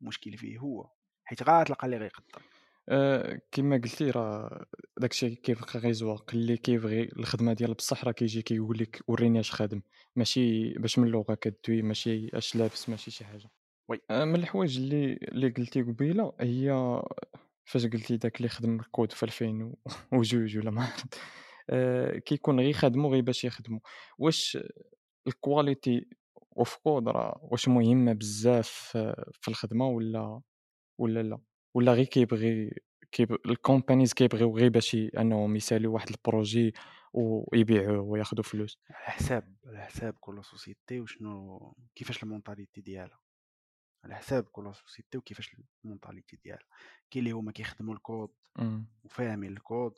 المشكل 0.02 0.38
فيه 0.38 0.58
هو 0.58 0.92
حيت 1.24 1.44
غاتلقى 1.44 1.86
اللي 1.86 1.98
غيقدر. 1.98 2.42
آه 2.90 3.42
كما 3.52 3.78
قلتي 3.78 4.10
راه 4.12 4.66
داكشي 5.00 5.36
كيبقى 5.36 5.80
غير 5.80 5.92
زواق. 5.92 6.32
اللي 6.34 6.58
كيبغي 6.58 7.04
الخدمة 7.04 7.54
ديال 7.54 7.74
بصح 7.74 8.06
راه 8.06 8.12
كيجي 8.12 8.42
كيقول 8.42 8.78
لك 8.78 9.02
وريني 9.08 9.40
اش 9.40 9.52
خادم. 9.52 9.82
ماشي 10.16 10.74
باش 10.74 11.00
من 11.00 11.08
اللغة 11.08 11.34
كدوي 11.34 11.82
ماشي 11.82 12.30
اش 12.34 12.56
لابس 12.56 12.90
ماشي 12.90 13.12
شي 13.12 13.26
حاجة. 13.26 13.50
Oui. 13.90 14.02
آه 14.12 14.26
من 14.26 14.36
الحوايج 14.36 14.78
اللي 14.78 15.14
اللي 15.14 15.50
قلتي 15.50 15.82
قبيلة 15.82 16.34
هي 16.40 17.02
فاش 17.66 17.86
قلتي 17.86 18.18
داك 18.18 18.38
اللي 18.38 18.50
خدم 18.50 18.80
الكود 18.80 19.12
في 19.12 19.24
2002 19.24 20.56
ولا 20.62 20.72
ما 20.72 20.82
عرفت. 20.84 21.20
آه 21.70 22.18
كيكون 22.18 22.60
غير 22.60 22.74
خدمو 22.74 23.12
غير 23.12 23.22
باش 23.22 23.44
يخدمو. 23.44 23.80
واش 24.18 24.58
ال 25.28 25.38
quality 25.38 26.08
of 26.58 26.76
code 26.76 27.10
راه 27.10 27.40
واش 27.44 27.68
مهمة 27.68 28.14
بزاف 28.14 28.70
في 29.42 29.48
الخدمة 29.48 29.88
ولا 29.88 30.42
ولا 31.00 31.24
لا؟ 31.24 31.40
ولا 31.76 31.94
غير 31.94 32.06
كيبغي 32.06 32.72
كيب... 33.12 33.38
ال 33.46 33.52
companies 33.52 34.14
كيبغيو 34.14 34.58
غير 34.58 34.70
باش 34.70 34.96
انهم 34.96 35.56
يساليو 35.56 35.94
واحد 35.94 36.10
ال 36.10 36.19
projet 36.19 36.74
ويبيعوه 37.14 38.00
وياخذوا 38.00 38.44
فلوس. 38.44 38.78
على 38.90 39.12
حساب 39.12 39.56
على 39.66 39.82
حساب 39.86 40.14
كل 40.20 40.46
société 40.46 41.00
وشنو 41.00 41.76
كيفاش 41.96 42.24
ال 42.24 42.29
mentalité 42.29 42.82
ديالها. 42.82 43.20
على 44.04 44.16
حساب 44.16 44.44
كل 44.44 44.76
société 44.76 45.18
وكيفاش 45.18 45.56
ال 45.86 45.91
mentalité 45.91 46.40
ديالها. 46.44 46.68
كاين 47.12 47.26
اللي 47.26 47.32
هما 47.32 47.52
كيخدموا 47.52 47.94
الكود. 47.94 48.30
وفاهمين 49.04 49.52
الكود 49.52 49.94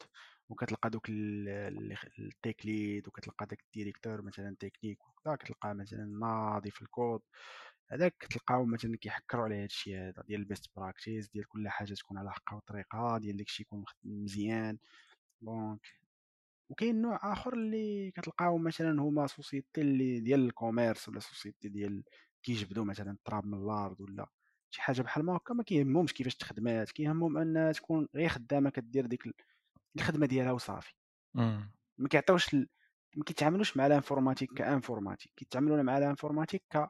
وكتلقى 0.49 0.89
دوك 0.89 1.09
ال- 1.09 1.49
ال- 1.49 1.97
ال 2.19 2.28
tech 2.28 2.65
lead 2.65 3.07
وكتلقى 3.07 3.45
داك 3.45 3.61
ال 3.61 3.67
directeur 3.67 4.21
مثلا 4.21 4.55
تكنيك 4.59 5.07
وكذا 5.07 5.35
كتلقى 5.35 5.75
مثلا 5.75 6.05
ناضي 6.05 6.71
في 6.71 6.81
الكود. 6.81 7.21
هذاك 7.91 8.15
كتلقاو 8.19 8.65
مثلا 8.65 8.97
كيحكروا 8.97 9.43
على 9.43 9.63
هادشي 9.63 9.97
هذا 9.97 10.23
ديال 10.27 10.39
ال 10.39 10.44
best 10.44 10.65
practice 10.75 11.29
ديال 11.29 11.47
كل 11.47 11.69
حاجة 11.69 11.93
تكون 11.93 12.17
على 12.17 12.31
حقها 12.31 12.55
وطريقها 12.57 13.17
ديال 13.17 13.37
داكشي 13.37 13.63
يكون 13.63 13.85
مزيان 14.03 14.77
donc 15.41 15.81
وكاين 16.69 17.01
نوع 17.01 17.33
آخر 17.33 17.53
اللي 17.53 18.11
كتلقاو 18.11 18.57
مثلا 18.57 19.01
هما 19.01 19.27
société 19.27 19.81
اللي 19.81 20.19
ديال 20.19 20.39
ال 20.45 20.52
commerce 20.52 21.09
ولا 21.09 21.19
société 21.19 21.69
ديال 21.69 22.03
كيجبدوا 22.43 22.85
مثلا 22.85 23.11
التراب 23.11 23.45
من 23.45 23.53
الأرض 23.63 24.01
ولا 24.01 24.27
شي 24.71 24.81
حاجة 24.81 25.01
بحال 25.01 25.25
ما 25.25 25.37
هكا 25.37 25.53
ما 25.53 25.63
كيهمهمش 25.63 26.13
كيفاش 26.13 26.35
تخدمات 26.35 26.91
كيهمهم 26.91 27.37
انها 27.37 27.71
تكون 27.71 28.07
غير 28.15 28.29
خدامة 28.29 28.69
كدير 28.69 29.05
ديك 29.05 29.23
الخدمة 29.95 30.25
ديالها 30.25 30.51
وصافي. 30.51 30.93
ما 31.97 32.07
كيعطيوش. 32.09 32.53
ما 33.15 33.23
كيتعاملوش 33.25 33.77
مع 33.77 33.87
ال 33.87 33.92
informatique 33.92 34.53
ك 34.53 34.59
informatique 34.59 35.31
كيتعاملوا 35.35 35.83
مع 35.83 35.97
ال 35.97 36.02
informatique 36.02 36.63
ك 36.73 36.89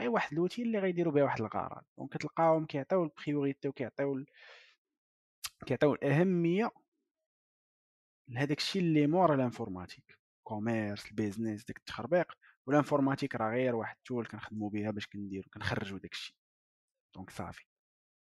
غير 0.00 0.10
واحد 0.10 0.34
l'outil 0.34 0.62
اللي 0.62 0.78
غيديروا 0.78 1.12
به 1.12 1.22
واحد 1.22 1.40
الغرض 1.40 1.82
donc 1.98 2.16
كتلقاهم 2.16 2.66
كيعطيو 2.66 3.04
ال 3.04 3.11
priorité 3.11 3.68
وكيعطيو. 3.68 4.24
كيعطيو 5.66 5.94
الأهمية 5.94 6.70
لهداك 8.28 8.58
الشيء 8.58 8.82
اللي 8.82 9.06
مورا 9.06 9.34
ال 9.34 9.40
informatique. 9.40 10.18
commerce 10.42 11.06
ال 11.06 11.12
business 11.12 11.64
داك 11.64 11.78
التخربيق. 11.78 12.32
وال 12.66 12.76
informatique 12.76 13.34
راه 13.34 13.50
غير 13.50 13.74
واحد 13.74 13.96
ال 13.96 14.02
tool 14.02 14.26
كنخدموا 14.26 14.70
بها 14.70 14.90
باش 14.90 15.06
كنديروا 15.06 15.50
كنخرجوا 15.54 15.98
داك 15.98 16.12
الشيء 16.12 16.36
donc 17.14 17.30
صافي. 17.30 17.66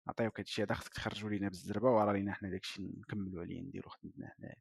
عطيوك 0.09 0.41
هادشي 0.41 0.63
هذا 0.63 0.75
خصك 0.75 0.95
تخرجوا 0.95 1.31
لينا 1.31 1.49
بالزربة 1.49 1.91
ورا 1.91 2.13
لينا 2.13 2.33
حنا 2.33 2.51
داكشي 2.51 2.83
نكملوا 2.83 3.43
عليه 3.43 3.61
نديرو 3.63 3.91
خدمتنا 3.91 4.29
حنايا 4.29 4.57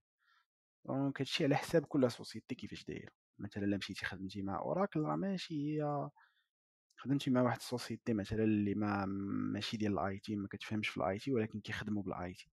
donc 0.86 1.22
هادشي 1.22 1.44
على 1.44 1.56
حساب 1.56 1.86
كل 1.86 2.12
société 2.12 2.56
كيفاش 2.56 2.84
دايرة. 2.86 3.12
مثلا 3.40 3.64
إلا 3.64 3.78
مشيتي 3.78 4.06
خدمتي 4.06 4.42
مع 4.42 4.60
أوراكل 4.60 5.00
راه 5.00 5.16
ماشي 5.16 5.80
هي 5.80 6.10
خدمتي 7.02 7.30
مع 7.30 7.42
واحد 7.42 7.58
ال 7.58 7.65
société 7.65 8.14
مثلا 8.14 8.44
اللي 8.44 8.76
ما 8.76 9.06
ماشي 9.54 9.78
ديال 9.78 10.00
ال 10.00 10.20
IT 10.20 10.36
ما 10.36 10.48
كتفهمش 10.48 10.88
في 10.88 10.98
ال 10.98 11.20
IT 11.20 11.32
ولكن 11.32 11.60
كيخدموا 11.60 12.04
بال 12.04 12.34
IT. 12.34 12.48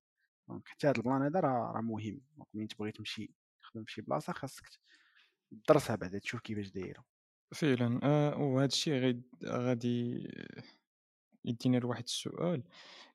donc 0.49 0.69
حتى 0.69 0.87
هاد 0.87 0.97
ال 0.97 1.02
plan 1.02 1.23
هذا 1.23 1.41
راه 1.41 1.81
مهم. 1.81 2.21
donc 2.37 2.49
ملي 2.55 2.67
تبغي 2.67 2.93
تمشي 2.93 3.31
تخدم 3.63 3.85
في 3.85 3.93
شي 3.93 4.03
بلاصة 4.03 4.33
خاصك 4.33 4.65
تدرسها 5.67 5.97
بعدا 5.97 6.19
تشوف 6.19 6.41
كيفاش 6.41 6.71
دايرة. 6.71 7.05
فعلا. 7.55 8.01
آه 8.03 8.39
وهذا 8.39 8.67
الشيء 8.67 9.23
غادي 9.45 10.29
يدينا 11.45 11.77
لواحد 11.77 12.03
السؤال 12.03 12.63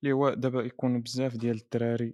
اللي 0.04 0.14
هو 0.14 0.34
دابا 0.34 0.62
يكون 0.62 1.02
بزاف 1.02 1.38
ديال 1.38 1.56
الدراري 1.58 2.14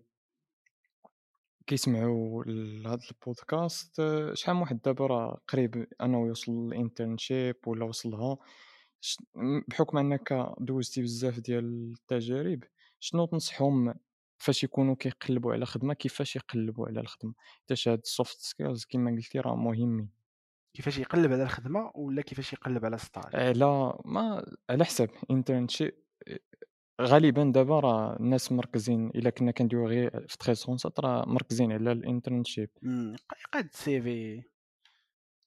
كيسمعوا 1.68 2.44
لهذا 2.44 3.02
البودكاست. 3.12 4.00
آه، 4.00 4.34
شحال 4.34 4.56
من 4.56 4.62
واحد 4.62 4.82
دابا 4.82 5.08
راه 5.08 5.42
قريب 5.48 5.88
أنه 6.02 6.28
يوصل 6.28 6.52
لل 6.52 6.69
internship 6.69 7.56
ولا 7.68 7.86
وصلها؟ 7.86 8.38
بحكم 9.68 9.98
أنك 9.98 10.54
دوزتي 10.60 11.02
بزاف 11.02 11.40
ديال 11.40 11.92
التجارب 11.94 12.64
شنو 13.00 13.26
تنصحهم 13.26 13.94
فاش 14.38 14.64
يكونوا 14.64 14.96
كيقلبوا 14.96 15.54
على 15.54 15.66
خدمة؟ 15.66 15.94
كيفاش 15.94 16.36
يقلبوا 16.36 16.88
على 16.88 17.00
الخدمة؟ 17.00 17.34
حيت 17.70 17.88
هاد 17.88 18.00
ال 18.00 18.07
soft 18.07 18.38
skills 18.40 18.86
كما 18.86 19.12
قلتي 19.12 19.40
راه 19.40 19.56
مهمين. 19.56 20.10
كيفاش 20.74 20.98
يقلب 20.98 21.32
على 21.32 21.44
الخدمة 21.44 21.92
ولا 21.96 22.22
كيفاش 22.22 22.54
يقلب 22.54 22.86
على 22.86 22.98
stage 22.98 23.36
على 23.36 23.94
ما 24.06 24.46
على 24.70 24.86
حسب 24.86 25.10
internship 25.32 25.94
غالبا 27.02 27.52
دابا 27.56 27.80
راه 27.80 28.16
الناس 28.20 28.52
مركزين 28.52 29.08
إلا 29.08 29.30
كنا 29.30 29.52
كندويو 29.52 29.88
غير 29.88 30.28
في 30.28 30.38
13 30.40 30.92
راه 31.00 31.26
مركزين 31.26 31.72
على 31.72 31.92
ال 31.92 31.99
internship 31.99 32.70
يقاد 33.46 33.66
ال 33.66 33.92
CV 33.92 34.44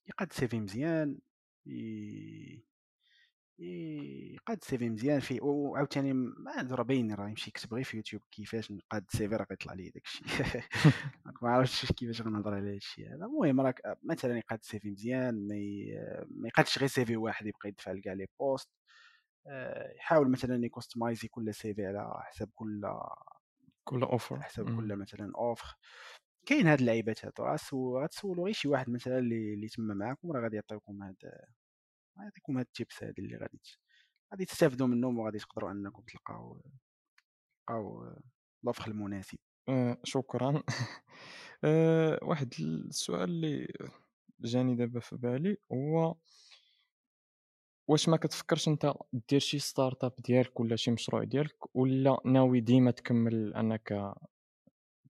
يقاد 0.09 0.29
ال 0.31 0.41
CV 0.41 0.61
مزيان 0.61 1.19
ي- 1.67 1.71
ي- 1.73 2.65
يقاد 3.59 4.59
ال 4.63 4.71
CV 4.71 4.89
مزيان 4.89 5.21
في 5.21 5.39
وعاوتاني 5.43 6.13
ما 6.13 6.69
راه 6.71 6.83
باين 6.83 7.15
راه 7.15 7.29
يمشي 7.29 7.51
يكتب 7.51 7.75
غير 7.75 7.85
في 7.85 7.97
يوتيوب 7.97 8.23
كيفاش 8.31 8.73
نقاد 8.73 9.05
ال 9.13 9.21
CV 9.21 9.37
راه 9.37 9.47
غيطلع 9.51 9.73
ليه 9.73 9.91
داكشي. 9.93 10.25
ما 11.43 11.51
عرفتش 11.51 11.93
كيفاش 11.93 12.23
غنهضر 12.23 12.55
على 12.55 12.75
هادشي 12.75 13.07
هذا. 13.07 13.25
المهم 13.25 13.61
راك 13.61 13.99
مثلا 14.03 14.39
يقاد 14.39 14.59
ال 14.59 14.69
CV 14.69 14.91
مزيان 14.91 15.49
ما 16.31 16.49
يقادش 16.49 16.79
غير 16.79 16.89
CV 16.89 17.17
واحد 17.17 17.47
يبقى 17.47 17.69
يدفع 17.69 17.93
لكاع 17.93 18.13
les 18.13 18.27
postes. 18.41 18.69
آه، 19.47 19.93
يحاول 19.97 20.31
مثلا 20.31 20.65
ي 20.67 20.72
customize 20.72 21.23
ي 21.23 21.29
كل 21.29 21.55
CV 21.55 21.87
على 21.87 22.23
حساب 22.25 22.49
كل 22.55 22.83
كل 23.85 24.03
offre 24.03 24.43
حساب 24.43 24.77
كل 24.77 24.97
مثلا 24.97 25.33
offre 25.37 25.77
كاين 26.47 26.67
هاد 26.67 26.79
اللعيبات 26.81 27.25
هادو 27.25 27.43
راه 27.45 27.57
سو- 27.57 28.03
غتسولو 28.03 28.45
غير 28.45 28.55
شي 28.55 28.69
واحد 28.69 28.91
مثلا 28.91 29.19
اللي 29.19 29.55
اللي 29.55 29.69
تما 29.69 29.95
معاكم 29.95 30.33
راه 30.33 30.41
غادي 30.43 30.57
يعطيكم 30.57 31.03
هاد 31.03 31.17
يعطيكم 32.19 32.59
هاد 32.59 32.67
ال 32.67 32.74
tips 32.74 33.05
هادي 33.05 33.23
اللي 33.23 33.37
غادي 33.37 33.61
غادي 34.33 34.45
تستافدوا 34.45 34.87
منهم 34.87 35.19
وغادي 35.19 35.39
تقدروا 35.39 35.71
انكم 35.71 36.03
تلقاو 36.03 36.63
تلقاو 37.67 38.17
l'offre 38.65 38.91
المناسب. 38.91 39.39
آه 39.69 39.99
شكرا. 40.05 40.63
آه 41.65 42.19
واحد 42.23 42.55
السؤال 42.61 43.31
اللي 43.31 43.73
جاني 44.41 44.75
دابا 44.75 45.01
في 45.01 45.17
بالي 45.17 45.57
هو 45.73 46.17
واش 47.89 48.09
ما 48.09 48.17
كتفكرش 48.17 48.69
انت 48.69 48.95
دير 49.31 49.41
شي 49.41 49.59
startup 49.59 50.15
ديالك 50.19 50.61
ولا 50.61 50.77
شي 50.77 50.91
مشروع 50.91 51.25
ديالك 51.25 51.77
ولا 51.77 52.21
ناوي 52.25 52.61
ديما 52.61 52.91
تكمل 52.91 53.55
انك 53.55 54.15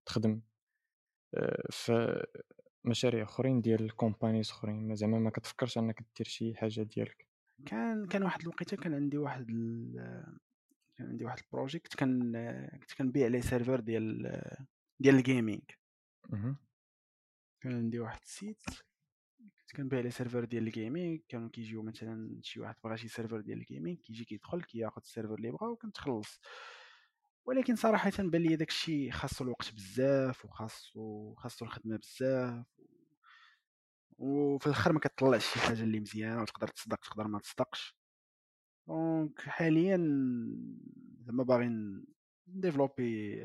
تخدم؟ 0.06 0.40
آه، 1.34 1.62
في 1.70 2.24
مشاريع 2.84 3.22
أخرين 3.22 3.60
ديال 3.60 3.96
companies 3.96 4.50
أخرين. 4.50 4.88
ما 4.88 4.94
زعما 4.94 5.18
ما 5.18 5.30
كتفكرش 5.30 5.78
أنك 5.78 6.04
دير 6.16 6.26
شي 6.26 6.54
حاجة 6.54 6.82
ديالك. 6.82 7.26
كان 7.66 8.06
كان 8.06 8.22
واحد 8.22 8.40
الوقيتة 8.40 8.76
كان 8.76 8.94
عندي 8.94 9.18
واحد 9.18 9.50
ال... 9.50 9.92
كان 10.96 11.06
عندي 11.06 11.24
واحد 11.24 11.38
ال 11.38 11.45
project 11.45 11.94
كان 11.94 12.32
كنت 12.80 12.92
كنبيع 12.92 13.26
les 13.26 13.42
serveurs 13.42 13.80
ديال 13.80 14.40
ديال 15.00 15.14
ال 15.14 15.20
gaming. 15.20 15.62
كان 17.60 17.72
عندي 17.72 17.98
واحد 18.00 18.20
ال 18.22 18.30
site 18.30 18.62
كنت 19.38 19.76
كنبيع 19.76 20.00
les 20.00 20.10
serveurs 20.10 20.44
ديال 20.44 20.66
ال 20.66 20.74
gaming 20.74 21.20
كانوا 21.28 21.48
كيجيو 21.48 21.82
مثلا 21.82 22.40
شي 22.42 22.60
واحد 22.60 22.74
بغا 22.84 22.96
شي 22.96 23.08
serveur 23.08 23.40
ديال 23.40 23.58
ال 23.58 23.64
gaming 23.64 23.98
كيجي 23.98 24.24
كيدخل 24.24 24.62
كياخذ 24.62 25.00
ال 25.02 25.06
serveur 25.06 25.34
اللي 25.34 25.50
بغا 25.50 25.68
وكنتخلص 25.68 26.40
ولكن 27.46 27.76
صراحة 27.76 28.12
بان 28.18 28.42
لي 28.42 28.56
داكشي 28.56 29.10
خاصو 29.10 29.44
الوقت 29.44 29.74
بزاف 29.74 30.44
وخاصو 30.44 31.34
خاصو 31.34 31.64
الخدمة 31.64 31.96
بزاف 31.96 32.66
وفي 34.18 34.66
الآخر 34.66 34.92
ما 34.92 35.00
كتطلعش 35.00 35.52
شي 35.52 35.60
حاجة 35.60 35.82
اللي 35.82 36.00
مزيانة 36.00 36.42
وتقدر 36.42 36.68
تصدق 36.68 36.96
تقدر 37.00 37.28
ما 37.28 37.38
تصدقش. 37.38 37.96
donc 38.88 39.40
حاليا 39.40 39.96
زعما 41.26 41.44
باغي 41.44 41.70
ن 42.48 42.57
développer 42.57 43.42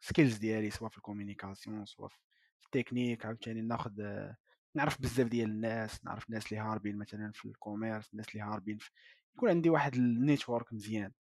skills 0.00 0.36
ديالي 0.36 0.70
سواء 0.70 0.90
في 0.90 0.96
ال 0.96 1.02
communication 1.02 1.86
سواء 1.86 2.08
في 2.08 2.66
التكنيك 2.66 3.26
عاوتاني 3.26 3.62
ناخد 3.62 4.00
آه، 4.00 4.36
نعرف 4.74 5.00
بزاف 5.02 5.28
ديال 5.28 5.50
الناس 5.50 6.04
نعرف 6.04 6.26
الناس 6.28 6.52
اللي 6.52 6.62
هاربين 6.62 6.98
مثلا 6.98 7.32
في 7.34 7.44
ال 7.44 7.52
commerce 7.52 8.12
الناس 8.12 8.28
اللي 8.28 8.42
هاربين 8.42 8.78
في 8.78 8.90
يكون 9.36 9.48
عندي 9.50 9.70
واحد 9.70 9.94
ال 9.94 10.04
network 10.04 10.72
مزيان. 10.72 11.12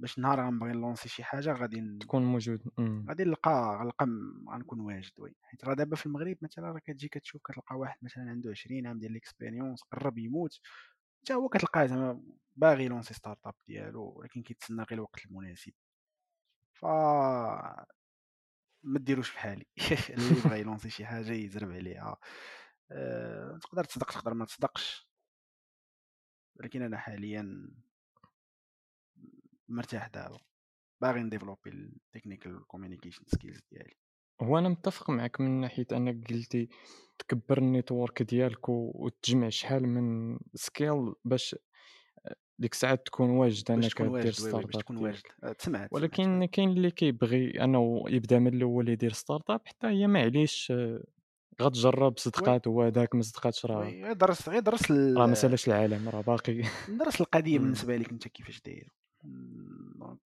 باش 0.00 0.18
نهار 0.18 0.40
غنبغي 0.46 0.72
ن 0.72 0.77
lancer 0.77 1.08
شي 1.08 1.24
حاجة 1.24 1.52
غادي 1.52 1.80
ن... 1.80 1.98
تكون 1.98 2.22
موجود. 2.24 2.62
مم. 2.78 3.06
غادي 3.08 3.24
نلقى 3.24 3.78
غنلقى 3.80 4.06
م- 4.06 4.50
غنكون 4.50 4.80
واجد 4.80 5.12
oui. 5.18 5.34
حيت 5.42 5.64
راه 5.64 5.74
دابا 5.74 5.96
في 5.96 6.06
المغرب 6.06 6.36
مثلا 6.42 6.64
راه 6.72 6.78
كتجي 6.78 7.08
كتشوف 7.08 7.42
كتلقى 7.42 7.76
واحد 7.78 7.98
مثلا 8.02 8.30
عنده 8.30 8.50
20 8.50 8.86
عام 8.86 8.98
ديال 8.98 9.12
l'expérience 9.12 9.82
قرب 9.82 10.18
يموت 10.18 10.60
حتى 11.24 11.34
هو 11.34 11.48
كتلقاه 11.48 11.86
زعما 11.86 12.22
باغي 12.56 12.84
ي 12.84 13.14
lancer 13.14 13.38
startup 13.46 13.54
ديالو 13.68 14.12
ولكن 14.16 14.42
كيتسنى 14.42 14.82
غير 14.82 14.92
الوقت 14.92 15.26
المناسب. 15.26 15.72
ف 16.74 16.84
ما 18.82 18.98
ديروش 18.98 19.34
بحالي 19.34 19.66
اللي 20.10 20.40
بغى 20.44 20.60
ي 20.60 20.64
lancer 20.64 20.90
شي 20.90 21.06
حاجة 21.06 21.32
يزرب 21.32 21.70
عليها. 21.72 22.16
أه... 22.90 23.58
تقدر 23.62 23.84
تصدق 23.84 24.12
تقدر 24.12 24.34
ما 24.34 24.44
تصدقش. 24.44 25.10
ولكن 26.56 26.82
أنا 26.82 26.98
حاليا 26.98 27.70
مرتاح 29.70 30.06
دابا. 30.08 30.38
باغي 31.02 31.20
ن 31.22 31.26
développer 31.26 31.70
ال 31.70 31.80
technical 31.80 32.66
communication 32.66 33.22
skills 33.26 33.60
ديالي. 33.72 33.94
هو 34.42 34.58
أنا 34.58 34.68
متفق 34.68 35.10
معك 35.10 35.40
من 35.40 35.60
ناحية 35.60 35.86
أنك 35.92 36.30
قلتي 36.32 36.68
تكبر 37.18 37.58
ال 37.58 37.66
network 37.66 38.22
ديالك 38.22 38.68
وتجمع 38.68 39.48
شحال 39.48 39.88
من 39.88 40.38
skill 40.54 41.12
باش 41.24 41.56
ديك 42.58 42.72
الساعات 42.72 43.06
تكون 43.06 43.30
واجد 43.30 43.70
انك 43.70 44.02
دير 44.02 44.32
startup 44.32 44.82
تكون 44.82 44.96
واجد. 44.96 45.22
تسمعت 45.22 45.56
تسمعت، 45.58 45.88
ولكن 45.92 46.44
كاين 46.44 46.68
اللي 46.70 46.90
كيبغي 46.90 47.64
أنه 47.64 48.04
يبدأ 48.08 48.38
من 48.38 48.54
الأول 48.54 48.88
يدير 48.88 49.12
startup 49.12 49.60
حتى 49.64 49.86
هي 49.86 50.06
معليش 50.06 50.70
آه، 50.70 51.04
غتجرب 51.62 52.18
صدقات 52.18 52.68
هو 52.68 52.82
هذاك 52.82 53.14
ما 53.14 53.22
صدقاتش 53.22 53.66
راه 53.66 54.12
درس 54.12 54.48
غير 54.48 54.60
درس 54.60 54.90
راه 54.90 55.26
ما 55.26 55.34
سالاش 55.34 55.68
العالم 55.68 56.08
راه 56.08 56.20
باقي 56.20 56.62
درس 57.00 57.20
القضية. 57.20 57.58
بالنسبة 57.62 57.96
لك 57.96 58.10
أنت 58.10 58.28
كيفاش 58.28 58.60
داير؟ 58.60 58.88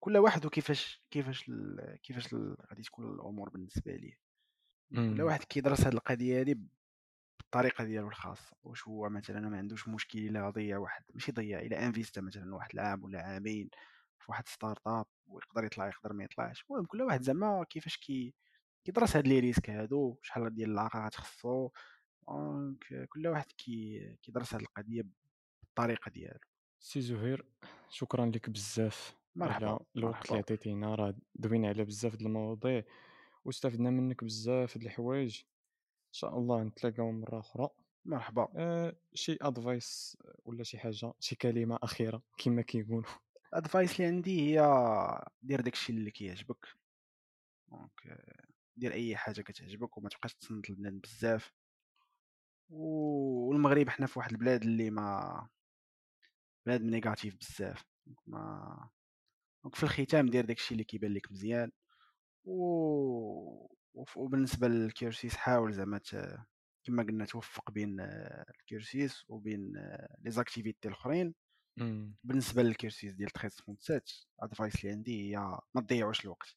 كل 0.00 0.16
واحد 0.16 0.46
وكيفاش 0.46 1.02
كيفاش 1.10 1.48
ال- 1.48 1.98
كيفاش 2.02 2.32
ال- 2.34 2.56
غادي 2.70 2.82
تكون 2.82 3.14
الأمور 3.14 3.48
بالنسبة 3.48 3.92
ليه. 3.96 4.18
كل 4.90 4.96
مم. 5.00 5.20
واحد 5.20 5.44
كيدرس 5.44 5.80
هذه 5.80 5.92
القضية 5.92 6.40
هذه 6.40 6.56
بالطريقة 7.40 7.84
ديالو 7.84 8.08
الخاصة. 8.08 8.56
واش 8.62 8.88
هو 8.88 9.08
مثلا 9.08 9.48
ما 9.48 9.58
عندوش 9.58 9.88
مشكل 9.88 10.18
إلا 10.18 10.50
ضيع 10.50 10.78
واحد 10.78 11.04
ماشي 11.14 11.32
ضيع 11.32 11.60
إلا 11.60 11.86
انفيستا 11.86 12.20
مثلا 12.20 12.54
واحد 12.54 12.70
العام 12.74 13.04
ولا 13.04 13.22
عامين 13.22 13.68
في 14.18 14.24
واحد 14.30 14.48
startup 14.48 15.06
ويقدر 15.26 15.64
يطلع 15.64 15.88
يقدر 15.88 16.12
ما 16.12 16.24
يطلعش. 16.24 16.64
المهم 16.70 16.84
كل 16.84 17.02
واحد 17.02 17.22
زعما 17.22 17.64
كيفاش 17.64 17.96
كي 17.96 18.34
كيدرس 18.84 19.16
هاد 19.16 19.26
les 19.28 19.40
risques 19.40 19.70
هادو 19.70 20.18
شحال 20.22 20.54
ديال 20.54 20.70
العقار 20.70 21.06
غتخصو. 21.06 21.70
donc 22.28 23.06
كل 23.08 23.26
واحد 23.26 23.46
كي 23.58 24.00
كيدرس 24.22 24.54
هاد 24.54 24.60
القضية 24.62 25.04
بالطريقة 25.62 26.10
ديالو. 26.10 26.38
سي 26.84 27.00
زهير 27.00 27.46
شكرا 27.88 28.26
لك 28.26 28.50
بزاف 28.50 29.16
مرحبا، 29.36 29.66
على 29.66 29.78
الوقت. 29.96 30.26
اللي 30.26 30.38
عطيتينا 30.38 30.94
راه 30.94 31.14
دوينا 31.34 31.68
على 31.68 31.84
بزاف 31.84 32.16
د 32.16 32.22
المواضيع 32.22 32.84
واستفدنا 33.44 33.90
منك 33.90 34.24
بزاف 34.24 34.78
د 34.78 34.82
الحوايج. 34.82 35.40
إن 36.08 36.12
شاء 36.12 36.38
الله 36.38 36.62
نتلاقاو 36.62 37.12
مرة 37.12 37.38
أخرى. 37.38 37.68
مرحبا. 38.04 38.48
أه 38.56 38.96
شي 39.14 39.38
advice 39.40 40.16
ولا 40.44 40.62
شي 40.62 40.78
حاجة 40.78 41.12
شي 41.20 41.36
كلمة 41.36 41.78
أخيرة 41.82 42.22
كما 42.38 42.62
كيقولوا. 42.62 43.10
ال 43.52 43.59
advice 43.59 44.00
اللي 44.00 44.06
عندي 44.06 44.40
هي 44.40 44.60
دير 45.42 45.60
داكشي 45.60 45.92
اللي 45.92 46.10
كيعجبك. 46.10 46.66
donc 47.68 48.18
دير 48.76 48.92
أي 48.92 49.16
حاجة 49.16 49.40
كتعجبك 49.40 49.98
وما 49.98 50.08
تبقاش 50.08 50.34
تصنت 50.34 50.70
لبنادم 50.70 50.92
بزاف. 50.92 51.52
والمغرب 52.70 53.88
حنا 53.88 54.06
في 54.06 54.18
واحد 54.18 54.32
البلاد 54.32 54.62
اللي 54.62 54.90
ما 54.90 55.48
بلاد 56.66 56.82
negative 56.82 57.36
بزاف. 57.36 57.84
donc 58.06 58.18
ما 58.26 58.90
donc 59.64 59.74
في 59.74 59.82
الختام 59.82 60.30
دير 60.30 60.44
داكشي 60.44 60.72
اللي 60.74 60.84
كيبان 60.84 61.14
لك 61.14 61.32
مزيان. 61.32 61.70
و 62.44 63.74
وبالنسبة 64.16 64.68
لل 64.68 64.85
cursus 64.85 65.36
حاول 65.36 65.72
زعما 65.72 66.00
كما 66.84 67.02
قلنا 67.02 67.24
توفق 67.26 67.70
بين 67.70 68.00
ال 68.60 68.69
cursus 68.69 69.24
وبين 69.28 69.72
les 70.20 70.30
activités 70.30 70.88
الأخرين. 70.88 71.34
بالنسبة 72.24 72.62
لل 72.62 72.75
cursus 72.75 73.14
ديال 73.14 73.30
1337 73.36 74.26
advice 74.40 74.76
اللي 74.84 74.92
عندي 74.94 75.32
هي 75.36 75.38
ما 75.74 75.80
تضيعوش 75.80 76.24
الوقت. 76.24 76.56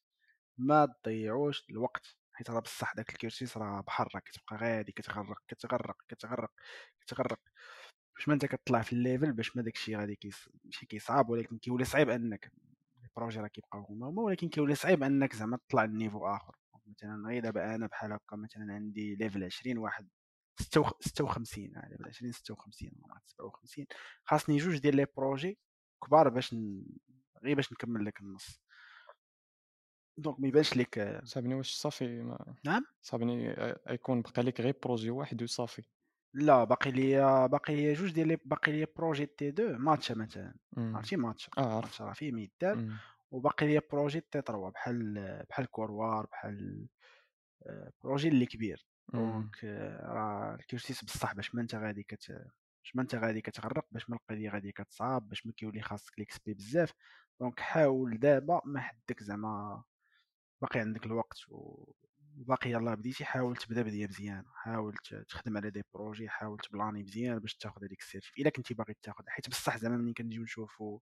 ما 0.58 0.86
تضيعوش 1.04 1.66
الوقت 1.70 2.16
حيت 2.32 2.50
راه 2.50 2.60
بصح 2.60 2.94
داك 2.94 3.10
ال 3.10 3.17
cursus 3.17 3.56
راه 3.56 3.80
بحر 3.80 4.08
راه 4.14 4.20
كتبقى 4.20 4.56
غادي 4.56 4.92
كتغرق 4.92 5.42
كتغرق 5.48 5.96
كتغرق 6.08 6.52
كتغرق. 7.00 7.40
باش 8.18 8.28
ما 8.28 8.34
انت 8.34 8.46
كطلع 8.46 8.82
في 8.82 8.92
ال 8.92 8.99
level 8.99 9.32
باش 9.32 9.56
ما 9.56 9.62
داكشي 9.62 9.96
غادي 9.96 10.16
كيس 10.16 10.48
ماشي 10.64 10.86
كيصعب 10.86 11.30
ولكن 11.30 11.58
كيولي 11.58 11.84
صعيب 11.84 12.08
انك 12.10 12.52
ال 13.04 13.09
projet 13.09 13.40
راه 13.40 13.48
كيبقاو 13.48 13.84
هما 13.84 14.08
هما 14.08 14.22
ولكن 14.22 14.48
كيولي 14.48 14.74
صعيب 14.74 15.02
انك 15.02 15.34
زعما 15.36 15.56
تطلع 15.56 15.84
ل 15.84 15.90
niveau 15.90 16.26
آخر. 16.26 16.56
مثلا 16.86 17.28
غير 17.28 17.42
دابا 17.42 17.74
أنا 17.74 17.86
بحال 17.86 18.12
هكا 18.12 18.36
مثلا 18.36 18.74
عندي 18.74 19.14
level 19.14 19.44
20 19.44 19.78
واحد 19.78 20.08
56 21.00 21.64
ليفل 21.90 22.04
20 22.08 22.32
56 22.32 22.90
57 23.26 23.86
خاصني 24.24 24.56
جوج 24.56 24.78
ديال 24.78 24.96
لي 24.96 25.06
بروجي 25.16 25.58
كبار 26.04 26.28
باش 26.28 26.54
ن... 26.54 26.84
غير 27.44 27.56
باش 27.56 27.72
نكمل 27.72 28.04
لك 28.04 28.20
النص. 28.20 28.60
دونك 30.18 30.40
ما 30.40 30.48
يبانش 30.48 30.76
لك 30.76 31.20
صابني 31.24 31.54
واش 31.54 31.74
صافي 31.74 32.22
ما... 32.22 32.54
نعم؟ 32.64 32.84
صابني 33.02 33.56
يكون 33.90 34.22
بقى 34.22 34.42
لك 34.42 34.60
غير 34.60 34.74
بروجي 34.82 35.10
واحد 35.10 35.42
وصافي. 35.42 35.82
لا 36.34 36.64
باقي 36.64 36.90
لي 36.90 37.16
باقي 37.48 37.74
لي 37.76 37.92
جوج 37.92 38.12
ديال 38.12 38.36
باقي 38.36 38.72
لي 38.72 38.86
بروجي 38.96 39.26
تي 39.26 39.48
2 39.48 39.78
ماتش 39.78 40.12
مثلا 40.12 40.54
عرفتي؟ 40.94 41.16
ماتش 41.16 41.50
آه 41.58 41.80
راه 42.00 42.12
فيه 42.12 42.32
ميدان 42.32 42.80
وباقي 43.30 43.66
لي 43.66 43.80
بروجي 43.92 44.20
تي 44.20 44.42
3 44.42 44.70
بحال 44.70 45.14
بحال 45.50 45.66
كوروار 45.70 46.26
بحال 46.26 46.88
آه، 47.66 47.92
projet 48.04 48.28
اللي 48.28 48.46
كبير. 48.46 48.86
donc 49.16 49.46
آه، 49.64 50.06
راه 50.12 50.54
ال 50.54 50.61
cursus 50.61 51.04
بصح 51.04 51.34
باش 51.34 51.54
ما 51.54 51.62
انت 51.62 51.74
غادي 51.74 52.02
كت 52.04 52.30
باش 52.84 52.96
ما 52.96 53.02
انت 53.02 53.14
غادي 53.14 53.40
كتغرق 53.42 53.86
باش 53.92 54.10
ما 54.10 54.16
القضية 54.16 54.50
غادي 54.50 54.72
كتصعب 54.72 55.28
باش 55.28 55.46
ما 55.46 55.52
كيولي 55.52 55.82
خاصك 55.82 56.18
l'XP 56.20 56.54
بزاف. 56.54 56.92
donc 57.40 57.60
حاول 57.60 58.18
دابا 58.20 58.62
ما 58.66 58.80
حدك 58.80 59.22
زعما 59.24 59.84
باقي 60.62 60.80
عندك 60.80 61.06
الوقت 61.06 61.38
و 61.50 61.92
باقي 62.38 62.70
يلاه 62.70 62.94
بديتي 62.94 63.24
حاول 63.24 63.56
تبدا 63.56 63.82
بديه 63.82 64.06
مزيان 64.06 64.44
حاول 64.54 64.94
تخدم 65.28 65.56
على 65.56 65.70
des 65.70 65.82
projets 65.94 66.28
حاول 66.28 66.58
تبلاني 66.58 67.02
مزيان 67.02 67.38
باش 67.38 67.54
تاخذ 67.56 67.84
هذيك 67.84 68.00
ال 68.00 68.05
certif 68.05 68.32
إلا 68.38 68.50
كنتي 68.50 68.74
باغي 68.74 68.94
تاخذ. 69.02 69.24
حيت 69.28 69.48
بصح 69.50 69.76
زعما 69.76 69.96
ملي 69.96 70.12
كنجيو 70.12 70.42
نشوفو 70.42 71.00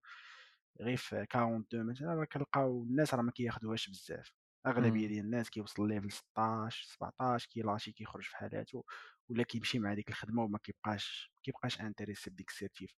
غير 0.80 0.96
في 0.96 1.22
42 1.22 1.86
مثلا 1.86 2.14
راه 2.14 2.24
كنلقاو 2.24 2.82
الناس 2.82 3.14
راه 3.14 3.22
ما 3.22 3.32
كياخذوهاش 3.32 3.88
بزاف. 3.90 4.32
أغلبية 4.66 5.08
ديال 5.08 5.24
الناس 5.24 5.50
كيوصل 5.50 5.88
level 5.88 6.12
16 6.12 6.86
17 6.86 7.48
كي 7.50 7.61
lâcher 7.61 7.92
كيخرج 7.92 8.24
في 8.24 8.36
حالاته 8.36 8.84
ولا 9.28 9.42
كيمشي 9.42 9.78
مع 9.78 9.94
ديك 9.94 10.08
الخدمة 10.08 10.42
وما 10.44 10.58
كيبقاش 10.58 11.30
ما 11.34 11.40
كيبقاش 11.42 11.80
intéressé 11.80 12.30
بديك 12.30 12.50
ال 12.50 12.56
certif. 12.56 12.94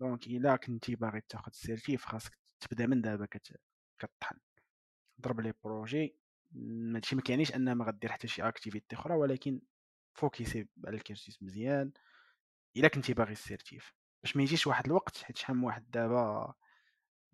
donc 0.00 0.26
إلا 0.26 0.56
كنتي 0.56 0.96
باغي 0.96 1.20
تاخذ 1.28 1.50
ال 1.52 1.59
certif 1.59 2.04
خاصك 2.04 2.38
تبدا 2.60 2.86
من 2.86 3.02
دابا 3.02 3.26
كطحن. 3.98 4.38
ضرب 5.20 5.40
les 5.40 5.52
projets. 5.64 6.19
هادشي 6.94 7.16
ما 7.16 7.22
كيعنيش 7.22 7.54
ان 7.54 7.72
ما 7.72 7.84
غدير 7.84 8.12
حتى 8.12 8.28
شي 8.28 8.42
activité 8.42 8.96
أخرى 8.96 9.14
ولكن 9.14 9.60
focusser 10.14 10.68
على 10.86 10.96
ال 10.96 11.03
cursus 11.03 11.42
مزيان. 11.42 11.92
إلا 12.76 12.88
كنتي 12.88 13.14
باغي 13.14 13.32
ال 13.32 13.41
certif 13.41 13.92
باش 14.22 14.36
ما 14.36 14.42
يجيش 14.42 14.66
واحد 14.66 14.86
الوقت 14.86 15.16
حيت 15.16 15.36
شحال 15.36 15.56
من 15.56 15.64
واحد 15.64 15.90
دابا 15.90 16.54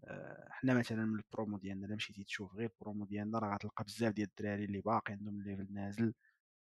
آه، 0.04 0.48
حنا 0.50 0.74
مثلا 0.74 1.04
من 1.04 1.18
البرومو 1.18 1.58
ديالنا 1.58 1.86
إلا 1.86 1.96
مشيتي 1.96 2.24
تشوف 2.24 2.54
غير 2.54 2.70
البرومو 2.70 3.04
ديالنا 3.04 3.38
راه 3.38 3.54
غتلقى 3.54 3.84
بزاف 3.84 4.12
ديال 4.12 4.28
الدراري 4.28 4.64
اللي 4.64 4.80
باقي 4.80 5.12
عندهم 5.12 5.40
ال 5.40 5.45
level 5.45 5.66
نازل. 5.72 6.14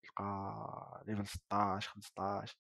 تلقى 0.04 1.04
level 1.08 1.28
16 1.28 1.90
15 1.90 2.58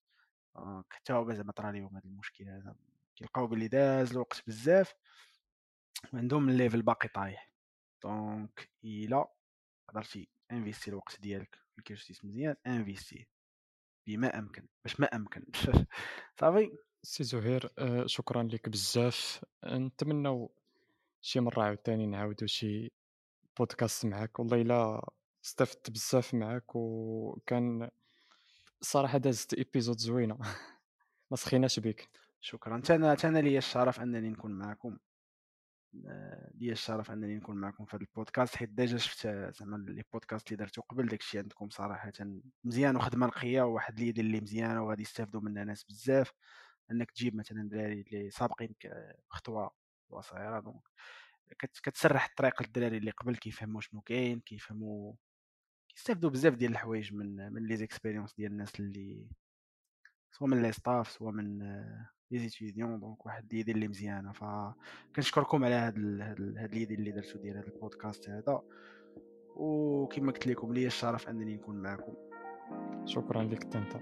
حتى 0.89 1.13
هو 1.13 1.33
زعما 1.33 1.51
طرا 1.51 1.71
ليهم 1.71 1.97
هذا 1.97 2.05
المشكل 2.05 2.49
هذا 2.49 2.75
كيلقاو 3.15 3.47
بلي 3.47 3.67
داز 3.67 4.11
الوقت 4.11 4.43
بزاف 4.47 4.93
وعندهم 6.13 6.49
ال 6.49 6.55
level 6.55 6.82
باقي 6.81 7.07
طايح. 7.07 7.51
donc 8.03 8.69
إلا 8.83 9.27
قدرتي 9.91 10.29
investir 10.51 10.89
الوقت 10.89 11.21
ديالك 11.21 11.55
في 11.71 11.77
ال 11.80 11.86
cursus 11.86 12.26
مزيان 12.25 12.55
investir 12.67 13.28
بما 14.07 14.39
أمكن 14.39 14.67
باش 14.83 14.99
ما 14.99 15.05
أمكن. 15.07 15.45
صافي. 16.39 16.71
سي 17.03 17.23
زهير 17.23 17.69
آه، 17.79 18.05
شكرا 18.05 18.43
لك 18.43 18.69
بزاف. 18.69 19.45
نتمنى 19.65 20.47
شي 21.21 21.39
مرة 21.39 21.63
عاوتاني 21.63 22.05
نعاودو 22.05 22.45
شي 22.45 22.91
بودكاست 23.59 24.05
معاك. 24.05 24.39
والله 24.39 24.61
إلا 24.61 25.09
استفدت 25.45 25.89
بزاف 25.89 26.33
معاك 26.33 26.75
وكان 26.75 27.89
الصراحه 28.81 29.17
دازت 29.17 29.53
épisode 29.53 29.97
زوينة. 29.97 30.37
ما 31.31 31.37
سخيناش 31.37 31.79
بك 31.79 32.09
شكرا. 32.41 32.81
أنا 32.89 33.17
أنا 33.23 33.39
ليا 33.39 33.57
الشرف 33.57 33.99
أنني 33.99 34.29
نكون 34.29 34.51
معكم. 34.51 34.97
ليا 35.93 36.71
الشرف 36.71 37.11
أنني 37.11 37.35
نكون 37.35 37.57
معكم 37.57 37.85
في 37.85 37.95
هذا 37.95 38.03
البودكاست 38.03 38.55
حيت 38.55 38.69
déjà 38.69 38.97
شفت 38.97 39.27
زعما 39.27 39.77
les 39.78 40.03
podcasts 40.13 40.47
اللي 40.51 40.57
درتو 40.63 40.81
قبل 40.81 41.07
داكشي 41.07 41.39
عندكم 41.39 41.69
صراحة 41.69 42.11
مزيان 42.63 42.95
وخدمة 42.95 43.27
نقية 43.27 43.61
وواحد 43.61 43.99
l'idée 43.99 44.19
اللي 44.19 44.41
مزيانة 44.41 44.83
وغادي 44.83 45.01
يستافدوا 45.01 45.41
منها 45.41 45.63
ناس 45.63 45.83
بزاف. 45.83 46.33
أنك 46.91 47.11
تجيب 47.11 47.35
مثلا 47.35 47.69
دراري 47.69 48.01
اللي 48.01 48.29
سابقينك 48.31 48.93
خطوة 49.29 49.71
صغيره 50.21 50.59
donc 50.59 50.82
كتسرح 51.57 52.25
الطريق 52.25 52.61
للدراري 52.61 52.97
اللي 52.97 53.11
قبل 53.11 53.35
كيفهموا 53.35 53.81
شنو 53.81 54.01
كاين 54.01 54.39
كيفهموا 54.39 55.13
كيستافدوا 55.89 56.29
بزاف 56.29 56.55
ديال 56.55 56.71
الحوايج 56.71 57.13
من 57.13 57.53
من 57.53 57.67
les 57.67 57.76
expériences 57.78 58.36
ديال 58.35 58.51
الناس 58.51 58.79
اللي 58.79 59.27
سواء 60.31 60.49
من 60.49 60.61
les 60.61 60.72
staffs 60.72 61.11
سواء 61.11 61.31
من 61.33 61.59
les 62.32 62.39
étudiants 62.39 62.99
donc 62.99 63.26
واحد 63.25 63.45
l'idée 63.51 63.72
اللي 63.71 63.88
مزيانة. 63.88 64.32
فكنشكركم 64.32 65.63
على 65.63 65.75
هاد 65.75 65.97
هاد 66.57 66.73
l'idée 66.74 66.93
اللي 66.93 67.11
درتو 67.11 67.39
ديال 67.39 67.57
هاد 67.57 67.65
البودكاست 67.65 68.29
هذا. 68.29 68.61
وكما 69.55 70.32
قلت 70.32 70.47
لكم 70.47 70.73
لي 70.73 70.88
الشرف 70.88 71.29
أنني 71.29 71.55
نكون 71.55 71.75
معكم. 71.75 72.13
شكرا 73.05 73.43
لك 73.43 73.75
أنت. 73.75 73.95